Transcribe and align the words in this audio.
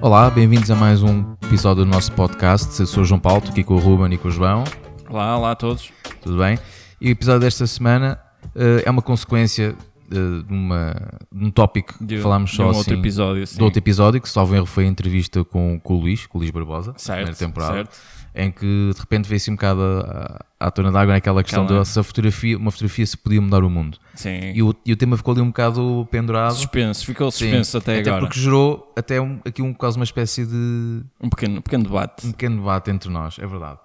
Olá, 0.00 0.30
bem-vindos 0.30 0.70
a 0.70 0.76
mais 0.76 1.02
um 1.02 1.34
episódio 1.42 1.84
do 1.84 1.90
nosso 1.90 2.12
podcast. 2.12 2.78
Eu 2.78 2.86
sou 2.86 3.02
o 3.02 3.06
João 3.06 3.18
Paulo, 3.18 3.38
estou 3.38 3.50
aqui 3.52 3.64
com 3.64 3.74
o 3.74 3.78
Ruben 3.78 4.14
e 4.14 4.16
com 4.16 4.28
o 4.28 4.30
João. 4.30 4.62
Olá, 5.10 5.36
olá 5.36 5.50
a 5.50 5.56
todos. 5.56 5.90
Tudo 6.22 6.38
bem? 6.38 6.56
E 7.00 7.08
o 7.08 7.10
episódio 7.10 7.40
desta 7.40 7.66
semana 7.66 8.16
uh, 8.54 8.80
é 8.84 8.88
uma 8.88 9.02
consequência 9.02 9.74
uh, 10.12 10.42
de, 10.44 10.52
uma, 10.52 10.94
de 11.32 11.44
um 11.46 11.50
tópico 11.50 11.94
De, 12.00 12.16
que 12.16 12.22
falámos 12.22 12.50
de 12.50 12.56
só 12.56 12.66
um 12.66 12.70
assim, 12.70 12.78
outro 12.78 12.94
episódio, 12.94 13.44
sim. 13.44 13.58
do 13.58 13.64
outro 13.64 13.80
episódio, 13.80 14.20
que 14.20 14.28
salvo 14.28 14.54
erro 14.54 14.66
foi 14.66 14.84
a 14.84 14.86
entrevista 14.86 15.42
com, 15.44 15.80
com 15.82 15.94
o 15.94 16.00
Luís, 16.00 16.26
com 16.26 16.38
o 16.38 16.40
Luís 16.40 16.52
Barbosa, 16.52 16.92
primeira 16.92 17.26
certo, 17.26 17.38
temporada, 17.38 17.74
certo. 17.74 17.98
Em 18.38 18.50
que 18.52 18.90
de 18.94 19.00
repente 19.00 19.28
veio-se 19.28 19.50
um 19.50 19.54
bocado 19.54 19.82
à, 19.82 20.44
à 20.60 20.70
tona 20.70 20.92
d'água 20.92 21.12
naquela 21.14 21.42
questão 21.42 21.66
de 21.66 21.84
se 21.84 21.98
a 21.98 22.02
fotografia, 22.02 22.56
uma 22.56 22.70
fotografia 22.70 23.04
se 23.04 23.16
podia 23.16 23.40
mudar 23.40 23.64
o 23.64 23.68
mundo. 23.68 23.98
Sim. 24.14 24.52
E 24.54 24.62
o, 24.62 24.74
e 24.86 24.92
o 24.92 24.96
tema 24.96 25.16
ficou 25.16 25.32
ali 25.32 25.40
um 25.40 25.48
bocado 25.48 26.06
pendurado. 26.10 26.54
Suspenso, 26.54 27.04
ficou 27.04 27.30
Sim, 27.30 27.46
suspenso 27.46 27.78
até, 27.78 27.98
agora. 27.98 28.20
porque 28.20 28.38
gerou 28.38 28.92
até 28.96 29.20
um, 29.20 29.40
aqui 29.44 29.60
um, 29.60 29.74
quase 29.74 29.96
uma 29.98 30.04
espécie 30.04 30.46
de 30.46 31.02
Um 31.20 31.28
pequeno, 31.28 31.60
pequeno 31.60 31.84
debate. 31.84 32.26
um 32.26 32.30
pequeno 32.32 32.56
debate 32.58 32.90
entre 32.90 33.10
nós, 33.10 33.38
é 33.38 33.46
verdade. 33.46 33.78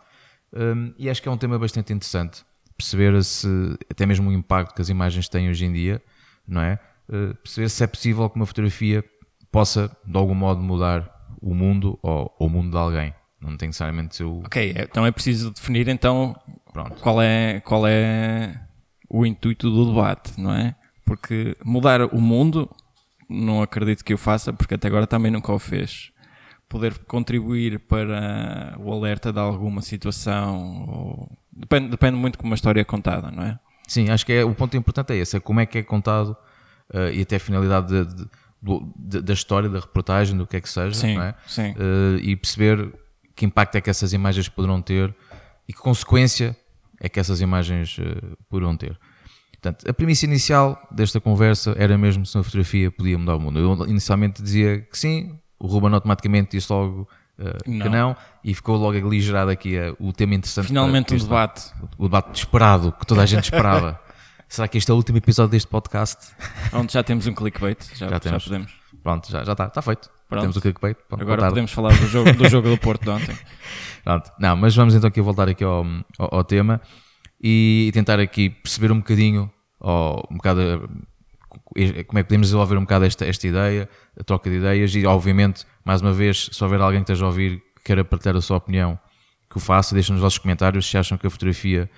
Hum, 0.55 0.93
e 0.99 1.09
acho 1.09 1.21
que 1.21 1.27
é 1.27 1.31
um 1.31 1.37
tema 1.37 1.57
bastante 1.57 1.91
interessante 1.91 2.45
perceber 2.77 3.23
se, 3.23 3.47
até 3.89 4.05
mesmo 4.05 4.29
o 4.29 4.33
impacto 4.33 4.75
que 4.75 4.81
as 4.81 4.89
imagens 4.89 5.27
têm 5.29 5.49
hoje 5.49 5.65
em 5.65 5.73
dia, 5.73 6.01
não 6.47 6.61
é? 6.61 6.79
Uh, 7.07 7.33
perceber 7.35 7.69
se 7.69 7.83
é 7.83 7.87
possível 7.87 8.29
que 8.29 8.35
uma 8.35 8.45
fotografia 8.45 9.03
possa, 9.51 9.95
de 10.05 10.17
algum 10.17 10.33
modo, 10.35 10.61
mudar 10.61 11.09
o 11.41 11.53
mundo 11.53 11.99
ou, 12.01 12.33
ou 12.39 12.47
o 12.47 12.49
mundo 12.49 12.71
de 12.71 12.77
alguém. 12.77 13.13
Não 13.43 13.57
tem 13.57 13.67
necessariamente 13.69 14.23
o. 14.23 14.39
Ok, 14.45 14.73
então 14.77 15.05
é 15.05 15.11
preciso 15.11 15.51
definir 15.51 15.87
então 15.89 16.35
Pronto. 16.71 16.95
qual 17.01 17.21
é, 17.21 17.59
qual 17.59 17.85
é 17.85 18.59
o 19.09 19.25
intuito 19.25 19.69
do 19.69 19.85
debate, 19.87 20.39
não 20.39 20.53
é? 20.53 20.73
Porque 21.05 21.55
mudar 21.63 22.01
o 22.01 22.21
mundo, 22.21 22.69
não 23.29 23.61
acredito 23.61 24.03
que 24.03 24.13
o 24.13 24.17
faça, 24.17 24.53
porque 24.53 24.75
até 24.75 24.87
agora 24.87 25.05
também 25.05 25.29
nunca 25.31 25.51
o 25.51 25.59
fez. 25.59 26.11
Poder 26.69 26.97
contribuir 26.99 27.79
para 27.79 28.75
o 28.79 28.91
alerta 28.91 29.31
de 29.31 29.37
alguma 29.39 29.81
situação, 29.81 30.85
ou... 30.87 31.31
depende, 31.51 31.89
depende 31.89 32.15
muito 32.17 32.37
como 32.39 32.53
a 32.53 32.55
história 32.55 32.81
é 32.81 32.83
contada, 32.85 33.29
não 33.29 33.43
é? 33.43 33.59
Sim, 33.87 34.09
acho 34.09 34.25
que 34.25 34.31
é, 34.33 34.43
o 34.45 34.55
ponto 34.55 34.75
importante 34.77 35.11
é 35.13 35.17
esse: 35.17 35.35
é 35.37 35.39
como 35.39 35.59
é 35.59 35.65
que 35.65 35.77
é 35.79 35.83
contado 35.83 36.29
uh, 36.93 37.09
e 37.13 37.21
até 37.21 37.35
a 37.35 37.39
finalidade 37.39 37.87
de- 37.87 38.15
de- 38.15 38.29
de- 38.97 39.21
da 39.21 39.33
história, 39.33 39.69
da 39.69 39.79
reportagem, 39.81 40.37
do 40.37 40.47
que 40.47 40.55
é 40.55 40.61
que 40.61 40.69
seja, 40.69 40.93
Sim, 40.95 41.15
não 41.15 41.23
é? 41.23 41.35
sim. 41.45 41.71
Uh, 41.73 42.17
e 42.21 42.35
perceber 42.37 42.91
que 43.35 43.45
impacto 43.45 43.75
é 43.75 43.81
que 43.81 43.89
essas 43.89 44.13
imagens 44.13 44.47
poderão 44.49 44.81
ter 44.81 45.13
e 45.67 45.73
que 45.73 45.79
consequência 45.79 46.55
é 46.99 47.09
que 47.09 47.19
essas 47.19 47.41
imagens 47.41 47.97
uh, 47.97 48.37
poderão 48.49 48.75
ter. 48.77 48.97
Portanto, 49.51 49.89
a 49.89 49.93
premissa 49.93 50.25
inicial 50.25 50.87
desta 50.91 51.21
conversa 51.21 51.73
era 51.77 51.97
mesmo 51.97 52.25
se 52.25 52.37
uma 52.37 52.43
fotografia 52.43 52.91
podia 52.91 53.17
mudar 53.17 53.35
o 53.35 53.39
mundo. 53.39 53.59
Eu 53.59 53.87
inicialmente 53.87 54.43
dizia 54.43 54.81
que 54.81 54.97
sim, 54.97 55.39
o 55.57 55.67
Ruben 55.67 55.93
automaticamente 55.93 56.51
disse 56.51 56.71
logo 56.71 57.07
uh, 57.39 57.63
que 57.63 57.71
Não. 57.71 57.89
não, 57.89 58.17
e 58.43 58.53
ficou 58.53 58.75
logo 58.75 58.97
ali 58.97 59.21
gerado 59.21 59.51
aqui 59.51 59.77
uh, 59.77 59.95
o 59.99 60.11
tema 60.11 60.35
interessante. 60.35 60.67
Finalmente 60.67 61.13
um 61.13 61.17
debate. 61.17 61.71
o 61.97 62.03
debate 62.03 62.35
esperado, 62.35 62.91
que 62.91 63.05
toda 63.05 63.21
a 63.21 63.25
gente 63.25 63.45
esperava. 63.45 63.99
Será 64.49 64.67
que 64.67 64.77
este 64.77 64.91
é 64.91 64.93
o 64.93 64.97
último 64.97 65.17
episódio 65.17 65.51
deste 65.51 65.67
podcast? 65.67 66.27
Onde 66.73 66.93
já 66.93 67.01
temos 67.01 67.25
um 67.25 67.33
clickbait, 67.33 67.79
já, 67.95 68.09
Já 68.09 68.19
já, 68.23 68.39
podemos. 68.39 68.82
Pronto, 69.03 69.29
já, 69.29 69.43
já 69.43 69.51
está, 69.51 69.67
está 69.67 69.81
feito. 69.81 70.09
Pronto. 70.29 70.41
Temos 70.41 70.57
o 70.57 70.61
clickbait. 70.61 70.97
Pronto, 71.07 71.23
boa 71.23 71.33
Agora 71.33 71.49
podemos 71.49 71.71
falar 71.71 71.89
do 71.89 72.07
jogo, 72.07 72.33
do 72.33 72.49
jogo 72.49 72.69
do 72.69 72.77
Porto 72.77 73.03
de 73.03 73.09
ontem. 73.09 73.37
Pronto. 74.03 74.31
Não, 74.39 74.55
mas 74.55 74.75
vamos 74.75 74.95
então 74.95 75.07
aqui 75.07 75.21
voltar 75.21 75.49
aqui 75.49 75.63
ao, 75.63 75.85
ao, 76.17 76.35
ao 76.35 76.43
tema 76.43 76.81
e 77.41 77.91
tentar 77.93 78.19
aqui 78.19 78.49
perceber 78.49 78.91
um 78.91 78.97
bocadinho, 78.97 79.51
ou 79.79 80.25
um 80.31 80.37
bocado, 80.37 80.89
eh, 81.75 82.03
como 82.05 82.19
é 82.19 82.23
que 82.23 82.29
podemos 82.29 82.47
desenvolver 82.47 82.77
um 82.77 82.81
bocado 82.81 83.03
esta, 83.03 83.25
esta 83.25 83.45
ideia, 83.45 83.89
a 84.17 84.23
troca 84.23 84.49
de 84.49 84.55
ideias 84.55 84.95
e, 84.95 85.05
obviamente, 85.05 85.65
mais 85.83 86.01
uma 86.01 86.13
vez, 86.13 86.49
se 86.51 86.63
houver 86.63 86.79
alguém 86.79 87.01
que 87.01 87.11
esteja 87.11 87.25
a 87.25 87.27
ouvir 87.27 87.61
que 87.75 87.83
queira 87.83 88.05
partilhar 88.05 88.37
a 88.37 88.41
sua 88.41 88.57
opinião, 88.57 88.97
que 89.49 89.57
o 89.57 89.59
faça, 89.59 89.93
deixem 89.93 90.13
nos 90.13 90.21
vossos 90.21 90.39
comentários 90.39 90.89
se 90.89 90.97
acham 90.97 91.17
que 91.17 91.27
a 91.27 91.29
fotografia 91.29 91.89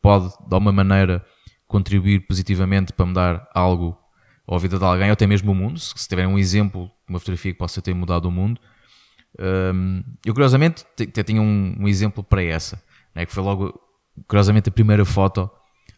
pode, 0.00 0.28
de 0.28 0.54
alguma 0.54 0.72
maneira, 0.72 1.24
contribuir 1.66 2.26
positivamente 2.26 2.92
para 2.92 3.06
mudar 3.06 3.48
algo 3.54 3.96
ou 4.46 4.56
a 4.56 4.58
vida 4.58 4.78
de 4.78 4.84
alguém, 4.84 5.06
ou 5.08 5.12
até 5.12 5.26
mesmo 5.26 5.52
o 5.52 5.54
mundo, 5.54 5.78
se 5.78 5.92
se 5.96 6.08
tiverem 6.08 6.30
um 6.30 6.38
exemplo 6.38 6.90
uma 7.08 7.18
fotografia 7.18 7.52
que 7.52 7.58
possa 7.58 7.80
ter 7.82 7.94
mudado 7.94 8.26
o 8.26 8.30
mundo. 8.30 8.60
Hum, 9.38 10.02
eu 10.24 10.32
curiosamente 10.32 10.84
te- 10.96 11.04
até 11.04 11.22
tinha 11.22 11.42
um, 11.42 11.74
um 11.80 11.88
exemplo 11.88 12.22
para 12.22 12.42
essa, 12.42 12.80
né, 13.14 13.26
que 13.26 13.32
foi 13.32 13.42
logo, 13.42 13.78
curiosamente, 14.28 14.68
a 14.68 14.72
primeira 14.72 15.04
foto 15.04 15.50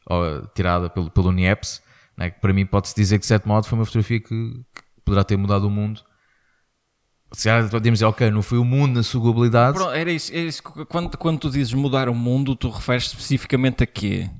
ó, 0.08 0.40
tirada 0.54 0.88
pelo, 0.88 1.10
pelo 1.10 1.30
Nieps, 1.32 1.82
né, 2.16 2.30
que 2.30 2.40
para 2.40 2.52
mim 2.52 2.64
pode-se 2.66 2.94
dizer 2.96 3.16
que, 3.18 3.20
de 3.22 3.26
certo 3.26 3.46
modo, 3.48 3.66
foi 3.66 3.78
uma 3.78 3.84
fotografia 3.84 4.20
que, 4.20 4.26
que 4.28 4.82
poderá 5.04 5.22
ter 5.24 5.36
mudado 5.36 5.66
o 5.66 5.70
mundo. 5.70 6.00
Se 7.32 7.48
calhar 7.48 7.68
podemos 7.68 7.98
dizer, 7.98 8.06
ok, 8.06 8.30
não 8.30 8.40
foi 8.40 8.56
o 8.56 8.64
mundo 8.64 8.94
na 8.94 9.02
sua 9.02 9.20
globalidade, 9.20 9.76
Pronto, 9.76 9.92
era 9.92 10.10
isso. 10.10 10.32
Era 10.32 10.40
isso. 10.42 10.62
Quando, 10.62 11.18
quando 11.18 11.38
tu 11.40 11.50
dizes 11.50 11.74
mudar 11.74 12.08
o 12.08 12.14
mundo, 12.14 12.54
tu 12.56 12.70
referes 12.70 13.04
especificamente 13.06 13.82
a 13.82 13.86
quê? 13.86 14.30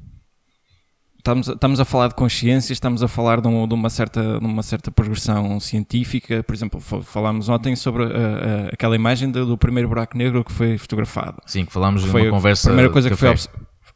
Estamos, 1.26 1.48
a- 1.48 1.54
estamos 1.54 1.80
a 1.80 1.84
falar 1.84 2.06
de 2.06 2.14
consciência, 2.14 2.72
estamos 2.72 3.02
a 3.02 3.08
falar 3.08 3.40
de, 3.40 3.48
um- 3.48 3.66
de 3.66 3.74
uma, 3.74 3.90
certa, 3.90 4.38
de 4.38 4.46
uma 4.46 4.62
certa 4.62 4.92
progressão 4.92 5.58
científica. 5.58 6.40
Por 6.44 6.54
exemplo, 6.54 6.78
fa- 6.78 7.02
falámos 7.02 7.48
ontem 7.48 7.74
sobre 7.74 8.04
a- 8.04 8.06
a- 8.06 8.68
aquela 8.72 8.94
imagem 8.94 9.28
do, 9.32 9.44
do 9.44 9.58
primeiro 9.58 9.88
buraco 9.88 10.16
negro 10.16 10.44
que 10.44 10.52
foi 10.52 10.78
fotografado. 10.78 11.38
sim, 11.44 11.64
que 11.64 11.72
falámos 11.72 12.04
Foi 12.04 12.22
numa 12.22 12.28
a 12.28 12.36
conversa. 12.36 12.68
primeira 12.68 12.92
coisa 12.92 13.10
que 13.10 13.16
foi 13.16 13.34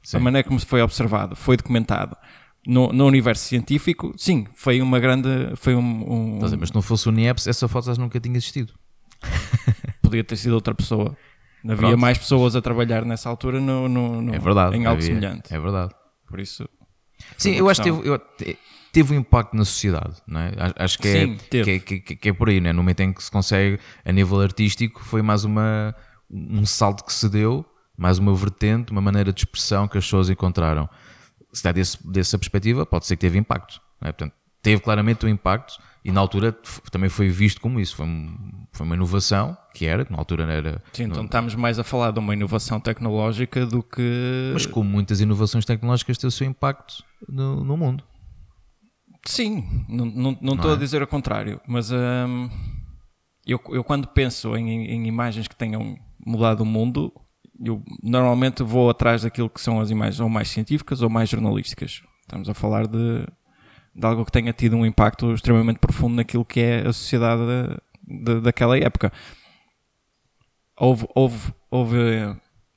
Sim. 0.03 0.17
a 0.17 0.21
maneira 0.21 0.49
como 0.49 0.59
foi 0.59 0.83
observado, 0.83 1.37
foi 1.37 1.57
documentado. 1.57 2.17
No, 2.67 2.93
no 2.93 3.07
universo 3.07 3.45
científico, 3.45 4.13
sim, 4.17 4.45
foi 4.57 4.83
uma 4.83 4.99
grande. 4.99 5.29
Foi 5.55 5.77
um, 5.77 5.79
um- 5.81 6.39
ver, 6.41 6.57
Mas 6.59 6.71
se 6.71 6.75
não 6.75 6.83
fosse 6.83 7.09
o 7.09 7.13
Nieps, 7.13 7.47
essa 7.47 7.69
foto 7.69 7.87
já 7.87 7.95
nunca 7.95 8.19
tinha 8.19 8.37
existido. 8.37 8.73
podia 10.03 10.25
ter 10.25 10.35
sido 10.37 10.55
outra 10.57 10.75
pessoa. 10.75 11.17
Havia 11.63 11.77
Pronto. 11.77 11.99
mais 11.99 12.19
pessoas 12.19 12.57
a 12.57 12.61
trabalhar 12.61 13.05
nessa 13.05 13.29
altura 13.31 13.61
no, 13.61 13.89
no- 13.89 14.21
no- 14.21 14.35
É 14.35 14.39
verdade. 14.41 14.77
em 14.77 14.85
algo 14.85 14.99
havia. 15.01 15.07
semelhante. 15.15 15.55
É 15.55 15.61
verdade. 15.61 15.95
Por 16.27 16.41
isso. 16.41 16.69
Sim, 17.37 17.53
eu 17.53 17.69
acho 17.69 17.83
que 17.83 17.91
teve, 17.93 18.09
eu- 18.09 18.21
teve 18.93 19.15
um 19.15 19.19
impacto 19.21 19.55
na 19.57 19.65
sociedade, 19.65 20.15
não 20.27 20.41
é? 20.41 20.53
Acho- 20.77 20.99
que 20.99 21.09
é, 21.09 21.13
Sim, 21.27 21.37
teve. 21.49 21.81
que, 21.81 21.95
é- 21.95 21.99
que- 22.01 22.17
que 22.17 22.29
é 22.29 22.33
por 22.33 22.49
aí, 22.49 22.61
né? 22.61 22.73
no 22.73 22.79
momento 22.83 23.01
em 23.01 23.13
que 23.13 23.23
se 23.23 23.31
consegue, 23.31 23.79
a 24.05 24.13
nível 24.13 24.41
artístico, 24.41 25.03
foi 25.05 25.23
mais 25.23 25.45
uma, 25.45 25.95
um 26.31 26.65
salto 26.67 27.05
que 27.05 27.13
se 27.13 27.29
deu, 27.29 27.65
mais 27.97 28.19
uma 28.19 28.35
vertente, 28.35 28.91
uma 28.93 29.01
maneira 29.01 29.33
de 29.33 29.41
expressão 29.41 29.87
que 29.87 29.99
as 29.99 30.05
pessoas 30.05 30.29
encontraram. 30.31 30.89
Se 31.53 31.63
dá 31.65 31.73
desse, 31.73 31.99
dessa 32.07 32.39
perspectiva, 32.39 32.87
pode 32.87 33.07
ser 33.07 33.17
que 33.17 33.21
teve 33.21 33.39
impacto. 33.39 33.81
Não 34.01 34.09
é? 34.09 34.13
Portanto, 34.13 34.35
teve 34.63 34.81
claramente 34.81 35.27
um 35.27 35.29
impacto 35.29 35.75
e 36.05 36.11
na 36.11 36.21
altura 36.21 36.53
também 36.91 37.09
foi 37.11 37.29
visto 37.29 37.61
como 37.61 37.79
isso. 37.81 37.97
Foi, 37.97 38.07
foi 38.73 38.87
uma 38.87 38.95
inovação, 38.97 39.57
que 39.75 39.87
era, 39.87 40.05
que 40.05 40.13
na 40.13 40.19
altura 40.19 40.45
era. 40.53 40.83
Sim, 40.93 41.05
então 41.05 41.25
estamos 41.25 41.55
mais 41.55 41.79
a 41.79 41.85
falar 41.85 42.11
de 42.11 42.19
uma 42.19 42.33
inovação 42.35 42.81
tecnológica 42.81 43.67
do 43.67 43.83
que. 43.83 44.51
Mas 44.53 44.67
como 44.67 44.89
muitas 44.89 45.21
inovações 45.21 45.65
tecnológicas 45.65 46.17
têm 46.19 46.29
o 46.29 46.31
seu 46.31 46.47
impacto 46.47 47.05
no, 47.29 47.63
no 47.65 47.77
mundo. 47.77 48.05
Sim, 49.27 49.85
não 49.89 50.07
não- 50.07 50.39
não 50.41 50.55
estou 50.55 50.71
é? 50.71 50.75
a 50.75 50.79
dizer 50.79 51.03
o 51.03 51.07
contrário, 51.07 51.61
mas 51.67 51.91
hum, 51.93 52.49
eu, 53.47 53.61
eu 53.69 53.85
quando 53.85 54.09
penso 54.09 54.57
em, 54.57 54.87
em 54.87 55.07
imagens 55.07 55.47
que 55.47 55.55
tenham 55.55 55.99
mudado 56.25 56.63
o 56.63 56.67
mundo, 56.67 57.13
eu 57.63 57.83
normalmente 58.03 58.63
vou 58.63 58.89
atrás 58.89 59.23
daquilo 59.23 59.51
que 59.51 59.61
são 59.61 59.79
as 59.79 59.91
imagens 59.91 60.21
ou 60.21 60.29
mais 60.31 60.49
científicas 60.49 61.03
ou 61.03 61.11
mais 61.11 61.29
jornalísticas. 61.29 62.03
Estamos 62.23 62.49
a 62.49 62.55
falar 62.55 62.87
de, 62.87 63.27
de 64.01 64.07
algo 64.07 64.25
que 64.25 64.33
tenha 64.33 64.53
tido 64.53 64.77
um 64.77 64.85
impacto 64.87 65.33
extremamente 65.35 65.79
profundo 65.79 66.17
naquilo 66.17 66.45
que 66.45 66.59
é 66.61 66.81
a 66.87 66.93
sociedade 66.93 67.43
da- 67.47 67.79
da- 68.35 68.41
daquela 68.41 68.77
época. 68.79 69.13
Houve, 70.77 71.07
houve, 71.15 71.53
houve 71.71 71.97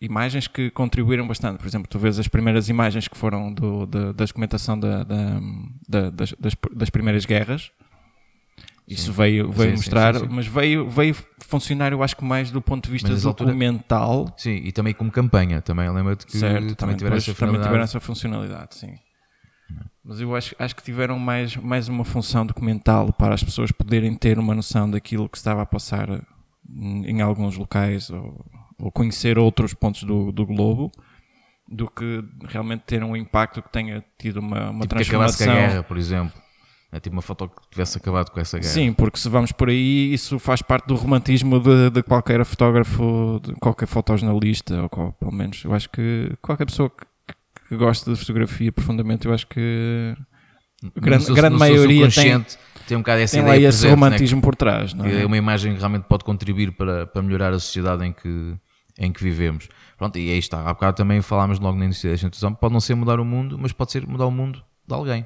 imagens 0.02 0.48
que 0.48 0.70
contribuíram 0.70 1.26
bastante. 1.26 1.58
Por 1.58 1.66
exemplo, 1.68 1.88
tu 1.90 1.98
vês 1.98 2.20
as 2.20 2.28
primeiras 2.28 2.68
imagens 2.68 3.08
que 3.08 3.18
foram 3.18 3.54
do, 3.54 3.86
da, 3.86 4.12
da 4.12 4.26
documentação 4.26 4.78
da, 4.78 5.04
da- 5.04 5.40
da- 5.88 6.10
das, 6.10 6.36
das, 6.40 6.90
primeiras 6.90 7.26
guerras. 7.26 7.72
Isso 8.86 9.14
veio, 9.14 9.50
veio 9.50 9.70
Sim, 9.72 9.78
sim, 9.78 9.82
mostrar, 9.84 10.16
sim, 10.16 10.22
sim. 10.22 10.28
mas 10.30 10.46
veio, 10.46 10.90
veio 10.90 11.16
funcionar, 11.40 11.94
eu 11.94 12.04
acho 12.04 12.18
que 12.18 12.26
mais 12.26 12.52
do 12.52 12.62
ponto 12.62 12.84
de 12.84 12.92
vista 12.92 13.08
nessa 13.08 13.30
altura- 13.30 13.52
documental. 13.52 14.36
Sim, 14.38 14.56
e 14.56 14.74
também 14.74 14.94
como 14.94 15.10
campanha, 15.10 15.62
também 15.62 15.90
lembra-te 15.90 16.26
que 16.26 16.38
certo, 16.38 16.76
também, 16.76 16.98
tiveram 16.98 17.16
depois 17.16 17.24
essa 17.24 17.34
também 17.34 17.38
finalidade. 17.56 17.64
tiveram 17.70 17.84
essa 17.86 18.00
funcionalidade, 18.02 18.76
sim. 18.76 18.94
Mas 20.06 20.20
eu 20.20 20.36
acho, 20.36 20.54
acho 20.60 20.76
que 20.76 20.84
tiveram 20.84 21.18
mais, 21.18 21.56
mais 21.56 21.88
uma 21.88 22.04
função 22.04 22.46
documental 22.46 23.14
para 23.14 23.34
as 23.34 23.44
pessoas 23.44 23.72
poderem 23.72 24.14
ter 24.16 24.38
uma 24.38 24.54
noção 24.54 24.90
daquilo 24.90 25.30
que 25.30 25.38
estava 25.38 25.62
a 25.62 25.66
passar 25.66 26.08
em 26.70 27.22
alguns 27.22 27.58
locais 27.58 28.10
ou, 28.10 28.46
ou 28.80 28.92
conhecer 28.92 29.38
outros 29.38 29.74
pontos 29.74 30.04
do, 30.04 30.32
do 30.32 30.46
globo 30.46 30.92
do 31.68 31.90
que 31.90 32.22
realmente 32.50 32.82
ter 32.82 33.02
um 33.04 33.16
impacto 33.16 33.62
que 33.62 33.72
tenha 33.72 34.04
tido 34.18 34.38
uma, 34.42 34.70
uma 34.72 34.82
Tipo 34.82 34.96
que 34.98 35.04
acabasse 35.04 35.38
com 35.38 35.44
a 35.44 35.46
transformação. 35.48 35.56
guerra, 35.70 35.84
por 35.84 35.98
exemplo. 35.98 36.42
É 36.92 37.00
tipo 37.00 37.16
uma 37.16 37.22
foto 37.24 37.48
que 37.50 37.70
tivesse 37.72 37.98
acabado 37.98 38.30
com 38.30 38.40
essa 38.40 38.60
guerra. 38.60 38.72
Sim, 38.72 38.94
porque 38.94 39.18
se 39.18 39.28
vamos 39.30 39.52
por 39.52 39.70
aí, 39.70 40.14
isso 40.14 40.38
faz 40.38 40.62
parte 40.62 40.86
do 40.86 40.96
romantismo 40.96 41.60
de, 41.60 41.90
de 41.90 42.04
qualquer 42.04 42.44
fotógrafo, 42.46 43.40
de 43.42 43.54
qualquer 43.56 43.88
fotojornalista, 43.88 44.84
ou 44.84 44.90
qual- 44.90 45.14
pelo 45.14 45.32
menos 45.32 45.64
eu 45.64 45.74
acho 45.74 45.90
que 45.90 46.32
qualquer 46.42 46.66
pessoa 46.66 46.90
que, 46.92 47.04
que- 47.78 47.84
gosta 47.84 48.12
de 48.14 48.20
fotografia 48.20 48.72
profundamente, 48.72 49.28
eu 49.28 49.34
acho 49.34 49.48
que 49.48 50.16
No 50.82 50.92
grande- 50.96 51.26
seu- 51.26 51.36
grande 51.36 51.58
maioria 51.58 52.10
subconsciente 52.10 52.58
tem 52.88 52.98
um 52.98 53.02
bocado 53.02 53.22
essa 53.22 53.38
Tem 53.38 53.46
ideia 53.46 53.68
esse 53.68 53.86
né, 53.86 53.90
romantismo 53.92 54.42
por 54.42 54.56
trás, 54.56 54.94
não 54.94 55.06
é? 55.06 55.22
é 55.22 55.26
uma 55.26 55.38
imagem 55.38 55.74
que 55.74 55.80
realmente 55.80 56.04
pode 56.04 56.24
contribuir 56.24 56.72
para, 56.74 57.08
para 57.08 57.22
melhorar 57.22 57.54
a 57.54 57.60
sociedade 57.60 58.04
em 58.06 58.12
que, 58.14 58.56
em 59.00 59.12
que 59.12 59.24
vivemos. 59.24 59.68
Pronto, 59.98 60.18
e 60.18 60.30
aí 60.32 60.38
está. 60.38 60.62
Há 60.62 60.74
bocado 60.74 60.98
também 60.98 61.22
falámos 61.22 61.60
logo 61.60 61.78
no 61.78 61.84
início 61.86 62.10
desta 62.10 62.26
introdução, 62.28 62.54
pode 62.54 62.74
não 62.74 62.80
ser 62.82 62.96
mudar 62.96 63.20
o 63.20 63.26
mundo, 63.26 63.58
mas 63.58 63.72
pode 63.72 63.92
ser 63.92 64.06
mudar 64.06 64.26
o 64.26 64.32
mundo 64.32 64.62
de 64.88 64.94
alguém. 64.94 65.26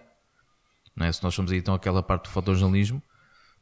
Não 0.96 1.06
é? 1.06 1.12
Se 1.12 1.24
nós 1.24 1.34
formos 1.36 1.52
aí 1.52 1.58
então 1.60 1.74
aquela 1.74 2.04
parte 2.04 2.24
do 2.26 2.30
fotojornalismo, 2.30 3.02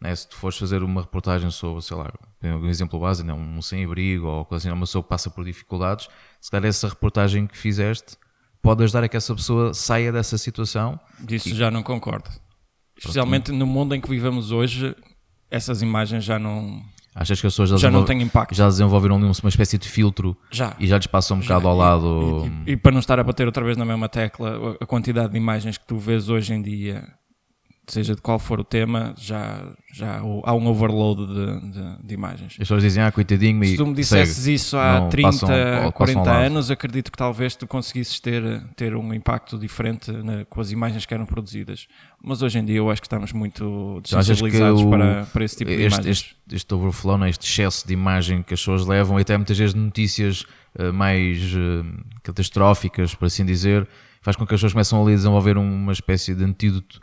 não 0.02 0.10
é? 0.10 0.16
se 0.16 0.28
tu 0.28 0.36
fores 0.36 0.58
fazer 0.58 0.84
uma 0.84 1.02
reportagem 1.02 1.50
sobre, 1.52 1.82
sei 1.82 1.96
lá, 1.96 2.12
um 2.44 2.68
exemplo 2.68 3.00
base, 3.00 3.24
não, 3.24 3.36
é? 3.36 3.38
um 3.40 3.62
sem-abrigo 3.62 4.26
ou 4.28 4.44
coisa 4.46 4.68
assim, 4.68 4.74
uma 4.74 4.86
pessoa 4.86 5.02
que 5.04 5.10
passa 5.10 5.30
por 5.30 5.44
dificuldades, 5.46 6.10
se 6.42 6.52
calhar 6.52 6.68
essa 6.68 6.88
reportagem 6.90 7.48
que 7.48 7.58
fizeste 7.58 8.18
pode 8.66 8.84
ajudar 8.84 9.04
a 9.04 9.08
que 9.08 9.16
essa 9.16 9.34
pessoa 9.36 9.74
saia 9.74 10.12
dessa 10.12 10.38
situação. 10.40 11.00
Disso 11.20 11.54
já 11.56 11.70
não 11.70 11.84
concordo. 11.84 12.30
Especialmente 12.98 13.52
no 13.52 13.66
mundo 13.68 13.94
em 13.94 14.02
que 14.02 14.10
vivemos 14.10 14.52
hoje, 14.52 14.96
essas 15.52 15.82
imagens 15.84 16.24
já 16.24 16.40
não, 16.40 16.82
Achas 17.14 17.40
que 17.40 17.46
as 17.46 17.54
pessoas 17.54 17.70
já, 17.70 17.78
já 17.78 17.92
não 17.92 18.04
têm 18.04 18.22
impacto. 18.22 18.56
já 18.56 18.68
desenvolveram 18.68 19.18
uma 19.18 19.32
espécie 19.50 19.78
de 19.78 19.88
filtro 19.88 20.36
Já. 20.52 20.76
e 20.80 20.88
já 20.88 20.98
lhes 20.98 21.08
passa 21.08 21.34
um 21.34 21.40
bocado 21.40 21.64
Já, 21.64 21.70
ao 21.70 21.76
e- 21.76 21.80
lado. 21.80 22.52
E, 22.66 22.72
e 22.72 22.78
para 22.78 22.92
não 22.92 23.00
estar 23.00 23.20
a 23.20 23.24
bater 23.24 23.46
outra 23.46 23.64
vez 23.64 23.78
na 23.78 23.86
mesma 23.86 24.10
tecla, 24.10 24.76
a 24.82 24.86
quantidade 24.86 25.32
de 25.32 25.38
imagens 25.38 25.78
que 25.78 25.86
tu 25.86 25.98
vês 25.98 26.28
hoje 26.28 26.54
em 26.54 26.62
dia, 26.62 27.08
seja 27.88 28.16
de 28.16 28.22
qual 28.22 28.40
for 28.40 28.60
o 28.60 28.64
tema, 28.64 29.14
já, 29.18 29.64
já 29.94 30.20
há 30.20 30.54
um 30.54 30.68
overload 30.68 31.26
de, 31.28 31.72
de- 31.72 32.04
de 32.08 32.14
imagens. 32.14 32.52
As 32.54 32.58
pessoas 32.58 32.82
dizem, 32.84 33.04
ah, 33.04 33.12
coitadinho, 33.12 33.64
Se 33.66 33.78
tu 33.78 33.86
me 33.86 33.94
dissesses 33.94 34.36
segue. 34.38 34.56
isso 34.56 34.78
há 34.78 35.02
Não, 35.02 35.10
30, 35.10 35.30
passam- 35.32 35.48
passam 35.48 35.92
40 35.92 36.20
ao 36.20 36.26
lado. 36.26 36.46
anos, 36.46 36.72
acredito 36.72 37.12
que 37.12 37.18
talvez 37.18 37.56
tu 37.56 37.68
conseguisses 37.68 38.20
ter, 38.20 38.62
ter 38.76 38.96
um 38.96 39.14
impacto 39.14 39.58
diferente 39.58 40.12
na- 40.12 40.46
com 40.46 40.60
as 40.62 40.72
imagens 40.72 41.06
que 41.06 41.14
eram 41.14 41.26
produzidas. 41.26 41.88
Mas 42.24 42.42
hoje 42.42 42.58
em 42.60 42.66
dia 42.66 42.78
eu 42.78 42.90
acho 42.90 43.02
que 43.02 43.08
estamos 43.08 43.32
muito 43.32 44.02
desensibilizados 44.04 44.84
para, 44.84 45.26
para 45.32 45.44
esse 45.46 45.58
tipo 45.58 45.70
de 45.70 45.78
este, 45.84 45.96
imagens. 45.96 46.18
este, 46.18 46.36
este 46.52 46.74
overflow, 46.74 47.18
né, 47.18 47.30
este 47.30 47.46
excesso 47.48 47.88
de 47.88 47.94
imagem 47.94 48.42
que 48.42 48.54
as 48.54 48.60
pessoas 48.60 48.86
levam, 48.86 49.20
e 49.20 49.22
até 49.22 49.38
muitas 49.38 49.58
vezes 49.58 49.76
notícias 49.76 50.46
eh, 50.78 50.92
mais 50.92 51.40
eh, 51.56 51.84
catastróficas, 52.24 53.14
por 53.16 53.26
assim 53.26 53.46
dizer, 53.46 53.88
faz 54.22 54.36
com 54.36 54.46
que 54.46 54.54
as 54.54 54.60
pessoas 54.60 54.74
começam 54.74 55.02
ali 55.02 55.14
a 55.14 55.16
desenvolver 55.16 55.58
uma 55.58 55.92
espécie 55.94 56.34
de 56.36 56.44
antídoto 56.44 57.00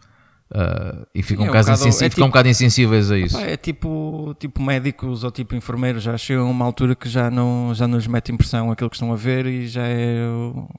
eh, 0.54 1.06
e 1.14 1.22
ficam, 1.22 1.44
é 1.44 1.48
um, 1.48 1.50
um 1.50 1.52
bocado 1.54 1.70
insensi- 1.72 2.04
é 2.04 2.10
ficam 2.10 2.24
um 2.24 2.26
tipo- 2.26 2.32
bocado 2.32 2.48
insensíveis 2.48 3.10
a 3.10 3.18
isso. 3.18 3.38
É 3.38 3.56
tipo, 3.56 4.34
tipo 4.38 4.62
médicos 4.62 5.24
ou 5.24 5.30
tipo 5.30 5.54
enfermeiros, 5.54 6.02
já 6.02 6.16
chegam 6.18 6.46
a 6.46 6.50
uma 6.50 6.64
altura 6.64 6.94
que 6.94 7.08
já 7.08 7.30
não, 7.30 7.72
já 7.74 7.86
não 7.88 7.96
lhes 7.98 8.06
mete 8.06 8.32
impressão 8.32 8.70
aquilo 8.70 8.90
que 8.90 8.96
estão 8.96 9.12
a 9.12 9.16
ver 9.16 9.46
e 9.46 9.66
já 9.66 9.82
é 9.86 10.18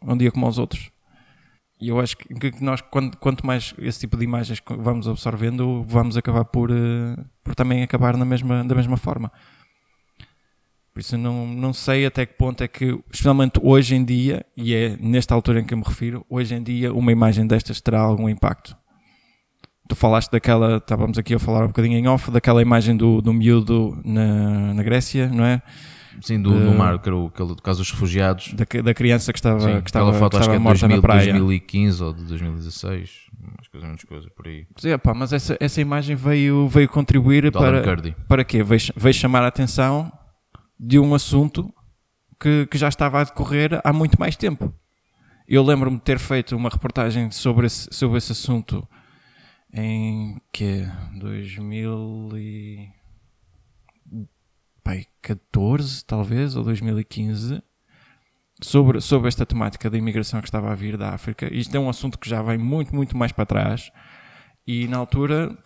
um 0.01 0.15
dia 0.17 0.31
como 0.31 0.45
aos 0.45 0.57
outros. 0.57 0.91
E 1.81 1.89
eu 1.89 1.99
acho 1.99 2.15
que 2.15 2.27
nós, 2.63 2.79
quanto, 3.19 3.45
mais 3.45 3.73
esse 3.77 3.99
tipo 4.01 4.15
de 4.15 4.23
imagens 4.23 4.61
vamos 4.79 5.05
absorvendo, 5.07 5.83
vamos 5.85 6.15
acabar 6.15 6.45
por, 6.45 6.71
eh, 6.71 7.15
por 7.43 7.55
também 7.55 7.83
acabar 7.83 8.15
na 8.15 8.23
mesma, 8.23 8.63
da 8.63 8.73
mesma 8.75 8.95
forma. 8.95 9.29
Por 10.93 10.99
isso 10.99 11.17
não, 11.17 11.47
não 11.47 11.73
sei 11.73 12.05
até 12.05 12.23
que 12.25 12.35
ponto 12.35 12.63
é 12.63 12.67
que, 12.67 12.85
especialmente 13.11 13.59
hoje 13.61 13.95
em 13.95 14.05
dia, 14.05 14.45
e 14.55 14.75
é 14.75 14.95
nesta 14.97 15.33
altura 15.33 15.59
em 15.59 15.65
que 15.65 15.73
eu 15.73 15.77
me 15.79 15.83
refiro, 15.83 16.23
hoje 16.29 16.53
em 16.53 16.61
dia 16.61 16.93
uma 16.93 17.11
imagem 17.11 17.47
destas 17.47 17.81
terá 17.81 17.99
algum 17.99 18.29
impacto. 18.29 18.77
Tu 19.87 19.95
falaste 19.95 20.31
daquela, 20.31 20.77
estávamos 20.77 21.17
aqui 21.17 21.33
a 21.33 21.39
falar 21.39 21.65
um 21.65 21.67
bocadinho 21.67 21.97
em 21.97 22.07
off, 22.07 22.31
daquela 22.31 22.61
imagem 22.61 22.95
do, 22.95 23.21
do 23.21 23.33
miúdo 23.33 23.99
na, 24.05 24.73
na 24.73 24.83
Grécia, 24.83 25.27
não 25.27 25.43
é? 25.43 25.61
Sim, 26.21 26.41
do, 26.41 26.51
no 26.51 26.71
Eh, 26.71 26.77
mar, 26.77 26.99
que 26.99 27.09
era 27.09 27.17
o, 27.17 27.27
aquele 27.27 27.49
do 27.49 27.61
caso 27.61 27.79
dos 27.79 27.91
refugiados. 27.91 28.53
Da, 28.53 28.65
da 28.81 28.93
criança 28.93 29.33
que 29.33 29.39
estava, 29.39 29.59
Sim, 29.59 29.81
que 29.81 29.89
estava, 29.89 30.13
foto 30.13 30.31
que 30.31 30.37
acho 30.37 30.49
que 30.49 30.55
estava 30.55 30.55
é 30.55 30.57
de 30.57 30.63
morta 30.63 30.87
2000, 30.87 30.95
na 30.97 31.01
praia. 31.01 31.33
2015 31.33 32.03
ou 32.03 32.13
de 32.13 32.23
2016, 32.25 33.09
umas 33.39 33.67
coisas 33.67 33.87
menos 33.89 34.03
coisas 34.03 34.29
por 34.33 34.47
aí. 34.47 34.65
Pois 34.73 34.85
é, 34.85 34.97
pá, 34.97 35.13
mas 35.13 35.33
essa, 35.33 35.57
essa 35.59 35.81
imagem 35.81 36.15
veio, 36.15 36.67
veio 36.69 36.87
contribuir 36.87 37.51
Do 37.51 37.59
para, 37.59 37.81
para 38.27 38.43
quê? 38.43 38.63
Veio, 38.63 38.81
veio 38.95 39.13
chamar 39.13 39.43
a 39.43 39.47
atenção 39.47 40.11
de 40.79 40.97
um 40.99 41.13
assunto 41.13 41.73
que, 42.39 42.67
que 42.67 42.77
já 42.77 42.87
estava 42.87 43.19
a 43.19 43.23
decorrer 43.23 43.81
há 43.83 43.91
muito 43.91 44.19
mais 44.19 44.35
tempo. 44.35 44.73
Eu 45.47 45.63
lembro-me 45.63 45.97
de 45.97 46.03
ter 46.03 46.19
feito 46.19 46.55
uma 46.55 46.69
reportagem 46.69 47.31
sobre 47.31 47.65
esse, 47.65 47.89
sobre 47.91 48.17
esse 48.17 48.31
assunto 48.31 48.87
em 49.73 50.39
que 50.51 50.85
2000 51.19 52.29
e... 52.37 52.89
pai, 54.83 55.05
14 55.21 56.05
talvez, 56.05 56.55
ou 56.55 56.63
2015 56.63 57.61
sobre, 58.61 59.01
sobre 59.01 59.27
esta 59.27 59.45
temática 59.45 59.89
da 59.89 59.97
imigração 59.97 60.39
que 60.41 60.47
estava 60.47 60.71
a 60.71 60.75
vir 60.75 60.97
da 60.97 61.09
África. 61.09 61.51
Isto 61.53 61.75
é 61.75 61.79
um 61.79 61.89
assunto 61.89 62.19
que 62.19 62.29
já 62.29 62.41
vem 62.41 62.57
muito, 62.57 62.95
muito 62.95 63.17
mais 63.17 63.31
para 63.31 63.45
trás 63.45 63.91
e 64.65 64.87
na 64.87 64.97
altura 64.97 65.57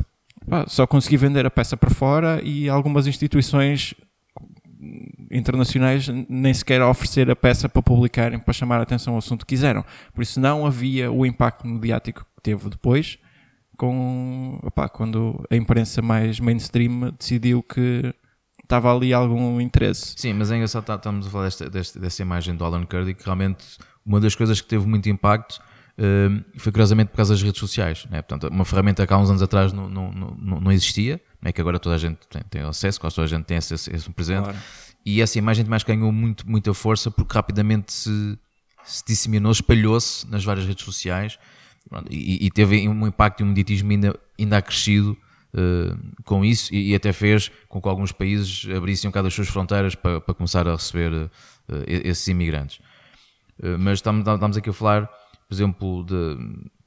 pá, 0.50 0.66
só 0.68 0.88
consegui 0.88 1.18
vender 1.18 1.46
a 1.46 1.52
peça 1.52 1.76
para 1.76 1.90
fora 1.90 2.42
e 2.44 2.70
algumas 2.70 3.08
instituições 3.08 3.94
internacionais 5.32 6.08
nem 6.30 6.54
sequer 6.54 6.82
oferecer 6.82 7.30
a 7.30 7.36
peça 7.36 7.68
para 7.68 7.82
publicarem, 7.82 8.40
para 8.40 8.54
chamar 8.54 8.80
a 8.80 8.84
atenção 8.84 9.14
ao 9.14 9.20
assunto 9.20 9.46
que 9.46 9.56
quiseram. 9.56 9.84
Por 10.14 10.22
isso 10.22 10.40
não 10.40 10.66
havia 10.66 11.12
o 11.12 11.26
impacto 11.26 11.68
mediático 11.68 12.26
que 12.36 12.44
teve 12.44 12.70
depois, 12.70 13.18
com, 13.78 14.60
opá, 14.64 14.90
quando 14.90 15.46
a 15.50 15.56
imprensa 15.56 16.02
mais 16.02 16.40
mainstream 16.40 17.12
decidiu 17.18 17.62
que 17.64 18.14
estava 18.64 18.94
ali 18.94 19.14
algum 19.14 19.62
interesse. 19.62 20.14
Sim, 20.18 20.34
mas 20.34 20.52
é 20.52 20.56
engraçado, 20.56 20.84
tá- 20.84 20.96
estamos 20.96 21.28
a 21.28 21.30
falar 21.30 21.46
desta, 21.46 21.70
desta- 21.70 22.00
dessa 22.00 22.22
imagem 22.22 22.56
do 22.56 22.66
Alan 22.66 22.86
Kurdi, 22.86 23.14
que 23.14 23.24
realmente 23.24 23.66
uma 24.06 24.20
das 24.20 24.36
coisas 24.36 24.60
que 24.60 24.68
teve 24.68 24.86
muito 24.86 25.08
impacto 25.10 25.60
hum, 25.98 26.44
foi 26.58 26.72
curiosamente 26.72 27.10
por 27.12 27.18
causa 27.18 27.34
das 27.34 27.42
redes 27.42 27.60
sociais. 27.60 28.06
Né? 28.10 28.22
Portanto, 28.22 28.52
uma 28.52 28.66
ferramenta 28.66 29.06
que 29.08 29.14
há 29.14 29.18
uns 29.18 29.30
anos 29.30 29.42
atrás 29.42 29.72
não, 29.72 29.88
não, 29.90 30.12
não, 30.12 30.60
não 30.62 30.72
existia, 30.72 31.22
né? 31.42 31.52
que 31.52 31.62
agora 31.62 31.80
toda 31.80 31.96
a 31.96 31.98
gente 31.98 32.20
tem, 32.30 32.42
tem 32.50 32.62
acesso, 32.64 33.00
quase 33.00 33.16
toda 33.16 33.26
a 33.26 33.30
gente 33.30 33.46
tem 33.46 33.58
acesso 33.58 33.90
a 33.92 33.96
esse 33.96 34.10
presente. 34.10 34.44
Claro. 34.44 34.58
E 35.06 35.22
essa 35.22 35.38
imagem 35.38 35.64
mais 35.66 35.84
ganhou 35.84 36.12
muito, 36.12 36.50
muita 36.50 36.74
força 36.74 37.10
porque 37.10 37.34
rapidamente 37.34 37.94
se, 37.94 38.38
se 38.84 39.04
disseminou, 39.08 39.52
espalhou-se 39.52 40.28
nas 40.30 40.44
várias 40.44 40.66
redes 40.66 40.84
sociais 40.84 41.40
e, 42.10 42.46
e 42.46 42.52
teve 42.52 42.88
um 42.88 43.08
impacto 43.08 43.42
e 43.42 43.44
um 43.44 43.48
mediatismo 43.48 43.92
ainda, 43.92 44.20
ainda 44.40 44.58
acrescido 44.58 45.18
eh, 45.54 45.96
com 46.26 46.44
isso 46.44 46.74
e, 46.74 46.92
e 46.92 46.96
até 46.96 47.14
fez 47.14 47.50
com 47.70 47.82
que 47.82 47.88
alguns 47.88 48.12
países 48.12 48.68
abrissem 48.76 49.08
um 49.08 49.12
bocado 49.12 49.28
as 49.28 49.34
suas 49.34 49.48
fronteiras 49.48 49.96
para, 49.96 50.20
para 50.22 50.34
começar 50.36 50.68
a 50.68 50.74
receber 50.76 51.30
eh, 51.70 52.02
esses 52.06 52.28
imigrantes. 52.28 52.80
Eh, 53.62 53.78
mas 53.78 54.00
estamos, 54.00 54.28
estamos 54.28 54.58
aqui 54.58 54.70
a 54.70 54.74
falar, 54.74 55.08
por 55.48 55.54
exemplo, 55.56 56.04
de. 56.04 56.38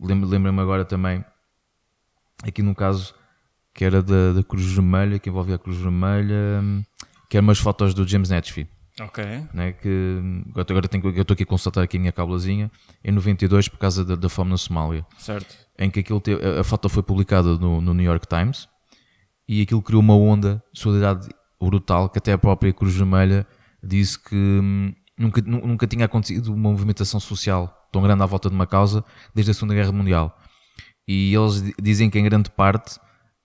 lembro- 0.00 0.28
Lembro-me 0.28 0.61
agora 0.61 0.85
também, 0.85 1.25
aqui 2.42 2.62
num 2.62 2.75
caso 2.75 3.14
que 3.75 3.85
era 3.85 4.02
da, 4.02 4.33
da 4.35 4.42
Cruz 4.42 4.66
Vermelha, 4.73 5.19
que 5.19 5.28
envolvia 5.30 5.54
a 5.54 5.59
Cruz 5.59 5.78
Vermelha, 5.78 6.61
hum, 6.62 6.83
que 7.28 7.37
eram 7.37 7.47
umas 7.47 7.59
fotos 7.59 7.95
do 7.95 8.07
James 8.07 8.28
Netchby 8.30 8.69
Ok. 9.00 9.25
né, 9.54 9.73
que 9.73 10.21
agora 10.54 10.87
tenho, 10.88 11.04
eu 11.14 11.23
estou 11.23 11.35
aqui 11.35 11.42
a 11.42 11.47
constatar 11.47 11.83
aqui 11.85 11.97
a 11.97 12.00
minha 12.00 12.12
cabulazinha, 12.12 12.71
em 13.02 13.11
92 13.12 13.69
por 13.69 13.78
causa 13.78 14.04
da, 14.04 14.14
da 14.14 14.28
fome 14.28 14.50
na 14.50 14.57
Somália, 14.59 15.07
Certo. 15.19 15.57
em 15.78 15.90
que 15.90 16.00
aquilo 16.00 16.21
teve- 16.21 16.45
a, 16.45 16.61
a 16.61 16.64
foto 16.64 16.88
foi 16.88 17.02
publicada 17.02 17.57
no, 17.57 17.80
no 17.80 17.95
New 17.95 18.04
York 18.04 18.26
Times 18.28 18.69
e 19.49 19.62
aquilo 19.62 19.83
criou 19.83 20.00
uma 20.02 20.14
onda 20.14 20.62
de 20.73 20.80
solidariedade 20.80 21.28
brutal 21.61 22.09
que 22.09 22.19
até 22.19 22.33
a 22.33 22.38
própria 22.38 22.73
Cruz 22.73 22.95
Vermelha 22.95 23.47
disse 23.83 24.19
que 24.19 24.35
hum, 24.37 24.92
nunca, 25.19 25.40
nu- 25.42 25.66
nunca 25.66 25.87
tinha 25.87 26.04
acontecido 26.04 26.49
uma 26.54 26.71
movimentação 26.71 27.19
social 27.21 27.88
tão 27.92 28.02
grande 28.02 28.23
à 28.23 28.26
volta 28.26 28.49
de 28.49 28.54
uma 28.54 28.66
causa 28.66 29.04
desde 29.35 29.50
a 29.50 29.54
Segunda 29.54 29.75
Guerra 29.75 29.92
Mundial. 29.92 30.38
E 31.09 31.35
eles 31.35 31.62
di- 31.62 31.75
dizem 31.83 32.09
que 32.11 32.19
em 32.19 32.25
grande 32.25 32.50
parte 32.50 32.99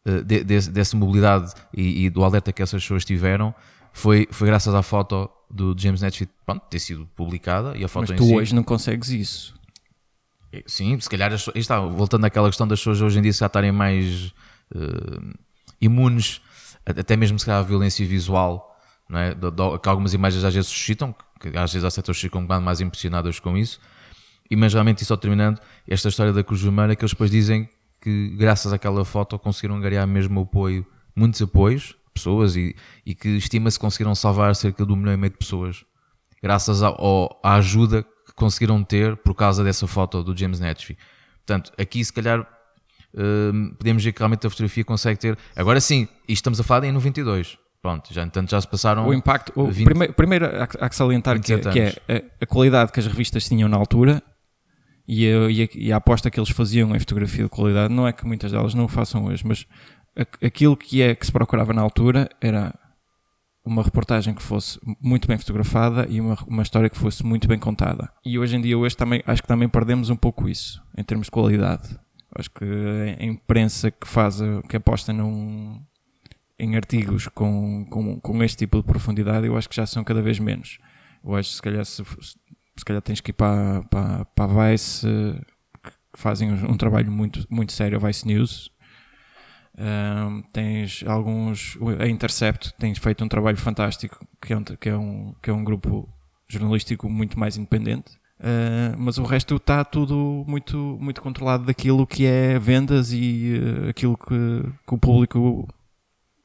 eh, 0.05 0.21
de- 0.21 0.43
desse- 0.43 0.69
dessa 0.71 0.95
mobilidade 0.95 1.51
e, 1.73 2.05
e 2.05 2.09
do 2.09 2.23
alerta 2.23 2.53
que 2.53 2.61
essas 2.61 2.81
pessoas 2.83 3.03
tiveram 3.03 3.55
foi, 3.95 4.27
foi 4.29 4.47
graças 4.47 4.75
à 4.75 4.81
foto 4.83 5.29
do 5.49 5.73
James 5.77 6.01
Netchett 6.01 6.29
pronto, 6.45 6.63
ter 6.69 6.79
sido 6.79 7.07
publicada 7.15 7.77
e 7.77 7.83
a 7.83 7.87
foto 7.87 8.09
Mas 8.09 8.17
tu 8.17 8.25
si. 8.25 8.35
hoje 8.35 8.53
não 8.53 8.61
consegues 8.63 9.09
isso. 9.09 9.55
Sim, 10.65 10.99
se 10.99 11.09
calhar 11.09 11.31
as 11.33 11.49
está, 11.55 11.79
voltando 11.79 12.25
àquela 12.25 12.47
questão 12.49 12.67
das 12.67 12.79
pessoas 12.79 13.01
hoje 13.01 13.19
em 13.19 13.21
dia 13.21 13.31
já 13.31 13.45
estarem 13.45 13.71
mais 13.71 14.33
eh, 14.73 15.33
imunes, 15.81 16.41
até 16.85 17.15
mesmo 17.15 17.37
se 17.39 17.45
calhar 17.45 17.59
à 17.59 17.63
violência 17.63 18.05
visual, 18.05 18.77
não 19.09 19.19
é? 19.19 19.33
Do- 19.33 19.51
do- 19.51 19.79
que 19.79 19.89
algumas 19.89 20.13
imagens 20.13 20.43
às 20.43 20.53
vezes 20.53 20.69
suscitam, 20.69 21.13
que 21.39 21.49
às 21.57 21.71
vezes 21.73 21.83
as 21.85 21.93
setores 21.93 22.19
ficam 22.21 22.41
um 22.41 22.61
mais 22.61 22.79
impressionadas 22.81 23.39
com 23.39 23.57
isso. 23.57 23.79
E 24.49 24.55
mas 24.55 24.73
realmente, 24.73 25.01
e 25.01 25.05
só 25.05 25.17
terminando, 25.17 25.59
esta 25.87 26.07
história 26.09 26.31
da 26.31 26.43
Cruz 26.43 26.61
Vermelha, 26.61 26.95
que 26.95 27.03
eles 27.03 27.11
depois 27.11 27.31
dizem 27.31 27.67
que 28.01 28.29
graças 28.37 28.71
àquela 28.71 29.03
foto 29.03 29.37
conseguiram 29.39 29.79
ganhar 29.81 30.05
mesmo 30.05 30.41
apoio, 30.41 30.85
muitos 31.15 31.41
apoios, 31.41 31.95
pessoas, 32.15 32.55
e, 32.55 32.75
e 33.05 33.13
que 33.13 33.29
estima-se 33.37 33.77
conseguiram 33.79 34.15
salvar 34.15 34.55
cerca 34.55 34.85
de 34.85 34.91
um 34.91 34.95
milhão 34.95 35.13
e 35.13 35.17
meio 35.17 35.31
de 35.31 35.37
pessoas, 35.37 35.83
graças 36.41 36.81
ao- 36.81 36.99
ao- 36.99 37.39
à 37.43 37.55
ajuda 37.55 38.03
que 38.03 38.33
conseguiram 38.35 38.83
ter 38.83 39.15
por 39.17 39.35
causa 39.35 39.63
dessa 39.63 39.85
foto 39.85 40.23
do 40.23 40.35
James 40.37 40.59
Netchby. 40.59 40.97
Portanto, 41.45 41.71
aqui 41.77 42.03
se 42.03 42.11
calhar 42.11 42.47
hum, 43.17 43.73
podemos 43.77 44.03
ver 44.03 44.11
que 44.11 44.19
realmente 44.19 44.45
a 44.47 44.49
fotografia 44.49 44.83
consegue 44.83 45.19
ter. 45.19 45.37
Agora 45.55 45.79
sim, 45.79 46.03
isto 46.27 46.31
estamos 46.41 46.59
a 46.59 46.63
falar 46.63 46.85
em 46.85 46.91
92. 46.91 47.57
Pronto, 47.81 48.11
já, 48.13 48.23
entanto 48.23 48.49
já 48.49 48.59
se 48.59 48.67
passaram. 48.67 49.07
O 49.07 49.13
impacto. 49.13 49.51
O 49.55 49.67
20 49.67 49.85
primeiro, 49.85 50.13
primeiro 50.13 50.45
há, 50.45 50.67
que- 50.89 50.95
salientar 50.95 51.39
que, 51.39 51.53
27 51.55 51.71
que 51.71 51.79
é 51.79 52.15
a, 52.17 52.43
a 52.43 52.45
qualidade 52.47 52.91
que 52.91 52.99
as 52.99 53.05
revistas 53.05 53.45
tinham 53.47 53.69
na 53.69 53.77
altura 53.77 54.23
e 55.07 55.27
a, 55.31 55.49
e 55.51 55.63
a- 55.63 55.67
e 55.75 55.93
a 55.93 55.97
aposta 55.97 56.31
que 56.31 56.39
eles 56.39 56.49
faziam 56.49 56.95
em 56.95 56.99
fotografia 56.99 57.43
de 57.43 57.49
qualidade. 57.49 57.93
Não 57.93 58.07
é 58.07 58.11
que 58.11 58.25
muitas 58.25 58.51
delas 58.51 58.73
não 58.73 58.85
o 58.85 58.87
façam 58.87 59.25
hoje, 59.25 59.45
mas 59.45 59.67
aquilo 60.41 60.77
que 60.77 61.01
é 61.01 61.13
que 61.13 61.25
se 61.25 61.31
procurava 61.31 61.73
na 61.73 61.81
altura 61.81 62.29
era 62.39 62.73
uma 63.65 63.81
reportagem 63.81 64.33
que 64.33 64.43
fosse 64.43 64.79
muito 65.01 65.27
bem 65.27 65.37
fotografada 65.37 66.05
e 66.07 66.21
uma, 66.21 66.37
uma 66.47 66.61
história 66.61 66.89
que 66.89 66.97
fosse 66.97 67.25
muito 67.25 67.47
bem 67.47 67.57
contada. 67.57 68.11
E 68.23 68.37
hoje 68.37 68.55
em 68.55 68.61
dia, 68.61 68.77
hoje 68.77 68.95
também, 68.95 69.23
acho 69.25 69.41
que 69.41 69.47
também 69.47 69.67
perdemos 69.67 70.09
um 70.09 70.15
pouco 70.15 70.47
isso, 70.47 70.81
em 70.95 71.03
termos 71.03 71.27
de 71.27 71.31
qualidade. 71.31 71.99
Acho 72.37 72.51
que 72.51 72.65
a 73.19 73.23
imprensa 73.23 73.89
que 73.89 74.07
faz, 74.07 74.39
que 74.69 74.77
aposta 74.77 75.11
num, 75.11 75.81
em 76.59 76.75
artigos 76.75 77.27
com, 77.27 77.85
com, 77.89 78.19
com 78.19 78.43
este 78.43 78.57
tipo 78.57 78.77
de 78.77 78.83
profundidade, 78.83 79.47
eu 79.47 79.57
acho 79.57 79.67
que 79.67 79.75
já 79.75 79.85
são 79.85 80.03
cada 80.03 80.21
vez 80.21 80.37
menos. 80.37 80.77
Eu 81.23 81.35
acho 81.35 81.49
que 81.49 81.55
se 81.55 81.61
calhar, 81.61 81.85
se, 81.85 82.03
se 82.03 82.85
calhar 82.85 83.01
tens 83.01 83.19
que 83.19 83.31
ir 83.31 83.33
para, 83.33 83.83
para, 83.83 84.25
para 84.25 84.65
a 84.67 84.71
Vice, 84.71 85.07
que 85.83 86.19
fazem 86.19 86.51
um, 86.51 86.71
um 86.71 86.77
trabalho 86.77 87.11
muito, 87.11 87.45
muito 87.49 87.71
sério, 87.71 87.97
a 87.97 88.07
Vice 88.07 88.27
News, 88.27 88.71
um, 89.77 90.41
tens 90.53 91.03
alguns. 91.05 91.77
A 91.99 92.07
Intercept 92.07 92.73
tem 92.77 92.95
feito 92.95 93.23
um 93.23 93.27
trabalho 93.27 93.57
fantástico, 93.57 94.25
que 94.41 94.53
é 94.53 94.57
um, 94.57 94.63
que 94.63 94.89
é 94.89 94.97
um, 94.97 95.35
que 95.41 95.49
é 95.49 95.53
um 95.53 95.63
grupo 95.63 96.07
jornalístico 96.47 97.09
muito 97.09 97.37
mais 97.37 97.57
independente. 97.57 98.13
Uh, 98.39 98.95
mas 98.97 99.17
o 99.17 99.23
resto 99.23 99.55
está 99.55 99.83
tudo 99.83 100.43
muito, 100.47 100.77
muito 100.99 101.21
controlado 101.21 101.65
daquilo 101.65 102.05
que 102.05 102.25
é 102.25 102.59
vendas 102.59 103.11
e 103.13 103.59
uh, 103.59 103.89
aquilo 103.89 104.17
que, 104.17 104.63
que, 104.87 104.93
o 104.93 104.97
público. 104.97 105.67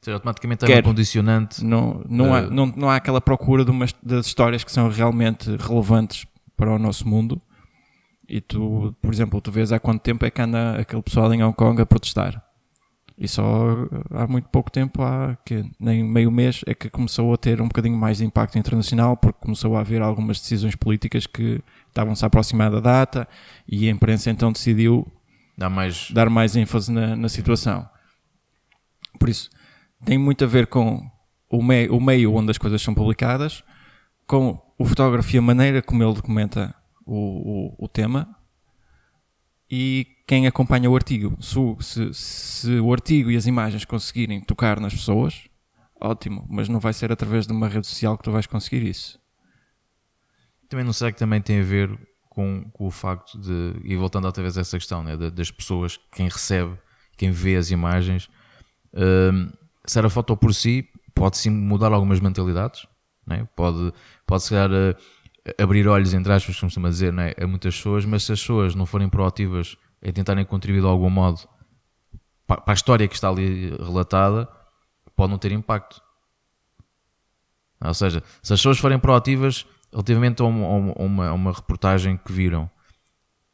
Seja, 0.01 0.15
automaticamente 0.15 0.71
é 0.71 0.79
um 0.79 0.83
condicionante. 0.83 1.63
Não, 1.63 2.03
não, 2.09 2.33
há, 2.33 2.41
não, 2.41 2.65
não 2.65 2.89
há 2.89 2.95
aquela 2.95 3.21
procura 3.21 3.63
de 3.63 3.71
umas, 3.71 3.93
das 4.01 4.25
histórias 4.25 4.63
que 4.63 4.71
são 4.71 4.89
realmente 4.89 5.55
relevantes 5.57 6.25
para 6.57 6.73
o 6.73 6.79
nosso 6.79 7.07
mundo. 7.07 7.41
E 8.27 8.39
tu, 8.39 8.95
por 9.01 9.13
exemplo, 9.13 9.41
tu 9.41 9.51
vês 9.51 9.71
há 9.71 9.79
quanto 9.79 10.01
tempo 10.01 10.25
é 10.25 10.31
que 10.31 10.41
anda 10.41 10.79
aquele 10.79 11.01
pessoal 11.01 11.33
em 11.33 11.43
Hong 11.43 11.55
Kong 11.55 11.81
a 11.81 11.85
protestar 11.85 12.50
e 13.17 13.27
só 13.27 13.87
há 14.11 14.25
muito 14.27 14.49
pouco 14.49 14.71
tempo, 14.71 15.01
há 15.03 15.37
que 15.45 15.63
nem 15.79 16.03
meio 16.03 16.31
mês, 16.31 16.61
é 16.65 16.73
que 16.73 16.89
começou 16.89 17.33
a 17.33 17.37
ter 17.37 17.61
um 17.61 17.67
bocadinho 17.67 17.97
mais 17.97 18.17
de 18.17 18.25
impacto 18.25 18.57
internacional, 18.57 19.15
porque 19.15 19.39
começou 19.39 19.75
a 19.75 19.81
haver 19.81 20.01
algumas 20.01 20.39
decisões 20.39 20.75
políticas 20.75 21.27
que 21.27 21.61
estavam-se 21.87 22.23
a 22.25 22.27
aproximar 22.27 22.71
da 22.71 22.79
data 22.79 23.27
e 23.67 23.87
a 23.87 23.91
imprensa 23.91 24.29
então 24.29 24.51
decidiu 24.51 25.07
Dá 25.57 25.69
mais... 25.69 26.09
dar 26.11 26.29
mais 26.29 26.55
ênfase 26.55 26.91
na, 26.91 27.15
na 27.15 27.29
situação. 27.29 27.87
Por 29.19 29.29
isso, 29.29 29.49
tem 30.03 30.17
muito 30.17 30.43
a 30.43 30.47
ver 30.47 30.67
com 30.67 31.07
o, 31.49 31.61
mei, 31.61 31.89
o 31.89 31.99
meio 31.99 32.33
onde 32.33 32.51
as 32.51 32.57
coisas 32.57 32.81
são 32.81 32.93
publicadas, 32.93 33.63
com 34.25 34.59
o 34.77 34.85
fotógrafo 34.85 35.35
e 35.35 35.37
a 35.37 35.41
maneira 35.41 35.81
como 35.81 36.01
ele 36.01 36.13
documenta 36.13 36.73
o, 37.05 37.75
o, 37.77 37.85
o 37.85 37.87
tema 37.87 38.35
e 39.71 40.05
quem 40.27 40.45
acompanha 40.45 40.91
o 40.91 40.95
artigo. 40.95 41.37
Se, 41.41 41.57
se, 41.79 42.13
se, 42.13 42.79
o 42.79 42.91
artigo 42.91 43.31
e 43.31 43.37
as 43.37 43.47
imagens 43.47 43.85
conseguirem 43.85 44.41
tocar 44.41 44.81
nas 44.81 44.93
pessoas, 44.93 45.47
ótimo, 45.99 46.45
mas 46.49 46.67
não 46.67 46.79
vai 46.79 46.91
ser 46.91 47.09
através 47.09 47.47
de 47.47 47.53
uma 47.53 47.69
rede 47.69 47.87
social 47.87 48.17
que 48.17 48.23
tu 48.23 48.31
vais 48.31 48.45
conseguir 48.45 48.83
isso. 48.83 49.17
Também 50.67 50.85
não 50.85 50.91
será 50.91 51.11
que 51.11 51.17
também 51.17 51.41
tem 51.41 51.61
a 51.61 51.63
ver 51.63 51.97
com, 52.29 52.69
com 52.73 52.87
o 52.87 52.91
facto 52.91 53.39
de, 53.39 53.75
e 53.83 53.95
voltando 53.95 54.25
outra 54.25 54.43
vez 54.43 54.57
a 54.57 54.61
essa 54.61 54.77
questão, 54.77 55.03
né, 55.03 55.15
das 55.15 55.51
pessoas, 55.51 55.97
quem 56.11 56.27
recebe, 56.27 56.77
quem 57.17 57.31
vê 57.31 57.55
as 57.55 57.71
imagens, 57.71 58.29
uh, 58.93 59.57
ser 59.85 60.05
a 60.05 60.09
foto 60.09 60.35
por 60.35 60.53
si 60.53 60.87
pode 61.13 61.37
sim 61.37 61.49
mudar 61.49 61.91
algumas 61.93 62.19
mentalidades, 62.19 62.85
né? 63.25 63.47
pode, 63.55 63.93
pode 64.25 64.43
se 64.43 64.49
calhar 64.49 64.71
uh, 64.71 64.95
abrir 65.57 65.87
olhos, 65.87 66.13
entre 66.13 66.31
aspas, 66.31 66.55
como 66.55 66.67
costuma 66.67 66.89
dizer, 66.89 67.11
né, 67.11 67.33
a 67.41 67.47
muitas 67.47 67.75
pessoas, 67.75 68.05
mas 68.05 68.23
se 68.23 68.31
as 68.31 68.39
pessoas 68.39 68.75
não 68.75 68.85
forem 68.85 69.09
proativas 69.09 69.77
em 70.01 70.11
tentarem 70.11 70.45
contribuir 70.45 70.81
de 70.81 70.87
algum 70.87 71.09
modo 71.09 71.41
para 72.45 72.63
a 72.67 72.73
história 72.73 73.07
que 73.07 73.15
está 73.15 73.29
ali 73.29 73.69
relatada, 73.77 74.47
pode 75.15 75.31
não 75.31 75.37
ter 75.37 75.51
impacto. 75.51 76.01
Ou 77.83 77.93
seja, 77.93 78.21
se 78.43 78.53
as 78.53 78.59
pessoas 78.59 78.77
forem 78.77 78.99
proativas 78.99 79.65
relativamente 79.91 80.41
a 80.41 80.45
uma, 80.45 80.65
a 80.65 81.03
uma, 81.03 81.27
a 81.29 81.33
uma 81.33 81.51
reportagem 81.51 82.17
que 82.17 82.31
viram, 82.31 82.69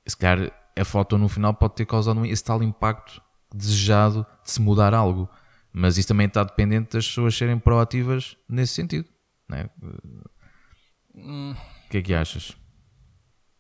se 0.06 0.16
calhar 0.18 0.52
a 0.76 0.86
foto 0.86 1.18
no 1.18 1.30
final 1.30 1.54
pode 1.54 1.76
ter 1.76 1.86
causado 1.86 2.26
esse 2.26 2.44
tal 2.44 2.62
impacto 2.62 3.22
desejado 3.54 4.26
de 4.44 4.52
se 4.52 4.62
mudar 4.62 4.94
algo. 4.94 5.30
Mas 5.72 5.98
isso 5.98 6.08
também 6.08 6.28
está 6.28 6.44
dependente 6.44 6.94
das 6.94 7.08
pessoas 7.08 7.38
serem 7.38 7.60
proativas 7.60 8.36
nesse 8.50 8.74
sentido. 8.74 9.08
É? 9.52 9.70
Hum. 11.16 11.56
O 11.88 11.90
que 11.90 11.98
é 11.98 12.02
que 12.02 12.14
achas? 12.14 12.56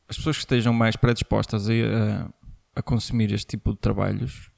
As 0.07 0.17
pessoas 0.17 0.37
que 0.37 0.43
estejam 0.43 0.73
mais 0.73 0.95
predispostas 0.95 1.69
a, 1.69 2.29
a 2.75 2.81
consumir 2.81 3.31
este 3.31 3.47
tipo 3.47 3.71
de 3.71 3.79
trabalhos 3.79 4.51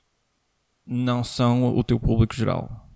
não 0.85 1.23
são 1.23 1.77
o 1.77 1.83
teu 1.83 1.99
público 1.99 2.35
geral. 2.35 2.87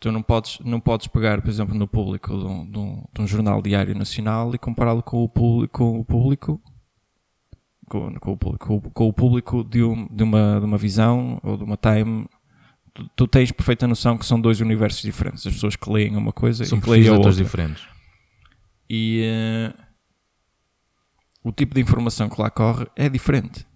Tu 0.00 0.10
não 0.10 0.22
podes, 0.22 0.58
não 0.60 0.80
podes 0.80 1.06
pegar, 1.06 1.40
por 1.40 1.48
exemplo, 1.48 1.74
no 1.74 1.86
público 1.86 2.36
de 2.36 2.44
um, 2.44 2.70
de 2.70 2.78
um, 2.78 3.04
de 3.14 3.20
um 3.20 3.26
jornal 3.26 3.62
diário 3.62 3.94
nacional 3.94 4.54
e 4.54 4.58
compará-lo 4.58 5.02
com 5.02 5.22
o 5.22 5.28
público, 5.28 5.78
com 5.78 6.00
o 6.00 6.04
público 6.04 6.60
com, 7.92 8.14
com, 8.14 8.32
o, 8.32 8.58
com, 8.58 8.80
com 8.80 9.08
o 9.08 9.12
público 9.12 9.62
de, 9.62 9.82
um, 9.82 10.08
de, 10.10 10.22
uma, 10.22 10.58
de 10.58 10.64
uma 10.64 10.78
visão 10.78 11.38
ou 11.42 11.58
de 11.58 11.64
uma 11.64 11.76
time. 11.76 12.26
Tu, 12.94 13.10
tu, 13.14 13.26
tens 13.26 13.52
perfeita 13.52 13.86
noção 13.86 14.16
que 14.16 14.24
são 14.24 14.40
dois 14.40 14.60
universos 14.60 15.02
diferentes. 15.02 15.46
As 15.46 15.52
pessoas 15.52 15.76
que 15.76 15.90
leem 15.90 16.16
uma 16.16 16.32
coisa 16.32 16.64
são 16.64 16.78
e 16.78 16.80
que 16.80 16.90
leem 16.90 17.08
a 17.08 17.12
outra. 17.12 17.32
diferentes. 17.32 17.84
E 18.88 19.22
uh, 19.28 19.82
o 21.42 21.52
tipo 21.52 21.74
de 21.74 21.80
informação 21.80 22.28
que 22.28 22.40
lá 22.40 22.50
corre 22.50 22.86
é 22.96 23.08
diferente 23.08 23.66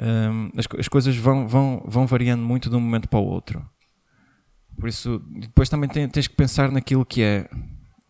um, 0.00 0.50
as, 0.56 0.66
as, 0.78 0.88
coisas 0.88 1.16
vão, 1.16 1.46
vão, 1.46 1.82
vão 1.86 2.06
variando 2.06 2.42
muito 2.42 2.70
de 2.70 2.76
um 2.76 2.80
momento 2.80 3.08
para 3.08 3.18
o 3.18 3.24
outro. 3.24 3.64
Por 4.78 4.88
isso, 4.88 5.22
depois 5.38 5.68
também 5.68 5.88
tem, 5.88 6.08
tens 6.08 6.26
que 6.26 6.34
pensar 6.34 6.70
naquilo 6.70 7.04
que 7.04 7.22
é 7.22 7.48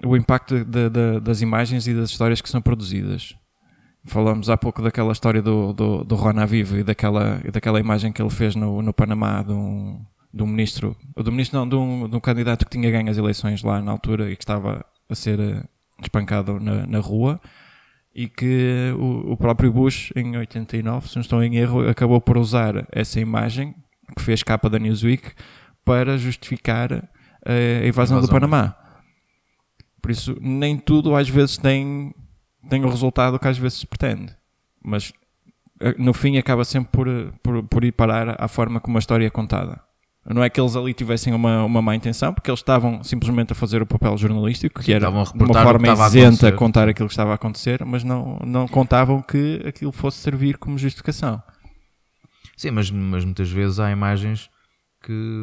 o 0.05 0.17
impacto 0.17 0.65
de, 0.65 0.89
de, 0.89 1.21
das 1.21 1.41
imagens 1.41 1.87
e 1.87 1.95
das 1.95 2.11
histórias 2.11 2.41
que 2.41 2.49
são 2.49 2.63
produzidas. 2.63 3.35
Falamos 4.05 4.51
há 4.51 4.57
pouco 4.57 4.83
daquela 4.83 5.13
história 5.13 5.43
do, 5.43 5.73
do, 5.73 6.05
do 6.05 6.15
Rona 6.17 6.47
Vivo 6.47 6.79
e 6.79 6.83
daquela, 6.83 7.41
e 7.45 7.51
daquela 7.51 7.79
imagem 7.79 8.13
que 8.13 8.21
ele 8.21 8.31
fez 8.31 8.57
no, 8.57 8.83
no 8.83 8.93
Panamá 8.93 9.43
de 9.43 9.53
um, 9.53 10.05
de 10.33 10.43
um 10.43 10.47
ministro, 10.47 10.97
do 11.17 11.31
ministro 11.31 11.59
não, 11.59 11.69
de 11.69 11.77
um, 11.77 12.09
de 12.09 12.17
um 12.17 12.21
candidato 12.21 12.65
que 12.65 12.71
tinha 12.71 12.91
ganho 12.91 13.11
as 13.11 13.17
eleições 13.17 13.63
lá 13.63 13.81
na 13.81 13.93
altura 13.93 14.31
e 14.31 14.37
que 14.37 14.43
estava 14.43 14.85
a 15.09 15.15
ser 15.15 15.39
eh, 15.39 15.63
espancado 16.01 16.59
na, 16.59 16.85
na 16.85 16.99
rua 16.99 17.41
e 18.15 18.29
que 18.29 18.93
o, 18.99 19.33
o, 19.33 19.37
próprio 19.37 19.73
Bush, 19.73 20.13
em 20.15 20.37
89, 20.37 21.09
se 21.09 21.17
não 21.17 21.23
estou 21.23 21.43
em 21.43 21.57
erro, 21.57 21.89
acabou 21.89 22.21
por 22.21 22.37
usar 22.37 22.87
essa 22.93 23.19
imagem 23.19 23.75
que 24.17 24.23
fez 24.23 24.43
capa 24.43 24.69
da 24.69 24.79
Newsweek 24.79 25.33
para 25.85 26.19
justificar 26.19 27.09
a 27.45 27.87
invasão, 27.87 28.21
do 28.21 28.29
Panamá. 28.29 28.77
Por 30.01 30.11
isso, 30.11 30.37
nem 30.41 30.77
tudo 30.79 31.15
às 31.15 31.29
vezes 31.29 31.57
tem, 31.57 32.15
tem 32.69 32.85
o 32.85 32.89
resultado 32.89 33.39
que 33.39 33.49
às 33.49 33.57
vezes 33.57 33.79
se 33.79 33.87
pretende. 33.87 34.37
Mas 34.85 35.13
eh, 35.81 35.95
no 35.99 36.13
fim 36.13 36.37
acaba 36.39 36.65
sempre 36.65 36.91
por, 36.93 37.09
por, 37.43 37.63
por 37.65 37.85
ir 37.85 37.93
parar 37.93 38.37
à 38.39 38.49
forma 38.49 38.81
como 38.81 38.99
a 38.99 39.01
história 39.01 39.27
é 39.27 39.31
contada. 39.31 39.81
Não 40.25 40.43
é 40.43 40.49
que 40.49 40.61
eles 40.61 40.77
ali 40.77 40.95
tivessem 40.95 41.35
uma, 41.35 41.65
uma 41.65 41.83
má 41.83 41.97
intenção, 41.97 42.33
porque 42.33 42.49
eles 42.49 42.61
estavam 42.61 43.03
simplesmente 43.03 43.53
a 43.53 43.57
fazer 43.57 43.83
o 43.83 43.87
papel 43.87 44.17
jornalístico, 44.17 44.81
que 44.81 44.93
era 44.93 45.11
de 45.11 45.13
uma 45.13 45.27
forma 45.27 45.89
isenta 46.07 46.49
a 46.49 46.53
contar 46.53 46.89
aquilo 46.89 47.09
que 47.09 47.13
estava 47.13 47.33
a 47.33 47.35
acontecer, 47.35 47.85
mas 47.85 48.05
não, 48.05 48.39
não 48.47 48.69
contavam 48.69 49.21
que 49.21 49.61
aquilo 49.67 49.91
fosse 49.91 50.19
servir 50.19 50.59
como 50.59 50.79
justificação. 50.79 51.43
Sim, 52.57 52.71
mas, 52.71 52.89
mas 52.91 53.25
muitas 53.25 53.51
vezes 53.51 53.81
há 53.81 53.91
imagens 53.91 54.49
que, 55.03 55.43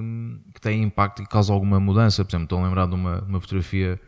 que 0.53 0.61
têm 0.61 0.81
impacto 0.81 1.21
e 1.21 1.25
causam 1.25 1.53
alguma 1.53 1.77
mudança. 1.77 2.23
Por 2.23 2.31
exemplo, 2.31 2.45
estou 2.45 2.59
a 2.59 2.63
lembrar 2.63 2.87
de 2.87 2.95
uma, 2.95 3.21
uma 3.21 3.41
fotografia 3.41 3.99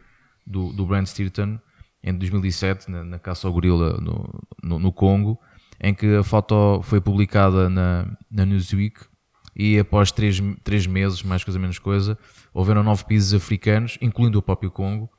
do, 0.48 0.72
do 0.72 0.86
Brent 0.86 1.08
Stirton 1.08 1.60
em 2.02 2.14
2007, 2.14 2.90
na, 2.90 3.04
na 3.04 3.20
caça 3.20 3.46
ao 3.46 3.54
gorila 3.54 4.00
no, 4.02 4.42
no, 4.64 4.80
no 4.80 4.94
Congo, 4.94 5.38
em 5.82 5.94
que 5.94 6.16
a 6.16 6.24
foto 6.24 6.82
foi 6.84 7.02
publicada 7.02 7.70
na, 7.70 8.08
na 8.32 8.46
Newsweek 8.46 9.11
e 9.56 9.78
após 9.80 10.12
três, 10.12 10.42
três 10.64 10.88
meses, 10.88 11.24
mais 11.24 11.44
coisa 11.44 11.60
menos 11.60 11.80
coisa, 11.80 12.18
houveram 12.54 12.84
nove 12.84 13.04
países 13.06 13.34
africanos, 13.34 13.98
incluindo 14.02 14.40
o 14.40 14.42
próprio 14.42 14.72
Congo, 14.72 15.10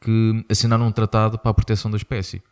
que 0.00 0.44
assinaram 0.48 0.86
um 0.86 0.92
tratado 0.92 1.38
para 1.38 1.50
a 1.50 1.54
proteção 1.54 1.90
da 1.90 1.96
espécie. 1.96 2.36
Ou 2.36 2.42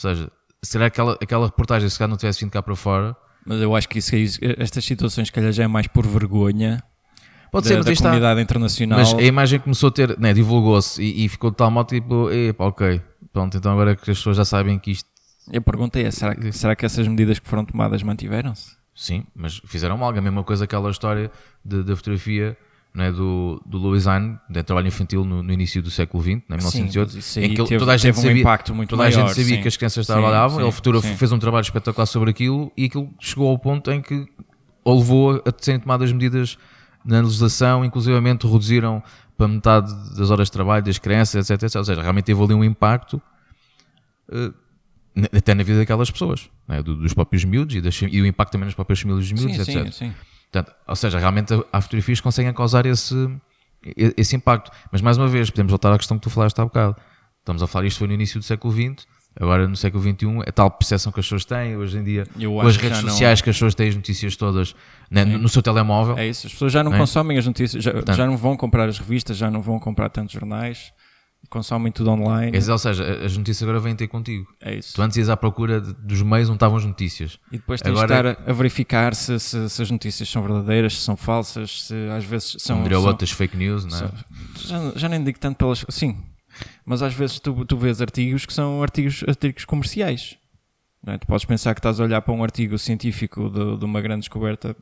seja, 0.00 0.30
será 0.62 0.90
que 0.90 1.00
aquela, 1.00 1.18
aquela 1.20 1.46
reportagem, 1.46 1.88
se 1.88 1.98
calhar 1.98 2.10
não 2.10 2.16
tivesse 2.16 2.40
vindo 2.40 2.50
cá 2.50 2.62
para 2.62 2.76
fora... 2.76 3.16
Mas 3.44 3.60
eu 3.60 3.76
acho 3.76 3.88
que 3.88 3.98
isso, 3.98 4.14
estas 4.58 4.84
situações, 4.84 5.28
se 5.28 5.32
calhar, 5.32 5.52
já 5.52 5.64
é 5.64 5.68
mais 5.68 5.86
por 5.86 6.04
vergonha 6.04 6.82
Pode 7.50 7.68
da, 7.68 7.76
ser, 7.76 7.84
da 7.84 7.96
comunidade 7.96 8.40
está. 8.40 8.42
internacional. 8.42 8.98
Mas 8.98 9.14
a 9.14 9.22
imagem 9.22 9.60
começou 9.60 9.88
a 9.88 9.92
ter, 9.92 10.18
né, 10.18 10.34
divulgou-se 10.34 11.00
e, 11.02 11.24
e, 11.24 11.28
ficou 11.28 11.50
de 11.50 11.56
tal 11.56 11.70
modo 11.70 11.86
tipo, 11.86 12.30
epa, 12.30 12.64
ok, 12.64 13.00
pronto, 13.32 13.56
então 13.56 13.72
agora 13.72 13.94
que 13.94 14.10
as 14.10 14.18
pessoas 14.18 14.36
já 14.36 14.44
sabem 14.44 14.78
que 14.78 14.90
isto... 14.90 15.08
Eu 15.52 15.62
perguntei, 15.62 16.04
é, 16.04 16.10
será, 16.10 16.34
que, 16.34 16.50
será 16.50 16.74
que 16.74 16.84
essas 16.84 17.06
medidas 17.06 17.38
que 17.38 17.48
foram 17.48 17.64
tomadas 17.64 18.02
mantiveram-se? 18.02 18.76
Sim, 18.96 19.24
mas 19.34 19.60
fizeram 19.66 20.02
algo. 20.02 20.18
A 20.18 20.22
mesma 20.22 20.42
coisa 20.42 20.64
aquela 20.64 20.90
história 20.90 21.30
da 21.62 21.94
fotografia 21.94 22.56
não 22.94 23.04
é, 23.04 23.12
do, 23.12 23.62
do 23.66 23.76
Louis 23.76 24.06
Hahn, 24.06 24.38
de 24.48 24.62
trabalho 24.62 24.88
infantil 24.88 25.22
no, 25.22 25.42
no, 25.42 25.52
início 25.52 25.82
do 25.82 25.90
século 25.90 26.22
XX, 26.22 26.32
em 26.32 26.42
1908, 26.48 27.10
sim, 27.20 27.40
em 27.42 27.48
que 27.50 27.56
teve, 27.56 27.76
toda 27.76 27.92
a 27.92 27.96
gente 27.98 28.16
sabia, 28.16 28.32
um 28.32 28.36
impacto 28.38 28.74
muito 28.74 28.88
toda 28.88 29.02
maior, 29.02 29.24
a 29.24 29.26
gente 29.26 29.36
sabia 29.36 29.56
sim. 29.56 29.60
que 29.60 29.68
as 29.68 29.76
crianças 29.76 30.06
trabalhavam, 30.06 30.62
ele 30.62 30.72
futuro 30.72 31.02
fez 31.02 31.30
um 31.30 31.38
trabalho 31.38 31.62
espetacular 31.62 32.06
sobre 32.06 32.30
aquilo 32.30 32.72
e 32.74 32.86
aquilo 32.86 33.10
chegou 33.20 33.50
ao 33.50 33.58
ponto 33.58 33.90
em 33.92 34.00
que 34.00 34.26
o 34.82 34.94
levou 34.94 35.42
a 35.44 35.52
serem 35.58 35.78
tomadas 35.78 36.10
medidas 36.10 36.56
na 37.04 37.20
legislação, 37.20 37.84
inclusivamente 37.84 38.46
reduziram 38.46 39.02
para 39.36 39.46
metade 39.46 39.92
das 40.16 40.30
horas 40.30 40.48
de 40.48 40.52
trabalho 40.52 40.82
das 40.82 40.98
crianças, 40.98 41.50
etc, 41.50 41.64
etc. 41.64 41.76
Ou 41.76 41.84
seja, 41.84 42.00
realmente 42.00 42.24
teve 42.24 42.42
ali 42.42 42.54
um 42.54 42.64
impacto 42.64 43.20
uh, 44.30 44.54
até 45.32 45.54
na 45.54 45.62
vida 45.62 45.78
daquelas 45.78 46.10
pessoas, 46.10 46.50
né? 46.68 46.82
dos 46.82 47.14
próprios 47.14 47.44
miúdos 47.44 47.74
e, 47.74 47.80
das, 47.80 48.00
e, 48.02 48.20
o 48.20 48.26
impacto 48.26 48.52
também 48.52 48.66
nas 48.66 48.74
próprias 48.74 49.00
famílias 49.00 49.28
dos 49.28 49.40
miúdos, 49.40 49.64
sim, 49.64 49.72
etc. 49.72 49.84
Sim, 49.86 49.92
sim. 49.92 50.14
Portanto, 50.50 50.74
ou 50.86 50.96
seja, 50.96 51.18
realmente 51.18 51.52
há 51.72 51.80
fotografias 51.80 52.18
que 52.20 52.22
conseguem 52.22 52.52
causar 52.52 52.86
esse, 52.86 53.14
esse 53.96 54.36
impacto. 54.36 54.70
Mas 54.92 55.00
mais 55.00 55.16
uma 55.16 55.28
vez, 55.28 55.50
podemos 55.50 55.70
voltar 55.70 55.92
à 55.92 55.98
questão 55.98 56.18
que 56.18 56.22
tu 56.22 56.30
falaste 56.30 56.58
há 56.58 56.64
bocado. 56.64 56.96
Estamos 57.40 57.62
a 57.62 57.66
falar, 57.66 57.86
isto 57.86 57.98
foi 57.98 58.08
no 58.08 58.14
início 58.14 58.40
do 58.40 58.44
século 58.44 58.72
XX, 58.72 59.06
agora 59.38 59.68
no 59.68 59.76
século 59.76 60.02
XXI, 60.02 60.40
a 60.46 60.52
tal 60.52 60.70
percepção 60.70 61.12
que 61.12 61.20
as 61.20 61.26
pessoas 61.26 61.44
têm 61.44 61.76
hoje 61.76 61.98
em 61.98 62.02
dia, 62.02 62.26
com 62.26 62.60
as 62.60 62.76
redes 62.76 62.98
sociais 62.98 63.40
não... 63.40 63.44
que 63.44 63.50
as 63.50 63.56
pessoas 63.56 63.74
têm 63.74 63.88
as 63.88 63.94
notícias 63.94 64.36
todas 64.36 64.74
né, 65.10 65.24
no, 65.24 65.38
no, 65.38 65.48
seu 65.48 65.62
telemóvel. 65.62 66.18
É 66.18 66.26
isso, 66.26 66.46
as 66.46 66.52
pessoas 66.52 66.72
já 66.72 66.82
não, 66.82 66.90
não 66.90 66.96
é? 66.96 67.00
consomem 67.00 67.38
as 67.38 67.46
notícias, 67.46 67.82
já, 67.82 67.92
Portanto, 67.92 68.16
já 68.16 68.26
não 68.26 68.36
vão 68.36 68.56
comprar 68.56 68.88
as 68.88 68.98
revistas, 68.98 69.36
já 69.36 69.50
não 69.50 69.62
vão 69.62 69.78
comprar 69.78 70.08
tantos 70.08 70.32
jornais 70.32 70.92
consomem 71.48 71.92
tudo 71.92 72.10
online. 72.10 72.56
É, 72.56 72.72
ou 72.72 72.78
seja, 72.78 73.24
as 73.24 73.36
notícias 73.36 73.62
agora 73.62 73.80
vêm 73.80 73.94
ter 73.94 74.08
contigo. 74.08 74.46
É 74.60 74.74
isso. 74.74 74.94
Tu 74.94 75.02
antes 75.02 75.16
ias 75.16 75.28
à 75.28 75.36
procura 75.36 75.80
dos 75.80 76.22
meios 76.22 76.48
onde 76.48 76.56
estavam 76.56 76.76
as 76.76 76.84
notícias. 76.84 77.38
E 77.52 77.58
depois 77.58 77.80
tens 77.80 77.92
agora... 77.92 78.22
de 78.22 78.30
estar 78.30 78.50
a 78.50 78.52
verificar 78.52 79.14
se, 79.14 79.38
se, 79.38 79.68
se, 79.68 79.82
as 79.82 79.90
notícias 79.90 80.28
são 80.28 80.42
verdadeiras, 80.42 80.96
se 80.96 81.02
são 81.02 81.16
falsas, 81.16 81.84
se 81.84 81.94
às 82.10 82.24
vezes 82.24 82.56
são. 82.58 82.84
São, 82.84 83.04
outras 83.04 83.30
fake 83.30 83.56
news, 83.56 83.84
não 83.84 83.98
é? 83.98 84.10
já, 84.56 84.92
já, 84.96 85.08
nem 85.08 85.22
digo 85.22 85.38
tanto 85.38 85.56
pelas. 85.56 85.84
Sim, 85.88 86.22
mas 86.84 87.02
às 87.02 87.14
vezes 87.14 87.38
tu, 87.40 87.64
tu 87.64 87.76
vês 87.76 88.00
artigos 88.00 88.46
que 88.46 88.52
são 88.52 88.82
artigos, 88.82 89.24
artigos 89.26 89.64
comerciais. 89.64 90.36
Não 91.04 91.14
é? 91.14 91.18
Tu 91.18 91.26
podes 91.26 91.44
pensar 91.44 91.74
que 91.74 91.78
estás 91.78 92.00
a 92.00 92.04
olhar 92.04 92.20
para 92.22 92.34
um 92.34 92.42
artigo 92.42 92.76
científico 92.78 93.48
de, 93.48 93.78
de 93.78 93.84
uma 93.84 94.00
grande 94.00 94.20
descoberta 94.20 94.76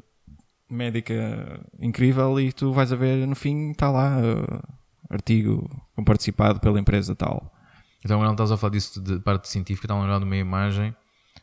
médica 0.71 1.61
incrível 1.79 2.41
e 2.41 2.53
tu 2.53 2.73
vais 2.73 2.93
a 2.93 2.97
ver 2.97 3.27
no 3.27 3.35
fim 3.35 3.71
está 3.71 3.91
lá. 3.91 4.19
Uh, 4.19 4.84
artigo 5.11 5.69
participado 6.05 6.61
pela 6.61 6.79
empresa 6.79 7.15
tal. 7.15 7.53
Então, 8.05 8.23
não 8.23 8.33
estás 8.33 8.53
a 8.53 8.57
falar 8.57 8.73
disso 8.73 9.01
de 9.01 9.19
parte 9.21 9.49
científica, 9.49 9.87
estava 9.87 10.01
a 10.01 10.03
lembrar 10.03 10.19
de 10.19 10.25
uma 10.25 10.37
imagem 10.37 10.95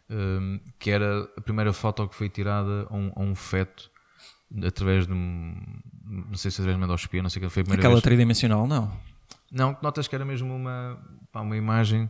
um, 0.10 0.60
que 0.78 0.92
era 0.92 1.28
a 1.36 1.42
primeira 1.42 1.74
foto 1.74 2.08
que 2.08 2.16
foi 2.16 2.30
tirada 2.30 2.88
a 2.90 2.96
um, 2.96 3.12
a 3.16 3.22
um 3.22 3.34
feto 3.34 3.90
através 4.66 5.08
de 5.08 5.14
um, 5.14 5.56
não 6.06 6.36
sei 6.36 6.52
se 6.52 6.62
através 6.62 6.78
de 6.78 6.84
uma 6.84 6.86
endoscopia, 6.86 7.24
não 7.24 7.30
sei 7.30 7.42
o 7.42 7.46
que 7.46 7.50
foi 7.50 7.62
a 7.62 7.64
primeira 7.64 7.82
Aquela 7.82 7.96
vez. 7.96 8.04
tridimensional, 8.04 8.68
não? 8.68 8.92
Não, 9.52 9.76
notas 9.82 10.08
que 10.08 10.16
era 10.16 10.26
mesmo 10.26 10.54
uma, 10.54 10.98
pá, 11.32 11.42
uma 11.42 11.58
imagem. 11.58 12.10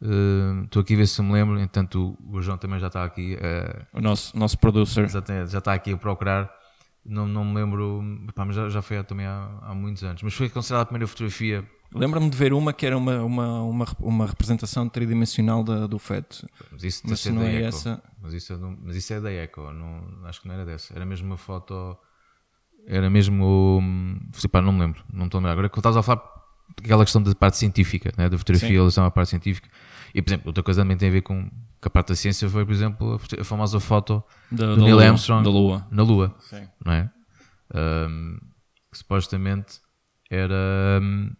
Uh, 0.00 0.64
estou 0.64 0.80
aqui 0.80 0.94
a 0.94 0.98
ver 0.98 1.06
se 1.06 1.20
me 1.20 1.32
lembro, 1.32 1.58
entanto 1.58 2.16
o, 2.20 2.36
o 2.36 2.42
João 2.42 2.56
também 2.56 2.78
já 2.78 2.86
está 2.86 3.04
aqui. 3.04 3.36
Uh, 3.36 3.98
o 3.98 4.00
nosso, 4.00 4.36
nosso 4.38 4.58
producer. 4.58 5.08
Já 5.08 5.18
está 5.58 5.74
aqui 5.74 5.92
a 5.92 5.96
procurar 5.96 6.50
não, 7.04 7.26
não 7.26 7.44
me 7.44 7.54
lembro, 7.54 8.02
pá, 8.34 8.44
mas 8.44 8.56
já, 8.56 8.68
já 8.68 8.82
foi 8.82 9.02
também 9.04 9.26
há, 9.26 9.50
há 9.62 9.74
muitos 9.74 10.04
anos. 10.04 10.22
Mas 10.22 10.34
foi 10.34 10.48
considerada 10.48 10.82
a 10.82 10.86
primeira 10.86 11.06
fotografia. 11.06 11.68
Lembro-me 11.92 12.30
de 12.30 12.36
ver 12.36 12.52
uma 12.52 12.72
que 12.72 12.86
era 12.86 12.96
uma, 12.96 13.22
uma, 13.22 13.62
uma, 13.62 13.86
uma 13.98 14.26
representação 14.26 14.88
tridimensional 14.88 15.64
da, 15.64 15.86
do 15.86 15.98
feto. 15.98 16.46
Mas 16.70 16.84
isso, 16.84 17.02
mas 17.04 17.26
não 17.26 17.42
é 17.42 17.62
essa. 17.62 18.02
Mas 18.22 18.32
isso, 18.32 18.52
é 18.52 18.56
mas 18.56 18.96
isso 18.96 19.12
é 19.12 19.20
da 19.20 19.30
Eco, 19.30 19.72
não, 19.72 20.24
acho 20.24 20.40
que 20.40 20.46
não 20.46 20.54
era 20.54 20.64
dessa. 20.64 20.94
Era 20.94 21.04
mesmo 21.04 21.26
uma 21.26 21.36
foto. 21.36 21.98
Era 22.86 23.10
mesmo. 23.10 23.82
Pá, 24.52 24.62
não 24.62 24.72
me 24.72 24.80
lembro, 24.80 25.02
não 25.12 25.26
estou 25.26 25.38
a 25.38 25.40
lembrar. 25.40 25.52
Agora 25.52 25.68
que 25.68 25.78
estás 25.78 25.96
a 25.96 26.02
falar 26.02 26.22
aquela 26.78 27.04
questão 27.04 27.22
da 27.22 27.34
parte 27.34 27.56
científica, 27.56 28.12
né, 28.16 28.28
da 28.28 28.38
fotografia 28.38 28.68
em 28.68 28.72
relação 28.72 29.04
à 29.04 29.10
parte 29.10 29.30
científica. 29.30 29.68
E, 30.14 30.22
por 30.22 30.30
exemplo, 30.30 30.48
outra 30.48 30.62
coisa 30.62 30.82
também 30.82 30.96
tem 30.96 31.08
a 31.08 31.12
ver 31.12 31.22
com 31.22 31.48
que 31.80 31.88
a 31.88 31.90
parte 31.90 32.08
da 32.08 32.14
ciência 32.14 32.48
foi, 32.48 32.64
por 32.64 32.72
exemplo, 32.72 33.20
a 33.38 33.44
famosa 33.44 33.80
foto 33.80 34.22
da, 34.50 34.74
do 34.74 34.82
Neil 34.82 34.96
Lua, 34.96 35.06
Armstrong 35.06 35.42
da 35.42 35.50
Lua. 35.50 35.86
na 35.90 36.02
Lua. 36.02 36.36
Sim. 36.40 36.68
Não 36.84 36.92
é? 36.92 37.10
Um, 37.74 38.38
que 38.90 38.98
supostamente 38.98 39.80
era. 40.30 41.00
Um, 41.02 41.30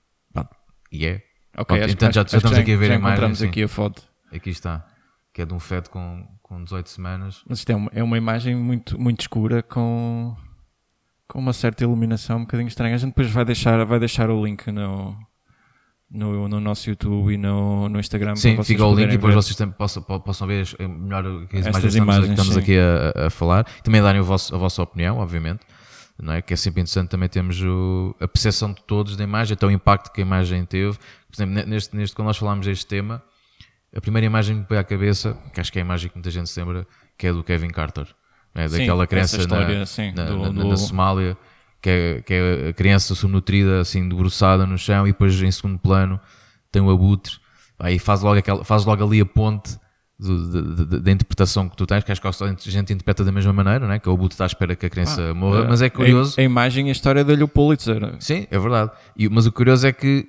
e 0.91 1.07
é. 1.07 1.23
Ok, 1.57 1.77
Pronto, 1.77 1.93
então 1.93 2.13
já, 2.13 2.25
já 2.27 2.39
estamos 2.39 2.57
já, 2.57 2.63
aqui 2.63 2.75
a 2.75 2.77
ver 2.77 2.87
já 2.87 2.95
a 2.95 2.97
imagem. 2.97 3.35
Sim. 3.35 3.49
aqui 3.49 3.63
a 3.63 3.69
foto. 3.69 4.03
Aqui 4.33 4.51
está. 4.51 4.87
Que 5.33 5.43
é 5.43 5.47
de 5.47 5.53
um 5.53 5.61
feto 5.61 5.91
com, 5.91 6.27
com 6.43 6.63
18 6.63 6.89
semanas. 6.89 7.43
Mas 7.49 7.59
isto 7.59 7.71
é 7.71 7.77
uma, 7.77 7.91
é 7.95 8.03
uma 8.03 8.17
imagem 8.17 8.57
muito, 8.57 8.99
muito 8.99 9.21
escura 9.21 9.63
com, 9.63 10.37
com 11.29 11.39
uma 11.39 11.53
certa 11.53 11.85
iluminação 11.85 12.39
um 12.39 12.43
bocadinho 12.43 12.69
estranha. 12.69 12.95
A 12.95 12.99
gente 12.99 13.11
depois 13.11 13.31
vai 13.31 13.45
deixar, 13.45 13.85
vai 13.85 13.99
deixar 13.99 14.31
o 14.31 14.45
link 14.45 14.71
no, 14.71 15.17
no, 16.11 16.49
no 16.49 16.61
nosso 16.61 16.91
YouTube 16.91 17.33
e 17.33 17.39
no, 17.39 17.89
no 17.89 18.01
Instagram. 18.01 18.35
Sim, 18.35 18.63
fica 18.63 18.85
o 18.85 18.95
link 18.95 19.09
e 19.09 19.13
depois 19.13 19.35
vocês 19.35 19.55
também 19.55 19.75
possam, 19.75 20.03
possam 20.03 20.47
ver 20.47 20.67
melhor 20.81 21.25
as 21.25 21.67
imagens, 21.67 21.95
imagens 21.95 22.27
que 22.27 22.33
estamos, 22.33 22.57
aqui 22.57 22.77
a, 22.79 23.27
a, 23.27 23.31
falar. 23.31 23.65
Também 23.85 24.03
darem 24.03 24.21
vosso, 24.21 24.55
a 24.55 24.59
vossa 24.59 24.83
opinião, 24.83 25.19
obviamente. 25.19 25.61
Não 26.21 26.35
é? 26.35 26.43
Que 26.43 26.53
é 26.53 26.57
sempre 26.57 26.83
interessante 26.83 27.09
também 27.09 27.29
termos 27.29 27.63
o, 27.63 28.15
a 28.21 28.29
percepção 28.29 28.73
de 28.73 28.83
todos 28.83 29.17
da 29.17 29.25
imagem, 29.25 29.55
até 29.55 29.65
o 29.65 29.71
impacto 29.71 30.13
que 30.13 30.21
a 30.21 30.25
imagem 30.25 30.65
teve. 30.65 30.99
Por 30.99 31.37
exemplo, 31.37 31.65
neste, 31.67 31.97
neste, 31.97 32.15
quando 32.15 32.27
nós 32.27 32.37
falámos 32.37 32.67
deste 32.67 32.87
tema, 32.87 33.23
a 33.95 34.01
primeira 34.01 34.27
imagem 34.27 34.57
que 34.57 34.63
me 34.63 34.67
veio 34.69 34.81
à 34.81 34.85
cabeça, 34.85 35.39
que 35.55 35.61
acho 35.61 35.73
que 35.73 35.79
é 35.79 35.83
a 35.83 35.85
imagem 35.85 36.11
que 36.11 36.17
muita 36.17 36.31
gente 36.31 36.51
se 36.51 36.61
lembra, 36.61 36.87
que 37.17 37.27
é 37.27 37.33
do 37.33 37.43
Kevin 37.43 37.71
Carter. 37.71 38.07
É? 38.55 38.69
Daquela 38.69 39.05
sim, 39.05 39.09
criança 39.09 39.37
história, 39.39 39.79
na, 39.79 39.87
sim, 39.87 40.13
na, 40.13 40.25
do, 40.25 40.39
na, 40.39 40.49
do... 40.49 40.69
na 40.69 40.77
Somália 40.77 41.39
que 41.81 41.89
é, 41.89 42.23
que 42.23 42.35
é 42.35 42.69
a 42.69 42.73
criança 42.73 43.15
subnutrida, 43.15 43.81
assim, 43.81 44.09
debruçada 44.09 44.67
no 44.67 44.77
chão, 44.77 45.07
e 45.07 45.13
depois 45.13 45.41
em 45.41 45.51
segundo 45.51 45.79
plano 45.79 46.21
tem 46.71 46.81
o 46.83 46.91
abutre, 46.91 47.35
aí 47.79 47.99
faz 47.99 48.21
logo, 48.21 48.39
aquela, 48.39 48.65
faz 48.65 48.85
logo 48.85 49.05
ali 49.05 49.21
a 49.21 49.27
ponte 49.27 49.79
da 51.03 51.11
interpretação 51.11 51.67
que 51.67 51.77
tu 51.77 51.87
tens, 51.87 52.05
que 52.05 52.13
acho 52.13 52.21
que 52.21 52.29
a 52.29 52.71
gente 52.71 52.93
interpreta 52.93 53.25
da 53.25 53.33
mesma 53.33 53.55
maneira, 53.55 53.89
né? 53.89 53.99
que 53.99 54.09
o 54.09 54.13
abutre 54.13 54.35
está 54.35 54.45
à 54.45 54.47
espera 54.47 54.77
que 54.77 54.85
a 54.85 54.91
criança 54.91 55.31
ah, 55.31 55.35
morra, 55.35 55.65
mas 55.65 55.81
é 55.81 55.89
curioso. 55.89 56.35
A, 56.39 56.43
a 56.43 56.45
imagem 56.45 56.87
e 56.87 56.89
a 56.91 56.93
história 56.93 57.25
dele 57.25 57.43
o 57.43 57.49
Pulitzer. 57.49 58.17
Sim, 58.21 58.47
é 58.51 58.59
verdade. 58.59 58.91
E, 59.17 59.31
mas 59.31 59.47
o 59.47 59.53
curioso 59.53 59.87
é 59.87 59.93
que 59.93 60.27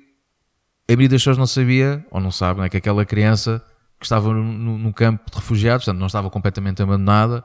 a 0.88 0.92
maioria 0.92 1.10
das 1.10 1.20
pessoas 1.20 1.36
não 1.36 1.46
sabia, 1.46 2.04
ou 2.10 2.20
não 2.20 2.30
sabe, 2.30 2.62
né? 2.62 2.70
que 2.70 2.76
aquela 2.78 3.04
criança 3.04 3.62
que 4.00 4.06
estava 4.06 4.32
no, 4.32 4.42
no, 4.42 4.78
no 4.78 4.92
campo 4.94 5.30
de 5.30 5.36
refugiados, 5.36 5.84
portanto 5.84 6.00
não 6.00 6.06
estava 6.06 6.30
completamente 6.30 6.82
abandonada, 6.82 7.44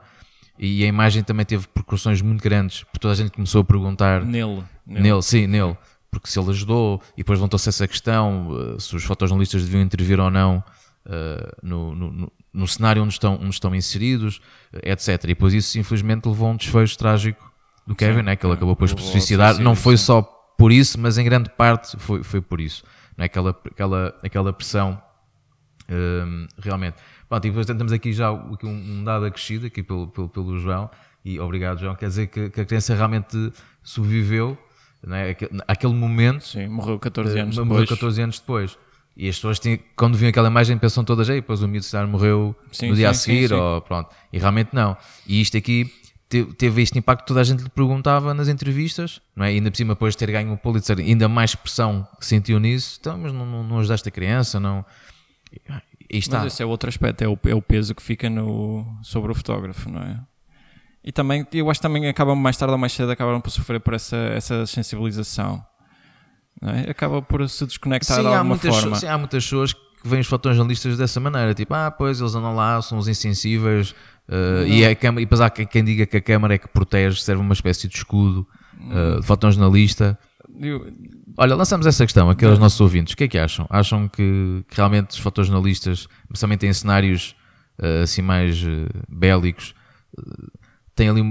e 0.60 0.84
a 0.84 0.88
imagem 0.88 1.24
também 1.24 1.46
teve 1.46 1.68
percussões 1.68 2.22
muito 2.22 2.42
grandes, 2.42 2.84
porque 2.84 3.00
toda 3.00 3.14
a 3.14 3.18
gente 3.18 3.32
começou 3.32 3.62
a 3.62 3.64
perguntar. 3.64 4.24
Nele. 4.24 4.64
Nele, 4.86 5.02
nele 5.02 5.22
sim, 5.22 5.48
nele. 5.48 5.78
Porque 6.10 6.30
se 6.30 6.40
ele 6.40 6.50
ajudou, 6.50 7.02
e 7.14 7.18
depois 7.18 7.38
levantou-se 7.38 7.68
essa 7.70 7.88
questão, 7.88 8.50
uh, 8.50 8.80
se 8.80 8.96
os 8.96 9.04
fotojornalistas 9.04 9.64
deviam 9.64 9.82
intervir 9.84 10.20
ou 10.20 10.32
não 10.32 10.64
uh, 11.06 11.58
no, 11.62 11.94
no, 11.94 12.32
no, 12.54 12.68
cenário 12.68 13.04
onde 13.04 13.14
estão, 13.14 13.36
onde 13.36 13.50
estão 13.50 13.76
inseridos, 13.76 14.38
uh, 14.74 14.80
etc. 14.84 15.24
E 15.26 15.28
depois 15.28 15.54
isso, 15.54 15.78
infelizmente, 15.78 16.28
levou 16.28 16.48
a 16.48 16.52
um 16.52 16.56
desfecho 16.56 16.98
trágico 16.98 17.52
do 17.86 17.96
Kevin, 17.96 18.24
né, 18.24 18.36
que 18.36 18.46
ele 18.46 18.54
acabou 18.54 18.74
depois 18.74 18.94
por 18.94 19.02
se 19.02 19.12
suicidar. 19.12 19.60
Não 19.60 19.76
foi 19.76 19.96
só 19.96 20.22
por 20.58 20.72
isso, 20.72 21.00
mas 21.00 21.18
em 21.18 21.24
grande 21.24 21.50
parte 21.50 21.98
foi, 21.98 22.24
foi 22.24 22.42
por 22.42 22.60
isso. 22.60 22.84
Né, 23.16 23.26
aquela, 23.26 23.56
aquela, 23.66 24.16
aquela 24.24 24.54
pressão, 24.54 25.02
realmente. 26.60 26.98
Pronto, 27.28 27.46
e 27.46 27.50
depois 27.50 27.66
temos 27.66 27.92
aqui 27.92 28.14
já 28.14 28.32
um, 28.32 28.58
um 28.64 29.04
dado 29.04 29.26
acrescido 29.26 29.68
aqui 29.68 29.84
pelo, 29.84 30.08
pelo, 30.08 30.30
pelo 30.30 30.58
João, 30.58 30.90
e 31.24 31.40
obrigado 31.40 31.80
João, 31.80 31.96
quer 31.96 32.08
dizer 32.08 32.28
que, 32.28 32.50
que 32.50 32.62
a 32.62 32.66
criança 32.66 32.96
realmente 32.96 33.52
sobreviveu 33.84 34.58
né, 35.06 35.36
aquele 35.68 35.94
momento. 35.94 36.46
Sim, 36.46 36.68
morreu 36.68 37.00
14 37.00 37.40
anos 37.40 37.56
depois. 37.56 37.68
Morreu 37.68 37.88
14 37.88 38.22
anos 38.22 38.40
depois. 38.40 38.78
E 39.16 39.28
as 39.28 39.36
pessoas, 39.36 39.58
tinham, 39.58 39.80
quando 39.96 40.16
viam 40.16 40.30
aquela 40.30 40.48
imagem, 40.48 40.78
pensam 40.78 41.04
todas, 41.04 41.28
aí, 41.28 41.42
depois 41.42 41.64
o 41.64 41.68
miúdo 41.68 41.86
morreu 42.08 42.56
sim, 42.72 42.90
no 42.90 42.96
dia 42.96 43.08
sim, 43.08 43.12
a 43.12 43.14
seguir, 43.14 43.50
sim, 43.50 43.56
ou 43.56 43.82
pronto. 43.82 44.10
E 44.32 44.38
realmente 44.38 44.70
não. 44.74 44.96
E 45.26 45.42
isto 45.42 45.58
aqui 45.58 45.92
teve, 46.30 46.54
teve 46.54 46.82
este 46.84 47.00
impacto 47.00 47.22
que 47.22 47.28
toda 47.28 47.42
a 47.42 47.44
gente 47.44 47.64
lhe 47.64 47.70
perguntava 47.70 48.32
nas 48.36 48.48
entrevistas, 48.48 49.20
não 49.36 49.44
é? 49.44 49.54
E 49.54 49.56
ainda 49.56 49.72
por 49.72 49.78
cima, 49.78 49.96
depois 49.96 50.14
de 50.14 50.20
ter 50.20 50.32
ganho 50.32 50.54
o 50.54 50.58
Pulitzer, 50.58 51.00
ainda 51.00 51.28
mais 51.28 51.56
pressão 51.56 52.08
que 52.20 52.28
sentiu 52.28 52.60
nisso. 52.60 52.98
Então, 53.00 53.18
mas 53.18 53.34
não, 53.34 53.44
não, 53.44 53.64
não 53.64 53.80
ajudaste 53.80 54.08
a 54.08 54.12
criança, 54.12 54.60
não. 54.60 54.86
E 56.10 56.18
está. 56.18 56.40
Mas 56.40 56.54
esse 56.54 56.64
é 56.64 56.66
outro 56.66 56.90
aspecto, 56.90 57.22
é 57.22 57.28
o, 57.28 57.38
é 57.46 57.56
o 57.56 57.62
peso 57.62 57.94
que 57.94 58.02
fica 58.02 58.30
no, 58.30 58.86
sobre 59.04 59.32
o 59.32 59.36
fotógrafo, 59.36 59.90
não 59.90 60.02
é? 60.02 60.20
E 61.04 61.12
também, 61.12 61.46
eu 61.54 61.70
acho 61.70 61.80
que 61.80 61.88
também 61.88 62.08
acabam 62.08 62.36
mais 62.36 62.58
tarde 62.58 62.74
ou 62.74 62.78
mais 62.78 62.92
cedo 62.92 63.12
acabaram 63.12 63.40
por 63.40 63.50
sofrer 63.50 63.80
por 63.80 63.94
essa, 63.94 64.18
essa 64.18 64.66
sensibilização. 64.66 65.64
É? 66.62 66.92
Acaba 66.92 67.22
por 67.22 67.48
se 67.48 67.66
desconectar 67.66 68.18
sim, 68.18 68.24
de 68.24 68.28
alguma 68.28 68.44
muitas, 68.44 68.76
forma. 68.76 68.96
Sim, 68.98 69.08
há 69.08 69.18
muitas 69.18 69.44
pessoas 69.44 69.74
que 69.74 69.80
veem 70.04 70.22
os 70.22 70.28
fotojornalistas 70.28 70.98
dessa 70.98 71.20
maneira, 71.20 71.54
tipo, 71.54 71.74
ah, 71.74 71.92
pois 71.92 72.20
eles 72.20 72.36
andam 72.36 72.56
lá, 72.56 72.82
são 72.82 72.98
os 72.98 73.08
insensíveis, 73.08 73.92
uh, 74.28 74.66
e, 74.66 74.86
a 74.86 74.96
câmara, 74.96 75.22
e 75.22 75.26
depois 75.26 75.40
há 75.40 75.50
quem 75.50 75.84
diga 75.84 76.06
que 76.06 76.18
a 76.18 76.22
câmara 76.22 76.56
é 76.56 76.58
que 76.58 76.68
protege, 76.68 77.22
serve 77.22 77.42
uma 77.42 77.54
espécie 77.54 77.88
de 77.88 77.96
escudo 77.96 78.48
uh, 78.76 79.22
de 79.22 79.26
fotojornalista. 79.26 80.18
Eu, 80.60 80.92
Olha, 81.38 81.56
lançamos 81.56 81.86
essa 81.86 82.04
questão 82.04 82.30
aqui 82.30 82.46
aos 82.46 82.58
nossos 82.58 82.82
ouvintes. 82.82 83.14
O 83.14 83.18
que 83.18 83.26
é 83.26 83.28
que 83.28 83.38
acham? 83.38 83.68
Acham 83.70 84.08
que, 84.08 84.66
que 84.68 84.76
realmente 84.76 85.12
os 85.12 85.20
fotojornalistas, 85.20 86.08
principalmente 86.28 86.66
em 86.66 86.74
cenários 86.74 87.36
uh, 87.80 88.04
assim 88.04 88.24
mais 88.24 88.64
uh, 88.64 88.88
bélicos, 89.08 89.76
uh, 90.18 90.52
têm 90.96 91.10
ali 91.10 91.22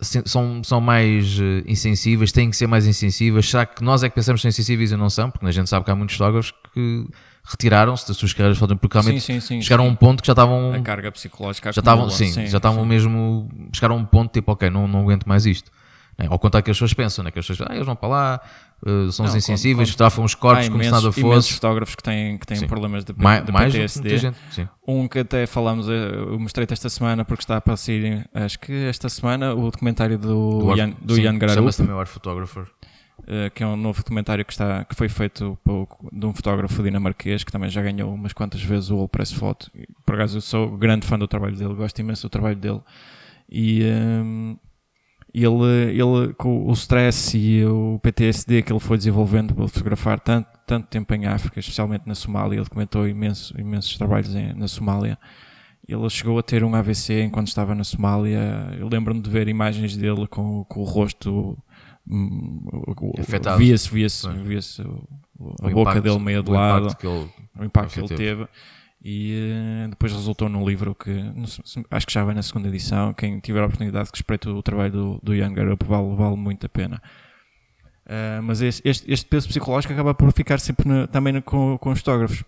são, 0.00 0.64
são 0.64 0.80
mais 0.80 1.38
insensíveis, 1.66 2.32
têm 2.32 2.50
que 2.50 2.56
ser 2.56 2.66
mais 2.66 2.86
insensíveis? 2.86 3.48
Será 3.48 3.66
que 3.66 3.84
nós 3.84 4.02
é 4.02 4.08
que 4.08 4.14
pensamos 4.14 4.40
que 4.40 4.42
são 4.42 4.48
insensíveis 4.48 4.92
e 4.92 4.96
não 4.96 5.10
são? 5.10 5.30
Porque 5.30 5.46
a 5.46 5.50
gente 5.50 5.68
sabe 5.68 5.84
que 5.84 5.90
há 5.90 5.94
muitos 5.94 6.16
fotógrafos 6.16 6.52
que 6.72 7.06
retiraram-se 7.44 8.08
das 8.08 8.16
suas 8.16 8.32
carreiras 8.32 8.56
fotógrafas 8.56 8.80
porque 8.80 8.98
realmente 8.98 9.22
sim, 9.22 9.40
sim, 9.40 9.56
sim, 9.56 9.62
chegaram 9.62 9.84
a 9.84 9.88
um 9.88 9.94
ponto 9.94 10.22
que 10.22 10.26
já 10.26 10.32
estavam. 10.32 10.72
A 10.72 10.80
carga 10.80 11.12
psicológica 11.12 11.70
já 11.70 11.80
estavam, 11.80 12.08
sim, 12.08 12.46
já 12.46 12.56
estavam 12.56 12.84
mesmo. 12.86 13.48
Chegaram 13.72 13.96
a 13.96 13.98
um 13.98 14.04
ponto 14.04 14.32
tipo, 14.32 14.52
ok, 14.52 14.70
não, 14.70 14.88
não 14.88 15.00
aguento 15.00 15.26
mais 15.26 15.44
isto. 15.44 15.70
Né? 16.18 16.26
Ao 16.30 16.38
contrário 16.38 16.64
que 16.64 16.70
as 16.70 16.76
pessoas 16.76 16.94
pensam, 16.94 17.24
né? 17.24 17.30
que 17.30 17.38
as 17.38 17.46
pessoas 17.46 17.68
ah, 17.70 17.74
eles 17.74 17.84
vão 17.86 17.96
para 17.96 18.08
lá, 18.08 18.40
uh, 18.82 19.10
são 19.10 19.24
os 19.26 19.32
Não, 19.32 19.38
insensíveis, 19.38 19.90
fotografam 19.90 20.24
os 20.24 20.34
corpos 20.34 20.68
como 20.68 20.82
se 20.82 20.88
imensos, 20.88 21.04
nada 21.04 21.20
imensos 21.20 21.46
fosse. 21.48 21.52
fotógrafos 21.54 21.94
que 21.96 22.02
têm, 22.02 22.38
que 22.38 22.46
têm 22.46 22.56
Sim. 22.56 22.66
problemas 22.68 23.04
de, 23.04 23.12
Mais, 23.16 23.44
de 23.44 23.50
mais 23.52 23.72
PTSD. 23.72 24.18
gente. 24.18 24.36
Sim. 24.50 24.68
Um 24.86 25.08
que 25.08 25.18
até 25.18 25.46
falamos, 25.46 25.88
eh, 25.88 25.92
eu 26.14 26.38
mostrei-te 26.38 26.72
esta 26.72 26.88
semana 26.88 27.24
porque 27.24 27.42
está 27.42 27.60
para 27.60 27.76
sair, 27.76 28.28
acho 28.32 28.58
que 28.60 28.72
esta 28.86 29.08
semana, 29.08 29.54
o 29.54 29.70
documentário 29.70 30.16
do, 30.18 30.58
Do 30.60 30.76
Ian, 30.76 30.90
do 31.02 31.14
sim, 31.16 31.22
Ian 31.22 31.38
Gararup, 31.38 31.58
Chama-se 31.60 31.78
também 31.78 31.94
o 31.94 31.98
Art 31.98 32.08
Photographer. 32.08 32.66
eh, 33.26 33.50
que 33.50 33.62
é 33.64 33.66
um 33.66 33.76
novo 33.76 33.98
documentário 33.98 34.44
que, 34.44 34.52
está, 34.52 34.84
que 34.84 34.94
foi 34.94 35.08
feito 35.08 35.58
por- 35.64 35.88
de 36.12 36.26
um 36.26 36.32
fotógrafo 36.32 36.80
dinamarquês 36.82 37.42
que 37.42 37.50
também 37.50 37.70
já 37.70 37.80
ganhou 37.82 38.12
umas 38.14 38.32
quantas 38.32 38.62
vezes 38.62 38.90
o 38.90 38.98
All 38.98 39.08
Press 39.08 39.32
Photo. 39.32 39.70
Por 40.06 40.14
acaso 40.14 40.36
eu 40.36 40.40
sou 40.40 40.76
grande 40.76 41.06
fã 41.06 41.18
do 41.18 41.26
trabalho 41.26 41.56
dele, 41.56 41.74
gosto 41.74 41.98
imenso 41.98 42.22
do 42.22 42.30
trabalho 42.30 42.56
dele. 42.56 42.80
E 43.50 43.82
ehm, 43.82 44.56
ele, 45.42 45.90
ele, 46.00 46.32
com 46.34 46.66
o 46.68 46.72
stress 46.72 47.36
e 47.36 47.64
o 47.64 47.98
PTSD 48.02 48.62
que 48.62 48.72
ele 48.72 48.78
foi 48.80 48.96
desenvolvendo 48.96 49.54
por 49.54 49.68
fotografar 49.68 50.20
tanto, 50.20 50.48
tanto 50.66 50.86
tempo 50.86 51.12
em 51.14 51.26
África, 51.26 51.58
especialmente 51.58 52.04
na 52.06 52.14
Somália, 52.14 52.56
ele 52.56 52.64
documentou 52.64 53.08
imenso, 53.08 53.58
imensos 53.60 53.96
trabalhos 53.98 54.34
em- 54.34 54.52
na 54.52 54.68
Somália. 54.68 55.18
Ele 55.86 56.08
chegou 56.08 56.38
a 56.38 56.42
ter 56.42 56.62
um 56.64 56.74
AVC 56.74 57.22
enquanto 57.24 57.48
estava 57.48 57.74
na 57.74 57.84
Somália. 57.84 58.74
Eu 58.78 58.88
lembro-me 58.88 59.20
de 59.20 59.28
ver 59.28 59.48
imagens 59.48 59.96
dele 59.96 60.26
com, 60.28 60.64
com 60.64 60.80
o 60.80 60.84
rosto 60.84 61.58
hum, 62.08 62.60
o- 62.72 63.06
o- 63.06 63.20
Afetado. 63.20 63.58
Via-se 63.58 63.90
via-se 63.90 64.22
Sim. 64.22 64.42
via-se 64.44 64.82
o- 64.82 65.06
a 65.62 65.66
O 65.66 65.70
boca 65.70 65.80
impacto- 65.90 66.00
dele 66.02 66.18
meio 66.20 66.42
de 66.42 66.50
o 66.50 66.54
lado, 66.54 66.84
impacto 66.86 67.00
que 67.00 67.06
ele- 67.06 67.28
o 67.58 67.64
impacto 67.64 67.88
que 67.88 67.94
que 67.94 68.00
ele 68.00 68.08
teve. 68.08 68.36
teve. 68.44 68.48
E 69.06 69.34
eh, 69.84 69.88
depois 69.90 70.12
resultou 70.12 70.48
num 70.48 70.66
livro 70.66 70.94
que 70.94 71.10
acho 71.90 72.06
que 72.06 72.12
já 72.12 72.24
vai 72.24 72.34
na 72.34 72.42
segunda 72.42 72.68
edição. 72.68 73.12
Quem 73.12 73.38
tiver 73.38 73.60
a 73.60 73.66
oportunidade 73.66 74.10
que 74.10 74.16
espreite 74.16 74.48
o 74.48 74.62
trabalho 74.62 74.92
do, 74.92 75.20
do 75.22 75.34
Ian 75.34 75.52
Garup 75.52 75.82
vale, 75.84 76.14
vale 76.16 76.36
muito 76.36 76.64
a 76.64 76.68
pena. 76.70 77.02
Ah, 78.06 78.40
mas 78.42 78.60
este, 78.62 78.86
este, 78.88 79.10
este 79.12 79.26
peso 79.26 79.46
psicológico 79.48 79.92
acaba 79.92 80.14
por 80.14 80.32
ficar 80.32 80.58
sempre 80.58 80.88
na- 80.88 81.06
também 81.06 81.32
na- 81.34 81.42
com, 81.42 81.76
com 81.78 81.90
os 81.90 81.98
fotógrafos. 81.98 82.42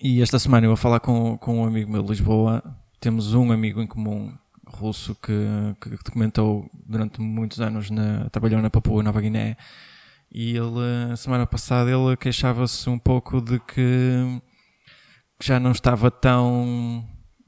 E 0.00 0.22
esta 0.22 0.38
semana 0.38 0.66
eu 0.66 0.70
vou 0.70 0.76
falar 0.76 1.00
com, 1.00 1.36
com 1.38 1.60
um 1.60 1.64
amigo 1.64 1.90
meu 1.90 2.02
de 2.02 2.08
Lisboa. 2.10 2.62
Temos 3.00 3.34
um 3.34 3.50
amigo 3.52 3.82
em 3.82 3.86
comum 3.86 4.32
russo 4.66 5.14
que, 5.16 5.32
que 5.80 5.90
documentou 6.04 6.68
durante 6.86 7.20
muitos 7.20 7.60
anos, 7.60 7.90
na, 7.90 8.28
trabalhou 8.30 8.60
na 8.62 8.70
Papua 8.70 9.02
Nova 9.02 9.20
Guiné. 9.20 9.56
E 10.32 10.50
ele, 10.56 11.12
a 11.12 11.16
semana 11.16 11.46
passada, 11.46 11.90
ele 11.90 12.16
queixava-se 12.16 12.88
um 12.90 12.98
pouco 12.98 13.40
de 13.40 13.58
que 13.60 14.40
já 15.42 15.58
não 15.60 15.72
estava 15.72 16.10
tão 16.10 17.04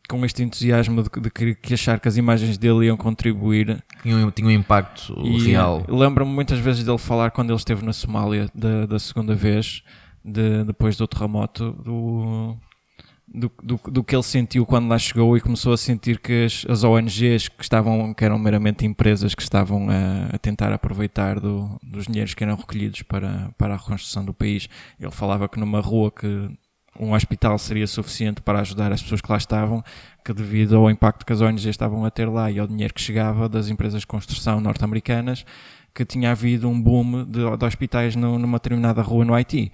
com 0.09 0.25
este 0.25 0.42
entusiasmo 0.42 1.03
de, 1.03 1.09
de 1.20 1.31
que, 1.31 1.55
que 1.57 1.75
achar 1.75 1.99
que 1.99 2.07
as 2.07 2.16
imagens 2.16 2.57
dele 2.57 2.87
iam 2.87 2.96
contribuir 2.96 3.83
tinha, 4.03 4.16
um, 4.16 4.31
tinha 4.31 4.46
um 4.46 4.51
impacto 4.53 5.12
e, 5.25 5.38
real. 5.49 5.85
Lembro-me 5.88 6.31
muitas 6.33 6.59
vezes 6.61 6.85
dele 6.85 6.99
falar 6.99 7.31
quando 7.33 7.51
ele 7.51 7.57
esteve 7.59 7.85
na 7.85 7.92
Somália 7.92 8.49
da, 8.55 8.87
da 8.87 8.99
segunda 9.01 9.35
vez, 9.35 9.83
de- 10.25 10.62
depois 10.64 10.96
do 10.96 11.09
terremoto, 11.09 11.72
do, 11.72 12.57
do, 13.27 13.51
do, 13.64 13.81
do 13.90 14.05
que 14.05 14.14
ele 14.14 14.22
sentiu 14.22 14.64
quando 14.64 14.87
lá 14.88 14.96
chegou 14.96 15.37
e 15.37 15.40
começou 15.40 15.72
a 15.72 15.77
sentir 15.77 16.20
que 16.20 16.44
as, 16.44 16.64
as 16.68 16.85
ONGs 16.85 17.49
que 17.49 17.64
estavam, 17.64 18.14
que 18.14 18.25
eram 18.25 18.38
meramente 18.38 18.87
empresas 18.87 19.35
que 19.35 19.42
estavam 19.42 19.88
a, 19.90 20.35
a 20.37 20.38
tentar 20.38 20.72
aproveitar 20.72 21.40
do- 21.40 21.77
dos 21.83 22.07
dinheiros 22.07 22.33
que 22.33 22.44
eram 22.44 22.55
recolhidos 22.55 23.03
para, 23.03 23.51
para 23.59 23.75
a 23.75 23.77
reconstrução 23.77 24.25
do 24.25 24.33
país. 24.33 24.68
Ele 25.01 25.11
falava 25.11 25.49
que 25.49 25.59
numa 25.59 25.81
rua 25.81 26.12
que 26.12 26.49
um 27.00 27.12
hospital 27.14 27.59
seria 27.59 27.87
suficiente 27.87 28.40
para 28.40 28.61
ajudar 28.61 28.92
as 28.92 29.02
pessoas 29.02 29.20
que 29.20 29.30
lá 29.30 29.38
estavam, 29.38 29.82
que 30.24 30.32
devido 30.32 30.76
ao 30.76 30.90
impacto 30.90 31.24
que 31.24 31.32
as 31.32 31.40
ONGs 31.40 31.64
estavam 31.66 32.04
a 32.04 32.11
ter 32.11 32.28
lá 32.28 32.50
e 32.50 32.59
ao 32.59 32.66
dinheiro 32.66 32.92
que 32.94 33.00
chegava 33.00 33.48
das 33.48 33.68
empresas 33.68 34.00
de 34.00 34.06
construção 34.06 34.61
norte-americanas, 34.61 35.44
que 35.94 36.04
tinha 36.04 36.30
havido 36.30 36.68
um 36.68 36.80
boom 36.80 37.24
de, 37.24 37.56
de 37.56 37.64
hospitais 37.64 38.14
no- 38.16 38.38
numa 38.38 38.59
determinada 38.59 39.00
rua 39.02 39.24
no 39.24 39.35
Haiti. 39.35 39.72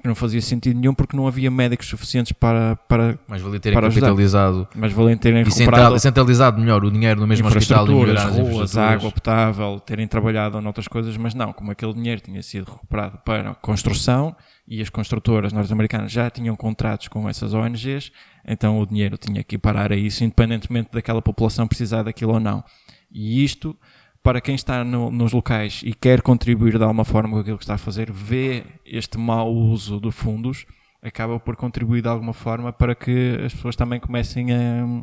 Que 0.00 0.06
não 0.06 0.14
fazia 0.14 0.40
sentido 0.42 0.78
nenhum 0.78 0.92
porque 0.94 1.16
não 1.16 1.26
havia 1.26 1.50
médicos 1.50 1.86
suficientes 1.88 2.30
para, 2.30 2.76
para 2.76 3.18
Mas 3.26 3.40
valia 3.40 3.58
terem 3.58 3.76
para 3.76 3.86
ajudar. 3.88 4.06
capitalizado 4.08 4.68
mas 4.76 4.92
valem 4.92 5.16
terem 5.16 5.42
e 5.42 5.50
central- 5.50 5.98
centralizado 5.98 6.60
melhor 6.60 6.84
o 6.84 6.90
dinheiro 6.90 7.18
no 7.20 7.26
mesmo 7.26 7.48
hospital 7.48 7.86
e 7.86 7.94
melhorar 7.94 8.26
as 8.26 8.36
ruas, 8.36 8.38
infraestruturas. 8.50 8.76
água 8.76 9.10
potável, 9.10 9.80
terem 9.80 10.06
trabalhado 10.06 10.60
noutras 10.60 10.86
coisas, 10.86 11.16
mas 11.16 11.34
não, 11.34 11.52
como 11.54 11.72
aquele 11.72 11.94
dinheiro 11.94 12.20
tinha 12.20 12.40
sido 12.42 12.70
recuperado 12.70 13.18
para 13.24 13.54
construção 13.56 14.36
e 14.70 14.82
as 14.82 14.90
construtoras 14.90 15.52
norte-americanas 15.52 16.12
já 16.12 16.28
tinham 16.28 16.54
contratos 16.54 17.08
com 17.08 17.26
essas 17.28 17.54
ONGs, 17.54 18.12
então 18.46 18.78
o 18.78 18.86
dinheiro 18.86 19.16
tinha 19.16 19.42
que 19.42 19.56
parar 19.56 19.90
a 19.92 19.96
isso, 19.96 20.22
independentemente 20.22 20.90
daquela 20.92 21.22
população 21.22 21.66
precisar 21.66 22.02
daquilo 22.02 22.34
ou 22.34 22.40
não. 22.40 22.62
E 23.10 23.42
isto, 23.42 23.74
para 24.22 24.40
quem 24.40 24.54
está 24.54 24.84
no- 24.84 25.10
nos 25.10 25.32
locais 25.32 25.80
e 25.84 25.94
quer 25.94 26.20
contribuir 26.20 26.76
de 26.76 26.84
alguma 26.84 27.04
forma 27.04 27.30
com 27.30 27.38
aquilo 27.38 27.56
que 27.56 27.64
está 27.64 27.74
a 27.74 27.78
fazer, 27.78 28.12
vê 28.12 28.62
este 28.84 29.16
mau 29.16 29.50
uso 29.50 29.98
de 30.00 30.10
fundos, 30.10 30.66
acaba 31.02 31.40
por 31.40 31.56
contribuir 31.56 32.02
de 32.02 32.08
alguma 32.08 32.34
forma 32.34 32.70
para 32.72 32.94
que 32.94 33.38
as 33.46 33.54
pessoas 33.54 33.74
também 33.76 33.98
comecem 33.98 34.52
a 34.52 35.02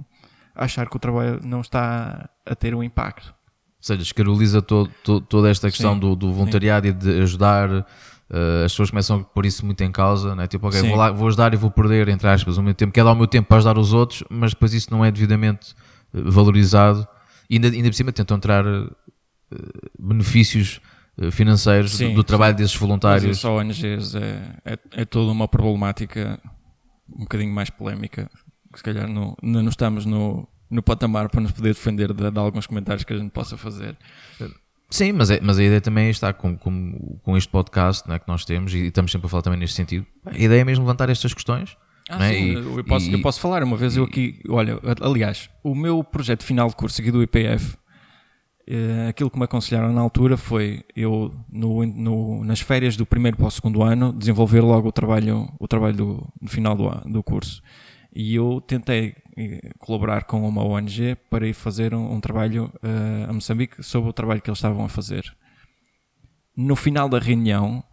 a 0.58 0.64
achar 0.64 0.88
que 0.88 0.96
o 0.96 1.00
trabalho 1.00 1.42
não 1.44 1.60
está 1.60 2.30
a 2.46 2.56
ter 2.56 2.74
um 2.74 2.82
impacto. 2.82 3.28
Ou 3.28 3.34
seja, 3.82 4.02
escaroliza 4.04 4.62
to- 4.62 4.88
to- 5.04 5.20
toda 5.20 5.50
esta 5.50 5.70
questão 5.70 5.96
Sim, 5.96 6.00
do, 6.00 6.16
do 6.16 6.32
voluntariado 6.32 6.88
e 6.88 6.94
de 6.94 7.22
ajudar. 7.24 7.86
Eh, 8.30 8.64
as 8.66 8.72
pessoas 8.72 8.90
começam 8.90 9.20
a 9.20 9.24
pôr 9.24 9.46
isso 9.46 9.66
muito 9.66 9.84
em 9.84 9.92
causa, 9.92 10.36
né? 10.36 10.48
tipo, 10.48 10.68
ok, 10.68 10.80
Sim. 10.80 10.90
vou, 10.90 10.98
lá, 10.98 11.12
vou 11.12 11.28
ajudar 11.28 11.54
e 11.54 11.58
vou 11.58 11.70
perder, 11.70 12.08
entre 12.10 12.28
aspas, 12.28 12.58
o 12.58 12.64
meu 12.64 12.74
tempo. 12.74 12.92
Quero 12.92 13.06
dar 13.08 13.14
o 13.14 13.16
meu 13.16 13.28
tempo 13.28 13.48
para 13.48 13.58
ajudar 13.58 13.78
os 13.78 13.94
outros, 13.94 14.24
mas 14.30 14.52
depois 14.52 14.74
isso 14.74 14.90
não 14.92 15.04
é 15.06 15.12
devidamente 15.12 15.76
eh, 16.14 16.22
valorizado. 16.24 17.08
E 17.50 17.56
ainda, 17.56 17.68
ainda 17.70 17.90
por 17.90 17.96
cima 17.96 18.12
tentam 18.12 18.40
tirar 18.40 18.66
eh, 18.66 19.58
benefícios 20.00 20.82
financeiros 21.32 21.92
do, 21.92 21.98
Sim, 21.98 22.14
do 22.14 22.26
trabalho 22.26 22.54
desses 22.56 22.74
Mas 22.74 22.82
voluntários. 22.82 23.38
isso 23.38 23.48
ONGs 23.48 24.16
é, 24.16 24.42
é, 24.66 24.80
é 24.92 25.06
toda 25.06 25.32
uma 25.32 25.48
problemática 25.48 26.38
um 27.10 27.20
bocadinho 27.20 27.54
mais 27.54 27.70
polémica. 27.70 28.30
que 28.74 28.80
Se 28.80 28.84
calhar 28.84 29.08
não, 29.08 29.34
não 29.42 29.62
não 29.64 29.70
estamos 29.70 30.06
no, 30.06 30.46
no 30.70 30.84
patamar 30.84 31.30
para 31.30 31.40
nos 31.40 31.52
poder 31.52 31.74
defender 31.74 32.14
de, 32.14 32.32
de 32.32 32.40
alguns 32.40 32.68
comentários 32.68 33.04
que 33.04 33.14
a 33.14 33.18
gente 33.18 33.32
possa 33.32 33.56
fazer. 33.56 33.98
Sim, 34.96 35.12
mas, 35.12 35.30
é- 35.30 35.40
mas 35.42 35.60
a 35.60 35.64
ideia 35.64 35.82
também 35.82 36.10
está 36.10 36.32
com, 36.32 36.58
com, 36.58 37.20
com 37.22 37.36
este 37.36 37.50
podcast 37.50 38.08
né, 38.08 38.18
que 38.18 38.28
nós 38.28 38.46
temos 38.46 38.74
e 38.74 38.86
estamos 38.88 39.12
sempre 39.12 39.28
a 39.28 39.30
falar 39.30 39.42
também 39.44 39.60
neste 39.60 39.76
sentido. 39.76 40.06
A 40.26 40.38
ideia 40.38 40.62
é 40.62 40.64
mesmo 40.64 40.86
levantar 40.86 41.10
estas 41.10 41.34
questões. 41.34 41.76
Ah, 42.10 42.18
né, 42.20 42.30
sim, 42.34 42.44
e- 42.46 42.54
eu, 42.78 42.84
posso, 42.86 43.10
e- 43.10 43.14
eu 43.14 43.22
posso 43.22 43.40
falar 43.42 43.62
uma 43.64 43.76
vez. 43.76 43.98
eu 43.98 44.04
aqui, 44.06 44.40
olha, 44.48 44.80
aliás, 45.02 45.50
o 45.64 45.76
meu 45.76 46.04
projeto 46.04 46.44
final 46.44 46.70
de 46.70 46.76
curso 46.76 47.02
aqui 47.02 47.12
do 47.12 47.22
IPF, 47.22 47.76
eh, 48.68 49.08
aquilo 49.10 49.30
que 49.30 49.38
me 49.38 49.44
aconselharam 49.46 49.92
na 49.94 50.02
altura 50.02 50.38
foi 50.38 50.84
eu, 50.96 51.34
no, 51.52 51.86
no- 51.86 52.44
nas 52.46 52.62
férias 52.62 52.96
do 52.96 53.06
primeiro 53.06 53.36
para 53.38 53.48
o 53.48 53.52
segundo 53.52 53.84
ano, 53.84 54.14
desenvolver 54.14 54.62
logo 54.62 54.88
o 54.88 54.92
trabalho, 54.92 55.50
o 55.60 55.68
trabalho 55.68 55.96
do, 55.98 56.34
no 56.42 56.48
final 56.50 56.76
do, 56.76 56.90
do 57.12 57.22
curso. 57.24 57.62
E 58.16 58.34
eu 58.36 58.62
tentei 58.62 59.14
eh, 59.38 59.72
colaborar 59.78 60.24
com 60.24 60.48
uma 60.48 60.64
ONG 60.64 61.16
para 61.30 61.46
ir 61.48 61.54
fazer 61.54 61.94
um, 61.94 62.14
um 62.14 62.22
trabalho 62.22 62.72
eh, 62.82 63.26
a 63.30 63.34
Moçambique 63.34 63.84
sobre 63.84 64.10
o 64.10 64.14
trabalho 64.14 64.42
que 64.42 64.50
eles 64.50 64.58
estavam 64.58 64.86
a 64.86 64.90
fazer. 64.90 65.36
No 66.56 66.76
final 66.78 67.10
da 67.10 67.20
reunião, 67.20 67.84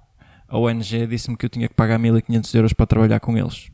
a 0.49 0.57
ONG 0.59 1.07
disse-me 1.09 1.37
que 1.37 1.45
eu 1.45 1.51
tinha 1.51 1.69
que 1.69 1.75
pagar 1.75 1.99
1500 1.99 2.55
euros 2.55 2.73
para 2.73 2.87
trabalhar 2.87 3.19
com 3.21 3.37
eles 3.37 3.71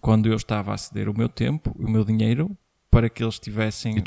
quando 0.00 0.26
eu 0.30 0.34
estava 0.36 0.72
a 0.72 0.78
ceder 0.78 1.10
o 1.10 1.14
meu 1.16 1.28
tempo, 1.28 1.76
o 1.78 1.86
meu 1.90 2.02
dinheiro, 2.06 2.56
para 2.90 3.10
que 3.10 3.22
eles 3.22 3.38
tivessem 3.38 3.98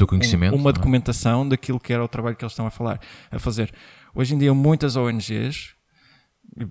um- 0.55 0.55
uma 0.55 0.71
é? 0.71 0.73
documentação 0.73 1.47
daquilo 1.47 1.79
que 1.79 1.93
era 1.93 2.03
o 2.03 2.07
trabalho 2.07 2.35
que 2.35 2.43
eles 2.43 2.51
estão 2.53 2.65
a 2.65 2.71
falar, 2.71 2.99
a 3.29 3.37
fazer. 3.37 3.71
Hoje 4.15 4.33
em 4.33 4.39
dia, 4.39 4.51
muitas 4.55 4.95
ONGs, 4.95 5.75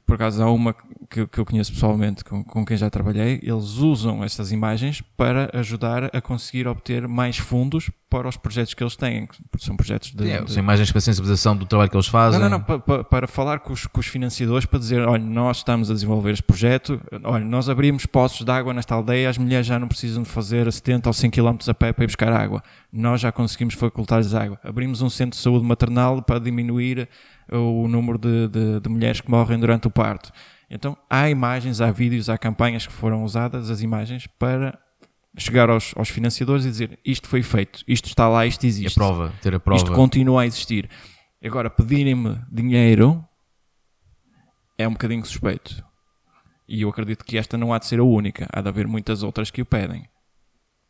por 0.07 0.15
acaso 0.15 0.43
há 0.43 0.51
uma 0.51 0.75
que, 1.11 1.27
que 1.27 1.39
eu 1.39 1.45
conheço 1.45 1.73
pessoalmente, 1.73 2.25
com, 2.25 2.43
com 2.45 2.65
quem 2.65 2.77
já 2.77 2.89
trabalhei, 2.89 3.41
eles 3.43 3.79
usam 3.79 4.23
essas 4.23 4.53
imagens 4.53 5.01
para 5.17 5.51
ajudar 5.59 6.05
a 6.17 6.21
conseguir 6.21 6.67
obter 6.69 7.09
mais 7.09 7.37
fundos 7.37 7.91
para 8.09 8.29
os 8.29 8.37
projetos 8.37 8.75
que 8.75 8.83
eles 8.83 8.95
têm, 8.95 9.27
porque 9.51 9.67
são 9.67 9.75
projetos 9.77 10.13
de, 10.15 10.31
É, 10.31 10.43
de- 10.43 10.53
são 10.53 10.63
imagens 10.63 10.93
para 10.93 11.01
sensibilização 11.01 11.57
do 11.57 11.67
trabalho 11.67 11.91
que 11.91 11.97
eles 11.97 12.07
fazem. 12.07 12.39
não, 12.41 12.49
não, 12.49 12.59
não, 12.59 12.65
pa- 12.65 12.79
pa- 12.79 13.03
para 13.05 13.27
falar 13.27 13.59
com 13.61 13.73
os, 13.73 13.87
com 13.87 13.99
os 14.01 14.07
financiadores, 14.07 14.65
para 14.67 14.79
dizer, 14.79 15.01
olha, 15.07 15.23
nós 15.25 15.59
estamos 15.59 15.91
a 15.91 15.95
desenvolver 15.95 16.31
este 16.33 16.43
projeto, 16.45 17.01
olha, 17.25 17.45
nós 17.45 17.69
abrimos 17.69 18.07
poços 18.07 18.45
de 18.45 18.51
água 18.53 18.73
nesta 18.73 18.95
aldeia, 18.95 19.29
as 19.29 19.37
mulheres 19.39 19.67
já 19.67 19.79
não 19.79 19.89
precisam 19.89 20.23
de 20.23 20.29
fazer 20.29 20.71
70 20.71 21.09
ou 21.09 21.13
100 21.13 21.31
km 21.31 21.57
a 21.67 21.75
pé 21.75 21.93
para 21.93 22.05
ir 22.05 22.07
buscar 22.07 22.33
água. 22.33 22.63
Nós 22.93 23.21
já 23.21 23.33
conseguimos 23.33 23.75
facultar-lhes 23.75 24.35
água. 24.35 24.59
Abrimos 24.63 25.03
um 25.03 25.09
centro 25.11 25.37
de 25.37 25.43
saúde 25.43 25.65
maternal 25.65 26.23
para 26.23 26.39
diminuir 26.39 27.09
o 27.59 27.87
número 27.89 28.19
de, 28.19 28.49
de- 28.49 28.81
de 28.81 28.89
mulheres 28.89 29.21
que 29.21 29.31
morrem 29.31 29.59
durante 29.59 29.87
o 29.87 29.91
parto. 29.91 30.31
Então, 30.71 30.97
há 31.11 31.29
imagens, 31.29 31.81
há 31.81 31.91
vídeos, 31.91 32.29
há 32.31 32.39
campanhas 32.39 32.87
que 32.87 32.93
foram 32.93 33.23
usadas, 33.25 33.71
as 33.71 33.81
imagens, 33.83 34.27
para 34.39 34.79
chegar 35.37 35.69
aos, 35.71 35.93
aos 35.97 36.09
financiadores 36.09 36.65
e 36.65 36.71
dizer, 36.71 36.99
isto 37.05 37.29
foi 37.29 37.43
feito, 37.43 37.83
isto 37.87 38.07
está 38.09 38.29
lá, 38.29 38.47
isto 38.47 38.65
E 38.65 38.67
a 38.67 38.69
existe. 38.69 38.95
prova, 38.95 39.33
ter 39.43 39.55
a 39.55 39.61
prova. 39.61 39.77
Isto 39.83 39.93
continua 39.93 40.43
a 40.43 40.47
existir. 40.47 40.89
Agora, 41.45 41.69
pedirem-me 41.69 42.41
dinheiro 42.51 43.23
é 44.79 44.87
um 44.89 44.93
bocadinho 44.93 45.25
suspeito. 45.25 45.85
E 46.69 46.83
eu 46.83 46.89
acredito 46.89 47.25
que 47.25 47.37
esta 47.37 47.59
não 47.59 47.73
há 47.75 47.79
de 47.79 47.87
ser 47.87 47.99
a 48.01 48.05
única. 48.05 48.47
Há 48.53 48.61
de 48.63 48.69
haver 48.69 48.87
muitas 48.87 49.23
outras 49.23 49.51
que 49.51 49.61
o 49.61 49.67
pedem. 49.67 50.09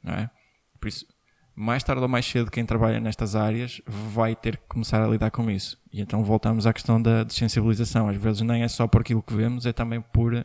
Não 0.02 0.12
é? 0.14 0.30
Por 0.80 0.88
isso, 0.88 1.06
mais 1.62 1.84
tarde 1.84 2.02
ou 2.02 2.08
mais 2.08 2.26
cedo, 2.26 2.50
quem 2.50 2.66
trabalha 2.66 2.98
nestas 2.98 3.36
áreas 3.36 3.80
vai 3.86 4.34
ter 4.34 4.56
que 4.56 4.64
começar 4.68 5.02
a 5.02 5.06
lidar 5.06 5.30
com 5.30 5.48
isso. 5.50 5.78
E 5.92 6.00
então 6.00 6.24
voltamos 6.24 6.66
à 6.66 6.72
questão 6.72 7.00
da 7.00 7.26
sensibilização. 7.28 8.08
Às 8.08 8.16
vezes 8.16 8.42
nem 8.42 8.62
é 8.62 8.68
só 8.68 8.88
por 8.88 9.00
aquilo 9.00 9.22
que 9.22 9.32
vemos, 9.32 9.64
é 9.64 9.72
também 9.72 10.00
por 10.00 10.44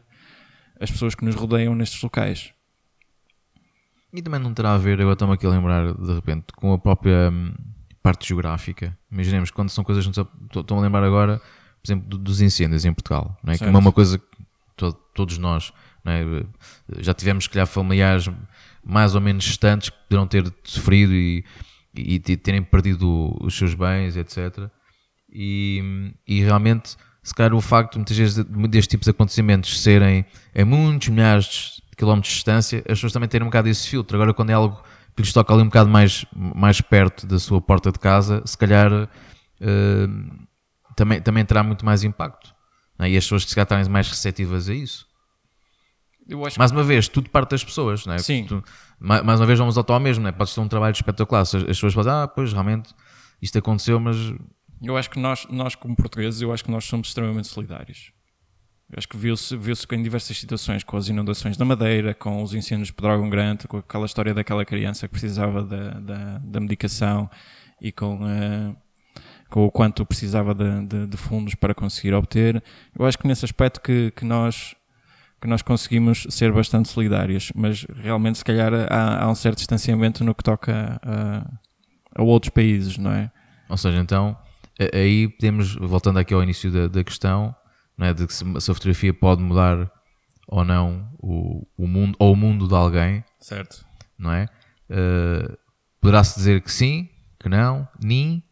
as 0.80 0.92
pessoas 0.92 1.16
que 1.16 1.26
nos 1.26 1.34
rodeiam 1.36 1.74
nestes 1.74 2.02
locais. 2.02 2.54
E 4.14 4.22
também 4.22 4.40
não 4.40 4.54
terá 4.54 4.76
a 4.76 4.78
ver, 4.78 5.00
eu 5.00 5.12
estou-me 5.12 5.34
aqui 5.34 5.46
a 5.46 5.50
lembrar 5.50 5.94
de 5.94 6.14
repente, 6.14 6.46
com 6.56 6.72
a 6.72 6.78
própria 6.78 7.30
hum, 7.32 7.54
parte 8.02 8.28
geográfica. 8.28 8.98
Imaginemos 9.12 9.52
quando 9.52 9.70
são 9.70 9.84
coisas, 9.84 10.06
estou 10.06 10.78
a 10.78 10.82
lembrar 10.82 11.04
agora, 11.04 11.40
por 11.40 11.88
exemplo, 11.88 12.18
dos 12.18 12.42
incêndios 12.42 12.86
em 12.86 12.94
Portugal, 12.94 13.36
não 13.44 13.54
é? 13.54 13.58
que 13.58 13.64
é 13.64 13.70
uma 13.70 13.92
coisa 13.92 14.20
que 14.20 14.94
todos 15.14 15.38
nós 15.40 15.74
é? 16.06 16.24
já 17.00 17.14
tivemos, 17.14 17.46
se 17.46 17.50
calhar, 17.50 17.68
familiares 17.68 18.30
mais 18.88 19.16
ou 19.16 19.22
menos 19.22 19.44
distantes 19.44 19.90
que 19.90 19.98
poderão 20.08 20.26
ter 20.26 20.52
sofrido 20.64 21.14
e, 21.14 21.44
e, 21.94 22.20
terem 22.20 22.64
perdido 22.64 23.36
os 23.42 23.58
seus 23.58 23.74
bens, 23.74 24.16
etc. 24.16 24.70
E, 25.30 26.14
e 26.26 26.42
realmente, 26.42 26.96
se 27.22 27.34
calhar, 27.36 27.54
o 27.54 27.60
facto 27.60 27.96
muitas 27.96 28.18
vezes 28.18 28.46
destes 28.70 28.88
tipos 28.88 29.06
de 29.06 29.12
acontecimentos 29.12 29.82
serem 29.82 30.26
a 30.56 30.64
muitos 30.64 31.10
milhares 31.10 31.82
de 31.90 31.98
quilómetros 31.98 32.32
de 32.32 32.36
distância, 32.36 32.80
as 32.80 32.98
pessoas 32.98 33.12
também 33.12 33.28
terem 33.28 33.46
um 33.46 33.50
bocado 33.50 33.68
esse 33.68 33.90
filtro. 33.90 34.16
Agora, 34.16 34.34
quando 34.34 34.52
é 34.52 34.54
algo 34.54 34.82
que 35.16 35.22
lhes 35.22 35.34
toca 35.34 35.54
ali 35.54 35.64
um 35.64 35.66
bocado 35.66 35.90
mais, 35.90 36.26
mais 36.34 36.80
perto 36.80 37.28
da 37.28 37.40
sua 37.40 37.60
porta 37.60 37.92
de 37.92 38.00
casa, 38.00 38.42
se 38.46 38.58
calhar 38.58 38.92
uh, 38.94 40.48
também, 40.96 41.22
também 41.22 41.44
terá 41.44 41.62
muito 41.62 41.86
mais 41.86 42.04
impacto. 42.04 42.56
É? 43.00 43.10
E 43.10 43.18
as 43.18 43.26
pessoas 43.26 43.44
que 43.44 43.50
se 43.50 43.56
calhar 43.56 43.66
estarem 43.66 43.90
mais 43.90 44.08
receptivas 44.08 44.70
a 44.70 44.74
isso 44.74 45.07
mais 46.58 46.72
uma 46.72 46.84
vez, 46.84 47.08
tudo 47.08 47.30
parte 47.30 47.52
das 47.52 47.64
pessoas, 47.64 48.06
não 48.06 48.14
é? 48.14 48.18
Sim. 48.20 48.46
Tu, 48.46 48.64
mais, 49.00 49.40
uma 49.40 49.46
vez 49.46 49.58
vamos 49.58 49.78
ao 49.78 49.84
tal 49.84 50.00
mesmo, 50.00 50.24
não 50.24 50.30
é? 50.30 50.32
Podes 50.32 50.54
ter 50.54 50.62
um 50.62 50.68
trabalho 50.68 50.94
espetacular. 50.94 51.42
As, 51.42 51.56
as 51.56 51.64
pessoas 51.64 51.94
falam, 51.94 52.24
ah, 52.24 52.28
pois 52.28 52.52
realmente 52.52 52.90
isto 53.42 53.58
aconteceu, 53.58 54.00
mas. 54.00 54.18
Eu 54.82 54.96
acho 54.96 55.10
que 55.10 55.20
nós, 55.20 55.48
nós 55.50 55.76
como 55.76 55.96
portugueses, 55.96 56.42
eu 56.42 56.54
acho 56.54 56.64
que 56.64 56.72
nós 56.72 56.86
somos 56.86 57.08
extremamente 57.08 57.48
solidários. 57.48 58.12
Eu 58.90 58.96
acho 58.98 59.08
que 59.08 59.18
viu-se 59.18 59.56
viu 59.58 59.76
em 59.92 60.04
diversas 60.04 60.38
situações, 60.38 60.84
com 60.84 60.96
as 60.96 61.10
inundações 61.10 61.58
da 61.58 61.66
Madeira, 61.66 62.14
com 62.14 62.42
os 62.42 62.54
incêndios 62.54 62.88
de 62.88 62.94
Pedrógão 62.94 63.30
Grande, 63.30 63.68
com 63.68 63.78
aquela 63.78 64.06
história 64.06 64.34
daquela 64.34 64.64
criança 64.64 65.08
que 65.08 65.12
precisava 65.12 65.62
da, 65.62 65.90
da, 66.00 66.38
da 66.38 66.60
medicação 66.60 67.30
e 67.82 67.92
com, 67.92 68.16
uh, 68.16 68.76
com 69.50 69.66
o 69.66 69.72
quanto 69.72 70.06
precisava 70.06 70.56
de, 70.56 70.86
de, 70.86 71.08
de, 71.08 71.18
fundos 71.18 71.54
para 71.54 71.76
conseguir 71.76 72.14
obter. 72.14 72.64
Eu 72.98 73.06
acho 73.06 73.18
que 73.18 73.28
nesse 73.28 73.44
aspecto 73.44 73.82
que, 73.82 74.12
que 74.12 74.24
nós 74.24 74.74
que 75.42 75.48
nós 75.48 75.62
conseguimos 75.62 76.26
ser 76.30 76.52
bastante 76.52 76.90
solidários, 76.90 77.52
mas 77.56 77.86
realmente 77.96 78.40
se 78.40 78.46
calhar 78.46 78.74
há, 78.90 79.24
há 79.24 79.30
um 79.30 79.36
certo 79.36 79.58
distanciamento 79.58 80.24
no 80.24 80.34
que 80.34 80.44
toca 80.44 81.00
a, 81.02 81.48
a, 82.16 82.24
outros 82.24 82.50
países, 82.50 82.98
não 82.98 83.12
é? 83.12 83.32
Ou 83.70 83.78
seja, 83.78 84.00
então 84.00 84.38
aí 84.94 85.28
podemos, 85.28 85.76
voltando 85.76 86.20
aqui 86.20 86.34
ao 86.34 86.42
início 86.42 86.72
da, 86.72 86.88
da 86.88 87.04
questão, 87.04 87.56
não 87.98 88.08
é, 88.08 88.14
de 88.14 88.26
que 88.26 88.34
se, 88.34 88.44
se, 88.60 88.72
a 88.72 88.74
fotografia 88.74 89.14
pode 89.14 89.42
mudar 89.42 89.92
ou 90.48 90.64
não 90.64 91.10
o, 91.20 91.68
o 91.78 91.88
mundo 91.88 92.16
ou 92.20 92.34
o 92.34 92.36
mundo 92.36 92.68
de 92.68 92.74
alguém, 92.74 93.24
certo? 93.40 93.86
Não 94.18 94.32
é? 94.32 94.48
Uh, 94.90 95.58
Poderá-se 96.00 96.36
dizer 96.36 96.62
que 96.62 96.72
sim, 96.72 97.10
que 97.40 97.50
não, 97.50 97.88
nem. 98.02 98.44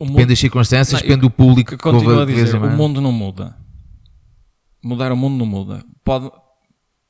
Mundo... 0.00 0.12
Depende 0.12 0.28
das 0.28 0.38
circunstâncias, 0.38 1.00
não, 1.00 1.08
depende 1.08 1.20
do 1.20 1.30
público 1.30 1.76
que 1.76 1.82
continua 1.82 2.22
a 2.22 2.26
dizer, 2.26 2.54
o 2.56 2.70
mundo 2.70 3.00
não 3.00 3.12
muda 3.12 3.63
mudar 4.84 5.10
o 5.10 5.16
mundo 5.16 5.38
não 5.38 5.46
muda. 5.46 5.84
Pode, 6.04 6.30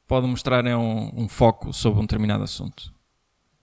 pode 0.07 0.27
mostrar 0.27 0.65
é 0.65 0.77
um, 0.77 1.11
um 1.15 1.29
foco 1.29 1.73
sobre 1.73 1.99
um 1.99 2.03
determinado 2.03 2.45
assunto. 2.45 2.95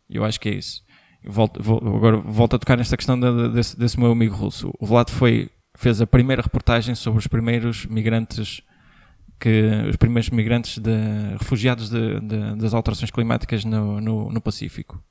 Eu 0.09 0.25
acho 0.25 0.39
que 0.39 0.49
é 0.49 0.55
isso. 0.55 0.83
Volto, 1.23 1.61
vou, 1.63 1.77
agora 1.77 2.17
volto 2.17 2.55
a 2.55 2.59
tocar 2.59 2.77
nesta 2.77 2.97
questão 2.97 3.19
de, 3.19 3.49
desse, 3.49 3.77
desse, 3.77 3.99
meu 3.99 4.11
amigo 4.11 4.35
russo. 4.35 4.73
O 4.79 4.85
Vlad 4.85 5.09
foi, 5.09 5.49
fez 5.75 6.01
a 6.01 6.07
primeira 6.07 6.41
reportagem 6.41 6.95
sobre 6.95 7.19
os 7.19 7.27
primeiros 7.27 7.85
migrantes 7.85 8.61
que 9.39 9.71
os 9.89 9.95
primeiros 9.95 10.29
migrantes 10.29 10.77
de, 10.77 10.91
refugiados 11.39 11.89
de, 11.89 12.19
de, 12.19 12.55
das 12.57 12.75
alterações 12.75 13.09
climáticas 13.09 13.65
no, 13.65 13.99
no, 13.99 14.29
no 14.29 14.39
Pacífico. 14.39 15.03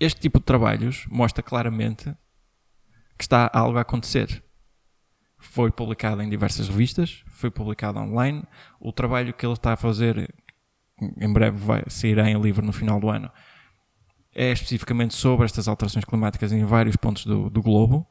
Este 0.00 0.20
tipo 0.20 0.40
de 0.40 0.44
trabalhos 0.44 1.06
mostra 1.08 1.40
claramente 1.40 2.12
que 3.16 3.22
está 3.22 3.48
algo 3.52 3.78
a 3.78 3.82
acontecer 3.82 4.42
foi 5.38 5.70
publicado 5.70 6.22
em 6.22 6.28
diversas 6.28 6.68
revistas, 6.68 7.22
foi 7.28 7.50
publicado 7.50 7.98
online. 7.98 8.42
O 8.80 8.92
trabalho 8.92 9.32
que 9.32 9.46
ele 9.46 9.52
está 9.52 9.72
a 9.72 9.76
fazer, 9.76 10.34
em 11.00 11.32
breve 11.32 11.56
vai, 11.56 11.84
sairá 11.88 12.28
em 12.28 12.40
livro 12.40 12.64
no 12.64 12.72
final 12.72 12.98
do 12.98 13.08
ano, 13.08 13.30
é 14.34 14.52
especificamente 14.52 15.14
sobre 15.14 15.46
estas 15.46 15.68
alterações 15.68 16.04
climáticas 16.04 16.52
em 16.52 16.64
vários 16.64 16.96
pontos 16.96 17.24
do, 17.24 17.48
do 17.48 17.62
globo. 17.62 18.06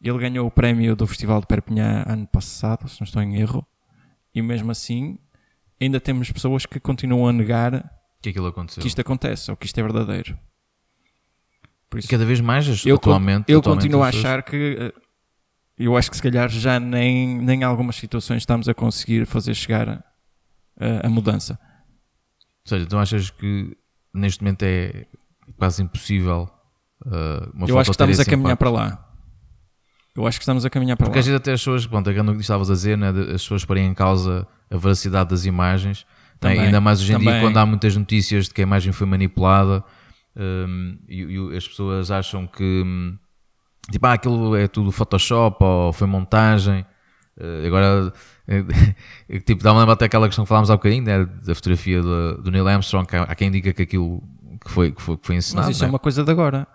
Ele 0.00 0.18
ganhou 0.18 0.46
o 0.46 0.50
prémio 0.50 0.94
do 0.94 1.06
Festival 1.06 1.40
de 1.40 1.46
Perpignan 1.46 2.04
ano 2.06 2.26
passado, 2.26 2.88
se 2.88 3.00
não 3.00 3.04
estou 3.04 3.22
em 3.22 3.36
erro, 3.36 3.66
e 4.34 4.42
mesmo 4.42 4.70
assim 4.70 5.18
ainda 5.80 6.00
temos 6.00 6.30
pessoas 6.30 6.66
que 6.66 6.80
continuam 6.80 7.28
a 7.28 7.32
negar 7.32 7.90
que, 8.22 8.32
que 8.32 8.88
isto 8.88 9.00
acontece 9.00 9.50
ou 9.50 9.56
que 9.56 9.66
isto 9.66 9.78
é 9.78 9.82
verdadeiro. 9.82 10.38
Por 11.90 11.98
isso, 11.98 12.08
e 12.08 12.10
cada 12.10 12.24
vez 12.24 12.40
mais, 12.40 12.84
eu, 12.84 12.96
atualmente. 12.96 13.52
Eu 13.52 13.62
continuo 13.62 14.02
a 14.02 14.08
achar 14.08 14.42
que 14.42 14.76
eh, 14.80 14.92
eu 15.78 15.96
acho 15.96 16.10
que 16.10 16.16
se 16.16 16.22
calhar 16.22 16.48
já 16.48 16.78
nem, 16.78 17.38
nem 17.38 17.60
em 17.60 17.64
algumas 17.64 17.96
situações 17.96 18.38
estamos 18.38 18.68
a 18.68 18.74
conseguir 18.74 19.26
fazer 19.26 19.54
chegar 19.54 19.88
a, 19.88 21.06
a 21.06 21.08
mudança. 21.08 21.58
Ou 22.64 22.68
seja, 22.68 22.86
tu 22.86 22.96
achas 22.96 23.30
que 23.30 23.76
neste 24.12 24.42
momento 24.42 24.62
é 24.62 25.06
quase 25.58 25.82
impossível 25.82 26.48
uh, 27.04 27.50
uma 27.52 27.68
Eu 27.68 27.78
acho 27.78 27.90
que 27.90 27.94
estamos 27.94 28.20
a 28.20 28.24
caminhar 28.24 28.52
impacto. 28.52 28.58
para 28.58 28.70
lá. 28.70 29.10
Eu 30.16 30.26
acho 30.26 30.38
que 30.38 30.42
estamos 30.42 30.64
a 30.64 30.70
caminhar 30.70 30.96
para 30.96 31.06
Porque 31.06 31.18
lá. 31.18 31.20
Porque 31.20 31.20
às 31.20 31.26
vezes 31.26 31.40
até 31.40 31.52
as 31.52 31.60
pessoas, 31.60 31.86
pronto, 31.86 32.08
aquilo 32.08 32.34
que 32.34 32.40
estavas 32.40 32.70
a 32.70 32.74
dizer, 32.74 32.96
né, 32.96 33.08
as 33.08 33.42
pessoas 33.42 33.64
porem 33.64 33.86
em 33.86 33.94
causa 33.94 34.46
a 34.70 34.76
veracidade 34.76 35.30
das 35.30 35.44
imagens, 35.44 36.06
né, 36.08 36.36
também, 36.38 36.58
né, 36.58 36.64
ainda 36.66 36.80
mais 36.80 37.00
hoje 37.00 37.12
em 37.12 37.18
também. 37.18 37.32
dia 37.32 37.40
quando 37.40 37.56
há 37.56 37.66
muitas 37.66 37.96
notícias 37.96 38.46
de 38.46 38.54
que 38.54 38.62
a 38.62 38.64
imagem 38.64 38.92
foi 38.92 39.06
manipulada 39.08 39.84
um, 40.36 40.98
e, 41.08 41.22
e, 41.22 41.56
as 41.56 41.66
pessoas 41.66 42.10
acham 42.10 42.46
que 42.46 42.82
hum, 42.84 43.18
tipo, 43.90 44.06
ah, 44.06 44.12
aquilo 44.14 44.56
é 44.56 44.68
tudo 44.68 44.90
Photoshop 44.92 45.62
ou 45.62 45.92
foi 45.92 46.06
montagem. 46.06 46.84
Uh, 47.36 47.66
agora, 47.66 48.12
uh, 48.48 49.40
tipo, 49.44 49.62
dá-me 49.62 49.78
lembrar 49.80 49.94
até 49.94 50.04
aquela 50.04 50.26
questão 50.26 50.44
que 50.44 50.48
falámos 50.48 50.70
há 50.70 50.74
bocadinho, 50.74 51.02
né, 51.02 51.24
da 51.24 51.54
fotografia 51.54 52.00
do, 52.00 52.42
do 52.42 52.50
Neil 52.50 52.66
Armstrong, 52.68 53.06
que 53.06 53.16
há, 53.16 53.34
quem 53.34 53.50
diga 53.50 53.72
que 53.72 53.82
aquilo 53.82 54.22
que 54.64 54.70
foi, 54.70 54.92
que 54.92 55.02
foi, 55.02 55.16
que 55.16 55.26
foi 55.26 55.36
ensinado. 55.36 55.66
Mas 55.66 55.76
isso 55.76 55.84
é 55.84 55.86
é 55.86 55.90
uma 55.90 55.98
coisa 55.98 56.22
de 56.24 56.30
agora. 56.30 56.66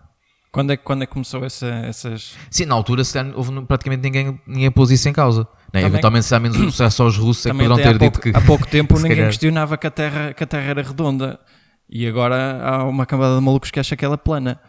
Quando 0.52 0.72
é, 0.72 0.78
quando 0.78 1.04
é 1.04 1.06
que 1.06 1.14
começou 1.14 1.46
essa, 1.46 1.68
essas. 1.68 2.36
Sim, 2.50 2.66
na 2.66 2.74
altura 2.74 3.04
se 3.04 3.18
houve 3.36 3.62
praticamente 3.66 4.02
ninguém, 4.02 4.40
ninguém 4.48 4.72
pôs 4.72 4.90
isso 4.90 5.08
em 5.08 5.14
causa. 5.14 5.48
Né? 5.72 5.84
Eventualmente, 5.84 6.26
se 6.26 6.34
há 6.34 6.40
menos 6.40 6.58
sucesso 6.58 7.04
aos 7.04 7.18
russos, 7.18 7.46
é 7.46 7.52
que 7.52 7.56
poderão 7.56 7.76
ter 7.76 7.98
dito 7.98 8.20
que. 8.20 8.30
Há 8.30 8.42
pouco 8.42 8.66
tempo 8.68 8.96
ninguém 8.96 9.12
calhar... 9.12 9.28
questionava 9.28 9.78
que 9.78 9.86
a, 9.86 9.92
terra, 9.92 10.34
que 10.34 10.44
a 10.44 10.48
Terra 10.48 10.72
era 10.72 10.82
redonda. 10.82 11.40
E 11.88 12.08
agora 12.08 12.62
há 12.64 12.84
uma 12.84 13.06
camada 13.06 13.36
de 13.36 13.42
malucos 13.42 13.70
que 13.70 13.80
acha 13.80 13.96
que 13.96 14.04
ela 14.04 14.16
é 14.16 14.18
plana. 14.18 14.60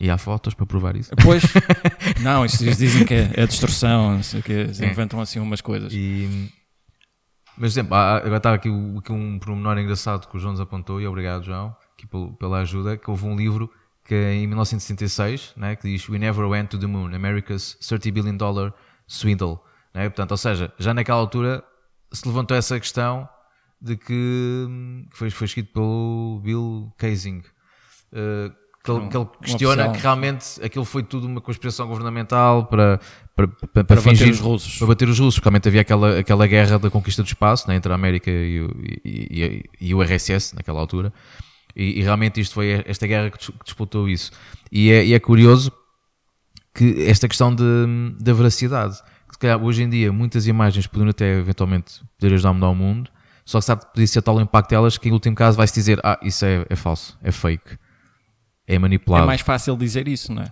E 0.00 0.10
há 0.10 0.18
fotos 0.18 0.54
para 0.54 0.66
provar 0.66 0.96
isso? 0.96 1.10
Pois, 1.22 1.42
não, 2.22 2.44
isso 2.44 2.64
dizem 2.64 3.04
que 3.04 3.14
é, 3.14 3.30
é 3.34 3.46
distorção, 3.46 4.16
não 4.16 4.22
sei 4.22 4.40
o 4.40 4.42
que, 4.42 4.52
é. 4.52 4.86
inventam 4.86 5.20
assim 5.20 5.38
umas 5.38 5.60
coisas. 5.60 5.92
E, 5.92 6.50
mas, 7.56 7.72
exemplo, 7.72 7.94
agora 7.94 8.36
está 8.36 8.54
aqui, 8.54 8.68
aqui 8.98 9.12
um 9.12 9.38
pormenor 9.38 9.78
engraçado 9.78 10.28
que 10.28 10.36
o 10.36 10.40
João 10.40 10.52
nos 10.52 10.60
apontou, 10.60 11.00
e 11.00 11.06
obrigado, 11.06 11.44
João, 11.44 11.76
aqui 11.96 12.06
pela 12.38 12.60
ajuda, 12.60 12.96
que 12.96 13.10
houve 13.10 13.24
um 13.26 13.36
livro 13.36 13.70
que 14.04 14.14
em 14.14 14.46
1966, 14.46 15.54
né, 15.56 15.76
que 15.76 15.88
diz 15.88 16.08
We 16.08 16.18
Never 16.18 16.46
Went 16.46 16.68
to 16.68 16.78
the 16.78 16.86
Moon, 16.86 17.14
America's 17.14 17.74
30 17.86 18.12
Billion 18.12 18.36
Dollar 18.36 18.74
Swindle. 19.06 19.60
Né? 19.94 20.08
Portanto, 20.08 20.32
ou 20.32 20.36
seja, 20.36 20.72
já 20.78 20.92
naquela 20.92 21.18
altura 21.18 21.64
se 22.12 22.26
levantou 22.28 22.56
essa 22.56 22.78
questão 22.78 23.28
de 23.80 23.96
que, 23.96 24.66
que 25.10 25.16
foi, 25.16 25.30
foi 25.30 25.46
escrito 25.46 25.72
pelo 25.72 26.40
Bill 26.42 26.92
Kaysing, 26.98 27.42
uh, 28.12 28.63
que 28.84 28.90
ele, 28.90 29.08
que 29.08 29.16
ele 29.16 29.26
questiona 29.40 29.90
que 29.90 29.98
realmente 29.98 30.62
aquilo 30.62 30.84
foi 30.84 31.02
tudo 31.02 31.26
uma 31.26 31.40
conspiração 31.40 31.88
governamental 31.88 32.66
para, 32.66 33.00
para, 33.34 33.48
para, 33.48 33.84
para 33.84 34.00
fingir, 34.02 34.26
bater 34.26 34.34
os 34.34 34.40
russos. 34.40 34.76
Para 34.76 34.86
bater 34.86 35.08
os 35.08 35.18
russos, 35.18 35.34
porque 35.36 35.48
realmente 35.48 35.68
havia 35.68 35.80
aquela, 35.80 36.18
aquela 36.18 36.46
guerra 36.46 36.78
da 36.78 36.90
conquista 36.90 37.22
do 37.22 37.26
espaço 37.26 37.66
né, 37.66 37.76
entre 37.76 37.90
a 37.90 37.94
América 37.94 38.30
e 38.30 38.60
o, 38.60 38.70
e, 39.02 39.64
e, 39.80 39.88
e 39.88 39.94
o 39.94 40.02
RSS 40.02 40.54
naquela 40.54 40.80
altura. 40.80 41.10
E, 41.74 41.98
e, 41.98 42.02
realmente 42.02 42.40
isto 42.40 42.54
foi 42.54 42.84
esta 42.84 43.06
guerra 43.06 43.30
que 43.30 43.38
disputou 43.64 44.06
isso. 44.06 44.30
E 44.70 44.90
é, 44.90 45.10
é 45.12 45.18
curioso 45.18 45.72
que 46.74 47.06
esta 47.08 47.26
questão 47.26 47.54
de, 47.54 47.64
da 48.20 48.34
veracidade. 48.34 48.96
Se 49.32 49.38
calhar 49.38 49.60
hoje 49.60 49.82
em 49.82 49.88
dia 49.88 50.12
muitas 50.12 50.46
imagens 50.46 50.86
poderiam 50.86 51.10
até 51.10 51.38
eventualmente 51.38 52.02
poder 52.18 52.34
ajudar 52.34 52.50
a 52.50 52.52
mudar 52.52 52.68
o 52.68 52.74
mundo, 52.74 53.10
só 53.46 53.58
que 53.58 53.64
sabe 53.64 53.80
que 53.80 53.92
podia 53.92 54.06
ser 54.06 54.20
tal 54.20 54.36
o 54.36 54.40
impacto 54.42 54.70
delas 54.70 54.98
que 54.98 55.08
em 55.08 55.12
último 55.12 55.34
caso 55.34 55.56
vai-se 55.56 55.74
dizer 55.74 55.98
ah, 56.04 56.18
isso 56.22 56.44
é, 56.44 56.64
é 56.68 56.76
falso, 56.76 57.18
é 57.22 57.32
fake 57.32 57.78
é 58.66 58.78
manipulado. 58.78 59.24
É 59.24 59.26
mais 59.26 59.40
fácil 59.40 59.76
dizer 59.76 60.08
isso, 60.08 60.32
não 60.32 60.42
é? 60.42 60.46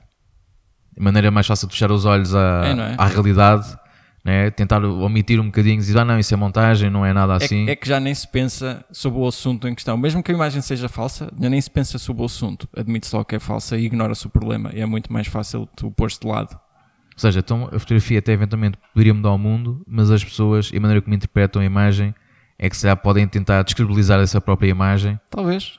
A 0.99 1.03
maneira 1.03 1.31
mais 1.31 1.47
fácil 1.47 1.67
de 1.67 1.73
fechar 1.73 1.91
os 1.91 2.05
olhos 2.05 2.35
à, 2.35 2.63
é, 2.65 2.71
é? 2.71 2.95
à 2.99 3.07
realidade 3.07 3.77
né? 4.25 4.51
tentar 4.51 4.85
omitir 4.85 5.41
um 5.41 5.47
bocadinho, 5.47 5.79
dizer, 5.79 5.99
ah 5.99 6.05
não, 6.05 6.19
isso 6.19 6.33
é 6.33 6.37
montagem, 6.37 6.89
não 6.89 7.05
é 7.05 7.13
nada 7.13 7.35
É, 7.35 7.37
assim. 7.37 7.69
é 7.69 7.75
que 7.75 7.89
já 7.89 7.99
nem 7.99 8.15
se 8.15 8.27
pensa 8.27 8.85
sobre 8.93 9.19
o 9.19 9.27
assunto 9.27 9.67
em 9.67 9.75
questão. 9.75 9.97
Mesmo 9.97 10.23
que 10.23 10.31
a 10.31 10.35
imagem 10.35 10.61
seja 10.63 10.89
falsa, 10.89 11.31
já 11.39 11.51
nem 11.51 11.61
se 11.61 11.71
pensa 11.71 11.99
sobre 11.99 12.23
o 12.23 12.27
assunto. 12.27 12.69
Admite 12.77 13.07
só 13.07 13.25
que 13.25 13.35
é 13.35 13.41
falsa 13.41 13.77
e 13.77 13.85
ignora-se 13.85 14.27
o 14.27 14.31
problema. 14.31 14.71
E 14.73 14.81
é 14.81 14.87
muito 14.87 15.13
mais 15.13 15.27
fácil 15.27 15.69
tu 15.77 15.91
pôr-te 15.91 16.21
de 16.21 16.27
lado. 16.27 16.55
Ou 16.55 17.19
seja, 17.19 17.41
então 17.41 17.69
a 17.73 17.79
fotografia 17.79 18.19
até 18.21 18.33
eventualmente 18.33 18.79
poderia 18.93 19.13
mudar 19.13 19.33
o 19.33 19.39
mundo, 19.39 19.83
mas 19.87 20.11
as 20.11 20.25
pessoas 20.25 20.71
e 20.73 20.77
a 20.77 20.81
maneira 20.81 21.03
como 21.03 21.15
interpretam 21.15 21.61
a 21.61 21.65
imagem 21.65 22.15
é 22.59 22.71
que 22.71 22.77
se 22.77 22.87
já 22.87 22.97
podem 22.97 23.27
tentar 23.27 23.63
descredibilizar 23.63 24.21
essa 24.21 24.41
própria 24.41 24.69
imagem 24.69 25.19
Talvez. 25.29 25.79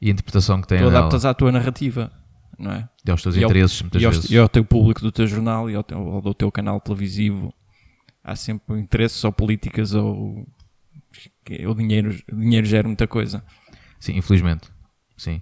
E 0.00 0.08
a 0.08 0.12
interpretação 0.12 0.60
que 0.60 0.68
têm 0.68 0.78
Tu 0.78 0.84
dela. 0.84 0.98
adaptas 0.98 1.24
à 1.24 1.32
tua 1.34 1.50
narrativa, 1.52 2.10
não 2.58 2.72
é? 2.72 2.88
E 3.06 3.10
aos 3.10 3.22
teus 3.22 3.36
E 3.36 3.42
ao- 3.42 3.50
interesses, 3.50 3.80
muitas 3.82 4.02
e, 4.02 4.06
vezes. 4.06 4.30
e 4.30 4.38
ao 4.38 4.48
teu 4.48 4.64
público 4.64 5.00
do 5.00 5.10
teu 5.12 5.26
jornal 5.26 5.70
e 5.70 5.74
ao, 5.74 5.82
teu, 5.82 5.98
ao 5.98 6.20
do 6.20 6.34
teu 6.34 6.50
canal 6.52 6.80
televisivo. 6.80 7.52
Há 8.24 8.34
sempre 8.34 8.78
interesses 8.80 9.22
ou 9.24 9.32
políticas 9.32 9.94
ou. 9.94 10.46
que 11.44 11.66
O 11.66 11.74
dinheiro, 11.74 12.14
o 12.32 12.36
dinheiro 12.36 12.66
gera 12.66 12.86
muita 12.86 13.06
coisa. 13.06 13.42
Sim, 14.00 14.16
infelizmente. 14.16 14.68
Sim. 15.16 15.40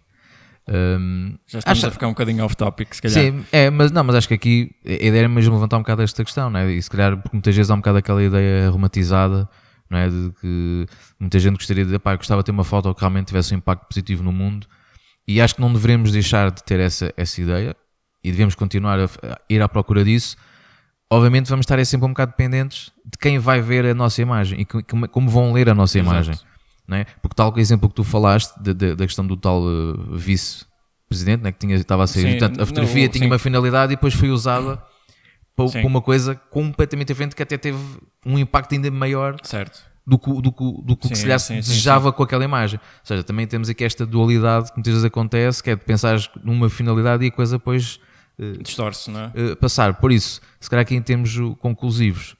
Hum, 0.68 1.36
Já 1.46 1.58
estamos 1.58 1.78
Acha- 1.78 1.88
a 1.88 1.90
ficar 1.90 2.06
um 2.06 2.10
bocadinho 2.10 2.44
off-topic, 2.44 2.94
se 2.94 3.02
calhar. 3.02 3.22
Sim, 3.22 3.44
é, 3.52 3.68
mas 3.70 3.90
não, 3.90 4.02
mas 4.04 4.16
acho 4.16 4.28
que 4.28 4.34
aqui 4.34 4.70
a 4.84 4.92
ideia 4.92 5.18
era 5.20 5.28
mesmo 5.28 5.52
levantar 5.54 5.76
um 5.76 5.80
bocado 5.80 6.02
esta 6.02 6.24
questão, 6.24 6.48
não 6.48 6.60
é? 6.60 6.72
E 6.72 6.80
se 6.80 6.88
calhar, 6.88 7.16
porque 7.20 7.36
muitas 7.36 7.54
vezes 7.54 7.70
há 7.70 7.74
um 7.74 7.78
bocado 7.78 7.98
aquela 7.98 8.22
ideia 8.22 8.70
romantizada, 8.70 9.48
não 9.90 9.98
é? 9.98 10.08
De 10.08 10.32
que 10.40 10.86
muita 11.20 11.38
gente 11.38 11.56
gostaria 11.56 11.84
de, 11.84 11.98
pá, 11.98 12.16
gostava 12.16 12.42
de 12.42 12.46
ter 12.46 12.52
uma 12.52 12.64
foto 12.64 12.92
que 12.94 13.00
realmente 13.00 13.26
tivesse 13.28 13.54
um 13.54 13.58
impacto 13.58 13.86
positivo 13.88 14.22
no 14.22 14.32
mundo, 14.32 14.66
e 15.26 15.40
acho 15.40 15.54
que 15.54 15.60
não 15.60 15.72
devemos 15.72 16.12
deixar 16.12 16.50
de 16.50 16.62
ter 16.62 16.80
essa, 16.80 17.12
essa 17.16 17.40
ideia, 17.40 17.76
e 18.22 18.30
devemos 18.30 18.54
continuar 18.54 18.98
a, 19.00 19.04
a 19.04 19.38
ir 19.48 19.60
à 19.62 19.68
procura 19.68 20.04
disso. 20.04 20.36
Obviamente 21.10 21.48
vamos 21.48 21.64
estar 21.64 21.78
aí 21.78 21.84
sempre 21.86 22.06
um 22.06 22.10
bocado 22.10 22.30
dependentes 22.32 22.90
de 23.04 23.18
quem 23.18 23.38
vai 23.38 23.60
ver 23.60 23.84
a 23.86 23.94
nossa 23.94 24.20
imagem 24.22 24.60
e 24.60 24.64
que- 24.64 24.82
como, 24.82 25.08
como 25.08 25.28
vão 25.30 25.52
ler 25.52 25.68
a 25.68 25.74
nossa 25.74 25.98
Exato. 25.98 26.12
imagem. 26.14 26.34
Não 26.88 26.96
é? 26.98 27.04
Porque 27.22 27.34
tal 27.36 27.52
exemplo 27.58 27.88
que 27.88 27.94
tu 27.94 28.02
falaste 28.04 28.54
da- 28.60 28.72
da 28.72 28.94
da 28.94 29.06
questão 29.06 29.26
do 29.26 29.36
tal 29.36 29.62
eh, 29.62 30.16
vice-presidente 30.16 31.42
né, 31.42 31.52
que 31.52 31.58
tinha, 31.58 31.74
estava 31.76 32.04
a 32.04 32.06
sair, 32.06 32.22
Sim, 32.22 32.30
portanto, 32.38 32.56
a 32.56 32.60
não, 32.60 32.66
fotografia 32.66 33.08
tinha 33.08 33.24
sim. 33.24 33.30
uma 33.30 33.38
finalidade 33.38 33.92
e 33.92 33.96
depois 33.96 34.14
foi 34.14 34.30
usada 34.30 34.82
para, 35.56 35.68
Sim. 35.68 35.80
para 35.80 35.86
uma 35.88 36.02
coisa 36.02 36.34
completamente 36.34 37.08
diferente 37.08 37.34
que 37.36 37.42
até 37.42 37.56
teve 37.56 37.78
um 38.26 38.38
impacto 38.38 38.72
ainda 38.72 38.90
maior 38.90 39.36
Certo. 39.42 39.84
do 40.06 40.18
que, 40.18 40.30
do 40.42 40.52
que, 40.52 40.82
do 40.84 40.96
que, 40.96 41.08
Sim, 41.08 41.14
se 41.14 41.26
lhe 41.26 41.38
sim, 41.38 41.54
sim, 41.54 41.60
desejava 41.60 42.12
com 42.12 42.22
aquela 42.22 42.44
imagem. 42.44 42.78
Ou 42.78 43.06
seja, 43.06 43.22
também 43.22 43.46
temos 43.46 43.68
aqui 43.68 43.84
esta 43.84 44.04
dualidade 44.04 44.70
que 44.70 44.76
muitas 44.76 44.92
vezes 44.92 45.04
acontece, 45.04 45.62
que 45.62 45.70
é 45.70 45.76
de 45.76 45.84
pensar 45.84 46.18
numa 46.42 46.68
finalidade 46.68 47.24
e 47.24 47.28
a 47.28 47.30
coisa 47.30 47.58
depois 47.58 48.00
Distorce, 48.62 49.10
não 49.10 49.20
é? 49.20 49.30
eh, 49.34 49.54
passar. 49.54 49.94
Por 49.94 50.10
isso, 50.10 50.40
se 50.58 50.68
calhar 50.68 50.82
aqui 50.82 50.96
em 50.96 51.02
termos 51.02 51.36
uh, 51.38 51.54
conclusivos, 51.56 52.34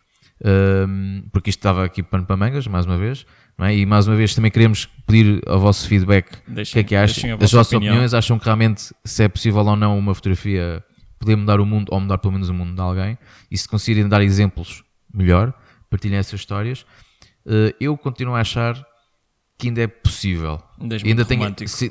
ehm, 0.45 1.23
porque 1.33 1.51
isto 1.51 1.61
estava 1.61 1.85
aqui 1.85 2.03
pano 2.03 2.27
para 2.27 2.37
mangas, 2.37 2.67
mais 2.67 2.85
uma 2.85 2.99
vez, 2.99 3.25
é? 3.61 3.77
e 3.77 3.87
mais 3.87 4.09
uma 4.09 4.17
vez 4.17 4.35
também 4.35 4.51
queremos 4.51 4.87
pedir 5.07 5.41
ao 5.47 5.61
vosso 5.61 5.87
feedback 5.87 6.27
o 6.49 6.55
que 6.65 6.79
é 6.81 6.83
que 6.83 6.97
acham, 6.97 7.35
as 7.35 7.39
vossa 7.39 7.57
vossas 7.59 7.73
opinião. 7.75 7.93
opiniões, 7.93 8.13
acham 8.13 8.39
que 8.39 8.45
realmente 8.45 8.93
se 9.05 9.23
é 9.23 9.29
possível 9.29 9.65
ou 9.65 9.77
não 9.77 9.97
uma 9.97 10.15
fotografia 10.15 10.83
poder 11.25 11.37
mudar 11.37 11.61
o 11.61 11.67
mundo 11.67 11.89
ou 11.91 12.01
mudar 12.01 12.19
pelo 12.19 12.33
menos 12.33 12.49
o 12.49 12.55
mundo 12.55 12.75
de 12.75 12.81
alguém, 12.81 13.19
e 13.51 13.57
se 13.59 13.69
conseguirem 13.69 14.09
dar 14.09 14.23
exemplos, 14.23 14.85
melhor, 15.13 15.53
partilhem 15.91 16.19
essas 16.19 16.41
histórias. 16.41 16.85
Eh, 17.47 17.75
eu 17.81 17.97
continuo 17.97 18.35
a 18.35 18.41
achar 18.41 18.75
que 19.59 19.69
ainda 19.69 19.83
é 19.83 19.87
possível. 19.87 20.61
Ainda 21.09 21.23
muito 21.23 21.29
tenho, 21.29 21.43
se- 21.69 21.91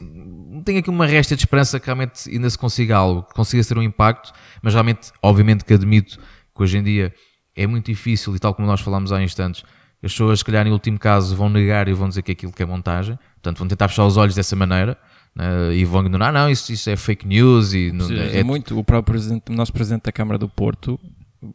tenho 0.65 0.79
aqui 0.79 0.89
uma 0.89 1.05
resta 1.05 1.35
de 1.35 1.41
esperança 1.43 1.79
que 1.79 1.85
realmente 1.85 2.29
ainda 2.29 2.49
se 2.49 2.57
consiga 2.57 2.97
algo, 2.97 3.23
que 3.23 3.33
consiga 3.33 3.63
ser 3.63 3.77
um 3.77 3.81
impacto, 3.83 4.31
mas 4.61 4.73
realmente, 4.73 5.11
obviamente 5.21 5.63
que 5.63 5.73
admito 5.73 6.19
que 6.55 6.61
hoje 6.63 6.77
em 6.77 6.83
dia 6.83 7.13
é 7.55 7.65
muito 7.65 7.85
difícil, 7.85 8.35
e 8.35 8.39
tal 8.39 8.53
como 8.53 8.67
nós 8.67 8.81
falámos 8.81 9.11
há 9.11 9.21
instantes, 9.23 9.63
as 10.03 10.11
pessoas, 10.11 10.39
se 10.39 10.45
calhar, 10.45 10.67
em 10.67 10.71
último 10.71 10.99
caso, 10.99 11.33
vão 11.35 11.49
negar 11.49 11.87
e 11.87 11.93
vão 11.93 12.09
dizer 12.09 12.21
que 12.23 12.33
aquilo 12.33 12.51
que 12.51 12.61
é 12.61 12.65
montagem, 12.65 13.17
portanto, 13.35 13.57
vão 13.59 13.67
tentar 13.69 13.87
fechar 13.87 14.05
os 14.05 14.17
olhos 14.17 14.35
dessa 14.35 14.55
maneira 14.55 14.97
né, 15.35 15.73
e 15.73 15.83
vão 15.83 16.01
ignorar, 16.01 16.31
não, 16.31 16.49
isso, 16.49 16.71
isso 16.71 16.89
é 16.89 16.95
fake 16.95 17.27
news 17.27 17.73
e 17.73 17.91
não, 17.91 18.07
Sim, 18.07 18.19
é, 18.19 18.43
muito. 18.43 18.77
O 18.77 18.83
próprio 18.83 19.13
presidente, 19.13 19.51
o 19.51 19.53
nosso 19.53 19.73
presidente 19.73 20.03
da 20.03 20.11
Câmara 20.11 20.37
do 20.37 20.47
Porto 20.47 20.99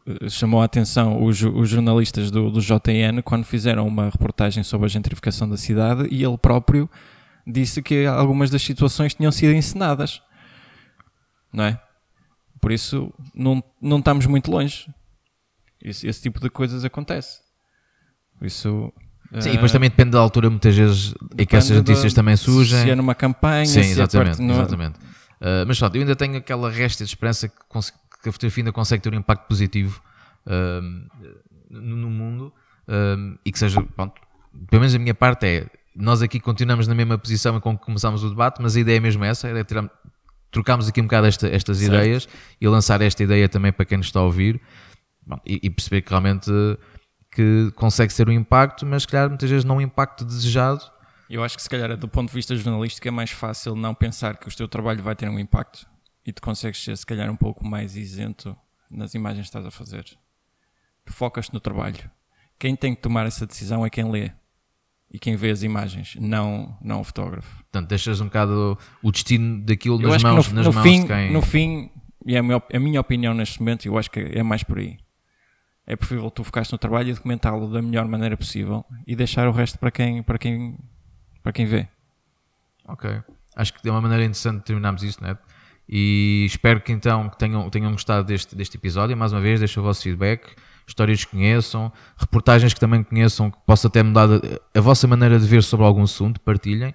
eh, 0.07 0.29
chamou 0.29 0.61
a 0.61 0.65
atenção 0.65 1.23
os, 1.23 1.41
os 1.43 1.69
jornalistas 1.69 2.31
do, 2.31 2.51
do 2.51 2.61
JN 2.61 3.23
quando 3.25 3.45
fizeram 3.45 3.87
uma 3.87 4.11
reportagem 4.11 4.63
sobre 4.63 4.87
a 4.87 4.89
gentrificação 4.89 5.49
da 5.49 5.57
cidade 5.57 6.09
e 6.11 6.25
ele 6.25 6.37
próprio 6.37 6.91
disse 7.47 7.81
que 7.81 8.05
algumas 8.05 8.51
das 8.51 8.63
situações 8.63 9.15
tinham 9.15 9.33
sido 9.33 9.55
encenadas. 9.55 10.21
Não 11.53 11.65
é? 11.65 11.81
Por 12.61 12.73
isso, 12.73 13.13
não, 13.35 13.63
não 13.81 13.99
estamos 13.99 14.27
muito 14.27 14.51
longe. 14.51 14.93
Esse, 15.81 16.07
esse 16.07 16.21
tipo 16.21 16.41
de 16.41 16.51
coisas 16.51 16.85
acontece. 16.85 17.41
Por 18.37 18.47
isso. 18.47 18.93
Sim, 19.41 19.51
e 19.51 19.53
depois 19.53 19.71
também 19.73 19.91
depende 19.91 20.11
da 20.13 20.19
altura, 20.19 20.49
muitas 20.49 20.75
vezes, 20.75 21.15
em 21.37 21.45
que 21.45 21.55
essas 21.55 21.77
notícias 21.77 22.15
também 22.15 22.35
surgem. 22.37 22.83
Se 22.83 22.91
é 22.91 22.95
numa 22.95 23.15
campanha, 23.15 23.67
Sim, 23.67 23.83
se 23.83 23.89
é 23.89 23.93
exatamente. 23.93 24.29
parte- 24.39 24.43
no- 24.43 24.53
exatamente. 24.55 24.99
Uh, 24.99 25.65
mas 25.67 25.79
pronto, 25.79 25.95
eu 25.97 26.01
ainda 26.01 26.17
tenho 26.17 26.37
aquela 26.39 26.71
resta 26.71 27.05
de 27.05 27.11
esperança 27.11 27.47
que, 27.49 27.55
que 28.23 28.29
a 28.29 28.33
fotografia 28.33 28.63
ainda 28.63 28.73
consegue 28.73 29.03
ter 29.03 29.13
um 29.13 29.17
impacto 29.19 29.47
positivo 29.47 30.03
um, 30.47 31.07
no 31.71 32.09
mundo 32.11 32.53
um, 32.89 33.37
e 33.45 33.53
que 33.53 33.59
seja, 33.59 33.83
pronto, 33.83 34.15
pelo 34.71 34.81
menos 34.81 34.95
a 34.95 34.99
minha 34.99 35.15
parte 35.15 35.47
é, 35.47 35.67
nós 35.95 36.23
aqui 36.23 36.41
continuamos 36.41 36.89
na 36.89 36.95
mesma 36.95 37.19
posição 37.19 37.61
com 37.61 37.77
que 37.77 37.85
começámos 37.85 38.25
o 38.25 38.31
debate, 38.31 38.61
mas 38.63 38.77
a 38.77 38.81
ideia 38.81 38.97
é 38.97 39.01
mesmo 39.01 39.23
essa, 39.25 39.47
é 39.49 39.63
tirar, 39.65 39.89
trocarmos 40.51 40.89
aqui 40.89 41.01
um 41.01 41.05
bocado 41.05 41.27
esta- 41.27 41.49
estas 41.49 41.79
Certo. 41.79 41.93
ideias 41.95 42.29
e 42.61 42.67
lançar 42.67 43.01
esta 43.03 43.23
ideia 43.23 43.49
também 43.49 43.73
para 43.73 43.85
quem 43.85 43.99
nos 43.99 44.07
está 44.07 44.21
a 44.21 44.23
ouvir 44.25 44.61
Bom, 45.27 45.39
e, 45.47 45.61
e 45.63 45.71
perceber 45.71 46.01
que 46.03 46.09
realmente 46.11 46.51
uh, 46.51 46.79
que 47.39 47.71
consegue 47.77 48.13
ser 48.13 48.29
um 48.29 48.33
impacto, 48.33 48.85
mas 48.85 49.03
se 49.03 49.09
calhar 49.09 49.29
muitas 49.29 49.49
vezes 49.49 49.65
não 49.65 49.77
um 49.77 49.81
impacto 49.81 50.25
desejado 50.25 50.83
Eu 51.31 51.45
acho 51.45 51.55
que 51.57 51.63
se 51.63 51.71
calhar 51.71 51.97
do 51.97 52.09
ponto 52.09 52.31
de 52.31 52.35
vista 52.35 52.57
jornalístico 52.57 53.07
é 53.07 53.13
mais 53.13 53.31
fácil 53.31 53.77
não 53.77 53.95
pensar 53.95 54.37
que 54.37 54.49
o 54.49 54.57
teu 54.57 54.67
trabalho 54.67 55.01
vai 55.05 55.15
ter 55.15 55.29
um 55.29 55.39
impacto 55.39 55.87
e 56.27 56.33
tu 56.33 56.43
consegues 56.43 56.83
ser 56.83 56.97
se 56.97 57.07
calhar 57.07 57.31
um 57.31 57.37
pouco 57.37 57.65
mais 57.65 57.97
isento 57.97 58.57
nas 58.91 59.15
imagens 59.15 59.43
que 59.43 59.51
estás 59.51 59.65
a 59.65 59.71
fazer. 59.71 60.05
Tu 61.05 61.13
focas 61.13 61.49
no 61.53 61.61
trabalho. 61.61 62.11
Quem 62.59 62.75
tem 62.75 62.93
que 62.93 63.01
tomar 63.01 63.25
essa 63.25 63.47
decisão 63.47 63.87
é 63.87 63.89
quem 63.89 64.11
lê 64.11 64.33
e 65.09 65.17
quem 65.17 65.37
vê 65.37 65.51
as 65.51 65.63
imagens, 65.63 66.17
não, 66.19 66.77
não 66.83 67.03
o 67.03 67.05
fotógrafo. 67.05 67.55
Portanto, 67.59 67.89
deixas 67.89 68.21
um 68.21 68.25
bocado 68.25 68.77
o 69.01 69.13
destino 69.13 69.65
daquilo 69.65 70.03
Eu 70.03 70.09
nas 70.09 70.23
mãos, 70.25 70.49
no, 70.49 70.55
nas 70.57 70.67
no 70.67 70.73
mãos 70.73 70.83
fim, 70.83 71.03
de 71.03 71.07
quem. 71.07 71.33
no 71.33 71.41
fim, 71.41 71.91
e 72.27 72.35
é 72.35 72.41
a 72.41 72.43
minha, 72.43 72.61
a 72.75 72.81
minha 72.81 73.01
opinião 73.01 73.33
neste 73.33 73.61
momento, 73.61 73.87
eu 73.87 73.97
acho 73.97 74.11
que 74.11 74.19
é 74.19 74.43
mais 74.43 74.65
por 74.65 74.79
aí. 74.79 74.99
É 75.91 75.97
preferível 75.97 76.31
tu 76.31 76.45
focares 76.45 76.71
no 76.71 76.77
trabalho 76.77 77.09
e 77.09 77.15
documentá-lo 77.15 77.67
da 77.73 77.81
melhor 77.81 78.07
maneira 78.07 78.37
possível 78.37 78.85
e 79.07 79.17
deixar 79.17 79.49
o 79.49 79.53
resto 79.53 79.79
para 79.79 79.91
quem, 79.91 80.23
para 80.23 80.37
quem, 80.37 80.79
para 81.43 81.51
quem 81.51 81.65
vê. 81.65 81.89
Ok. 82.87 83.11
Acho 83.57 83.73
que 83.73 83.89
é 83.89 83.91
uma 83.91 84.03
maneira 84.03 84.23
interessante 84.23 84.59
de 84.59 84.65
terminarmos 84.65 85.03
isso, 85.03 85.23
não 85.23 85.31
é? 85.31 85.39
E 85.89 86.45
espero 86.45 86.83
que 86.83 86.93
então 86.93 87.31
que 87.31 87.39
tenham, 87.39 87.71
tenham 87.71 87.91
gostado 87.91 88.23
deste, 88.27 88.55
deste 88.55 88.77
episódio. 88.77 89.17
Mais 89.17 89.33
uma 89.33 89.41
vez, 89.41 89.61
deixem 89.61 89.81
o 89.81 89.83
vosso 89.83 90.03
feedback, 90.03 90.55
histórias 90.87 91.25
que 91.25 91.31
conheçam, 91.31 91.91
reportagens 92.19 92.75
que 92.75 92.81
também 92.81 93.03
conheçam, 93.03 93.51
que 93.51 93.57
possa 93.65 93.89
ter 93.89 94.03
mudado 94.03 94.43
a, 94.75 94.79
a 94.79 94.83
vossa 94.83 95.07
maneira 95.07 95.39
de 95.39 95.47
ver 95.47 95.63
sobre 95.63 95.87
algum 95.87 96.03
assunto, 96.03 96.39
partilhem. 96.43 96.95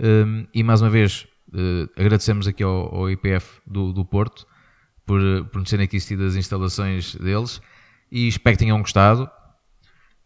Um, 0.00 0.48
e 0.52 0.64
mais 0.64 0.82
uma 0.82 0.90
vez, 0.90 1.28
uh, 1.54 1.88
agradecemos 1.96 2.48
aqui 2.48 2.64
ao, 2.64 2.92
ao 2.92 3.08
IPF 3.08 3.60
do, 3.64 3.92
do 3.92 4.04
Porto 4.04 4.44
por, 5.06 5.20
por 5.52 5.60
nos 5.60 5.70
terem 5.70 5.84
aqui 5.84 5.96
assistido 5.96 6.24
as 6.24 6.34
instalações 6.34 7.14
deles 7.14 7.60
e 8.12 8.28
espero 8.28 8.56
que 8.56 8.64
tenham 8.64 8.78
gostado. 8.78 9.28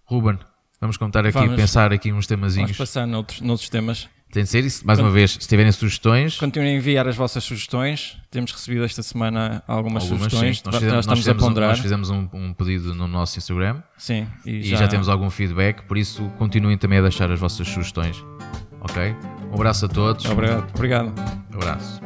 Ruben, 0.04 0.38
vamos 0.80 0.96
contar 0.96 1.20
aqui, 1.24 1.32
Vamos. 1.38 1.56
pensar 1.56 1.92
aqui 1.92 2.08
uns 2.08 2.12
Vamos 2.12 2.26
temazinhos. 2.26 2.76
passar 2.76 3.06
noutros, 3.06 3.40
noutros 3.40 3.68
temas. 3.70 4.08
Tem 4.32 4.42
de 4.42 4.48
ser 4.50 4.64
isso. 4.64 4.84
Mais 4.86 4.98
uma 4.98 5.10
vez, 5.10 5.30
se 5.40 5.48
tiverem 5.48 5.70
sugestões, 5.72 6.36
Continuem 6.36 6.74
a 6.74 6.76
enviar 6.78 7.06
as 7.08 7.14
vossas 7.16 7.42
sugestões. 7.44 8.18
Temos 8.30 8.50
recebido 8.52 8.84
esta 8.84 9.02
semana 9.02 9.62
algumas, 9.68 10.02
algumas 10.02 10.24
sugestões. 10.32 10.58
sim. 10.58 10.62
Nós 10.66 10.74
Nós, 10.74 10.82
fizemos, 10.82 10.92
nós 10.94 11.00
estamos 11.04 11.18
fizemos 11.20 11.42
a 11.42 11.44
um- 11.44 11.48
ponderar. 11.48 11.68
nós 11.70 11.78
fizemos 11.78 12.10
um, 12.10 12.28
um 12.32 12.52
pedido 12.52 12.92
no 12.94 13.06
nosso 13.06 13.38
Instagram 13.38 13.82
Sim, 13.96 14.26
e, 14.44 14.50
e 14.58 14.62
já... 14.64 14.88
temos 14.88 15.08
algum 15.08 15.30
feedback, 15.30 15.82
por 15.86 15.96
isso 15.96 16.28
continuem 16.38 16.76
também 16.76 16.98
a 16.98 17.02
deixar 17.02 17.30
as 17.30 17.38
vossas 17.38 17.66
sugestões. 17.68 18.22
Ok? 18.80 19.14
Um 19.50 19.54
abraço 19.54 19.86
a 19.86 19.88
todos. 19.88 20.24
Obrigado. 20.26 20.68
Obrigado. 20.74 21.14
Um 21.52 21.56
abraço. 21.56 22.00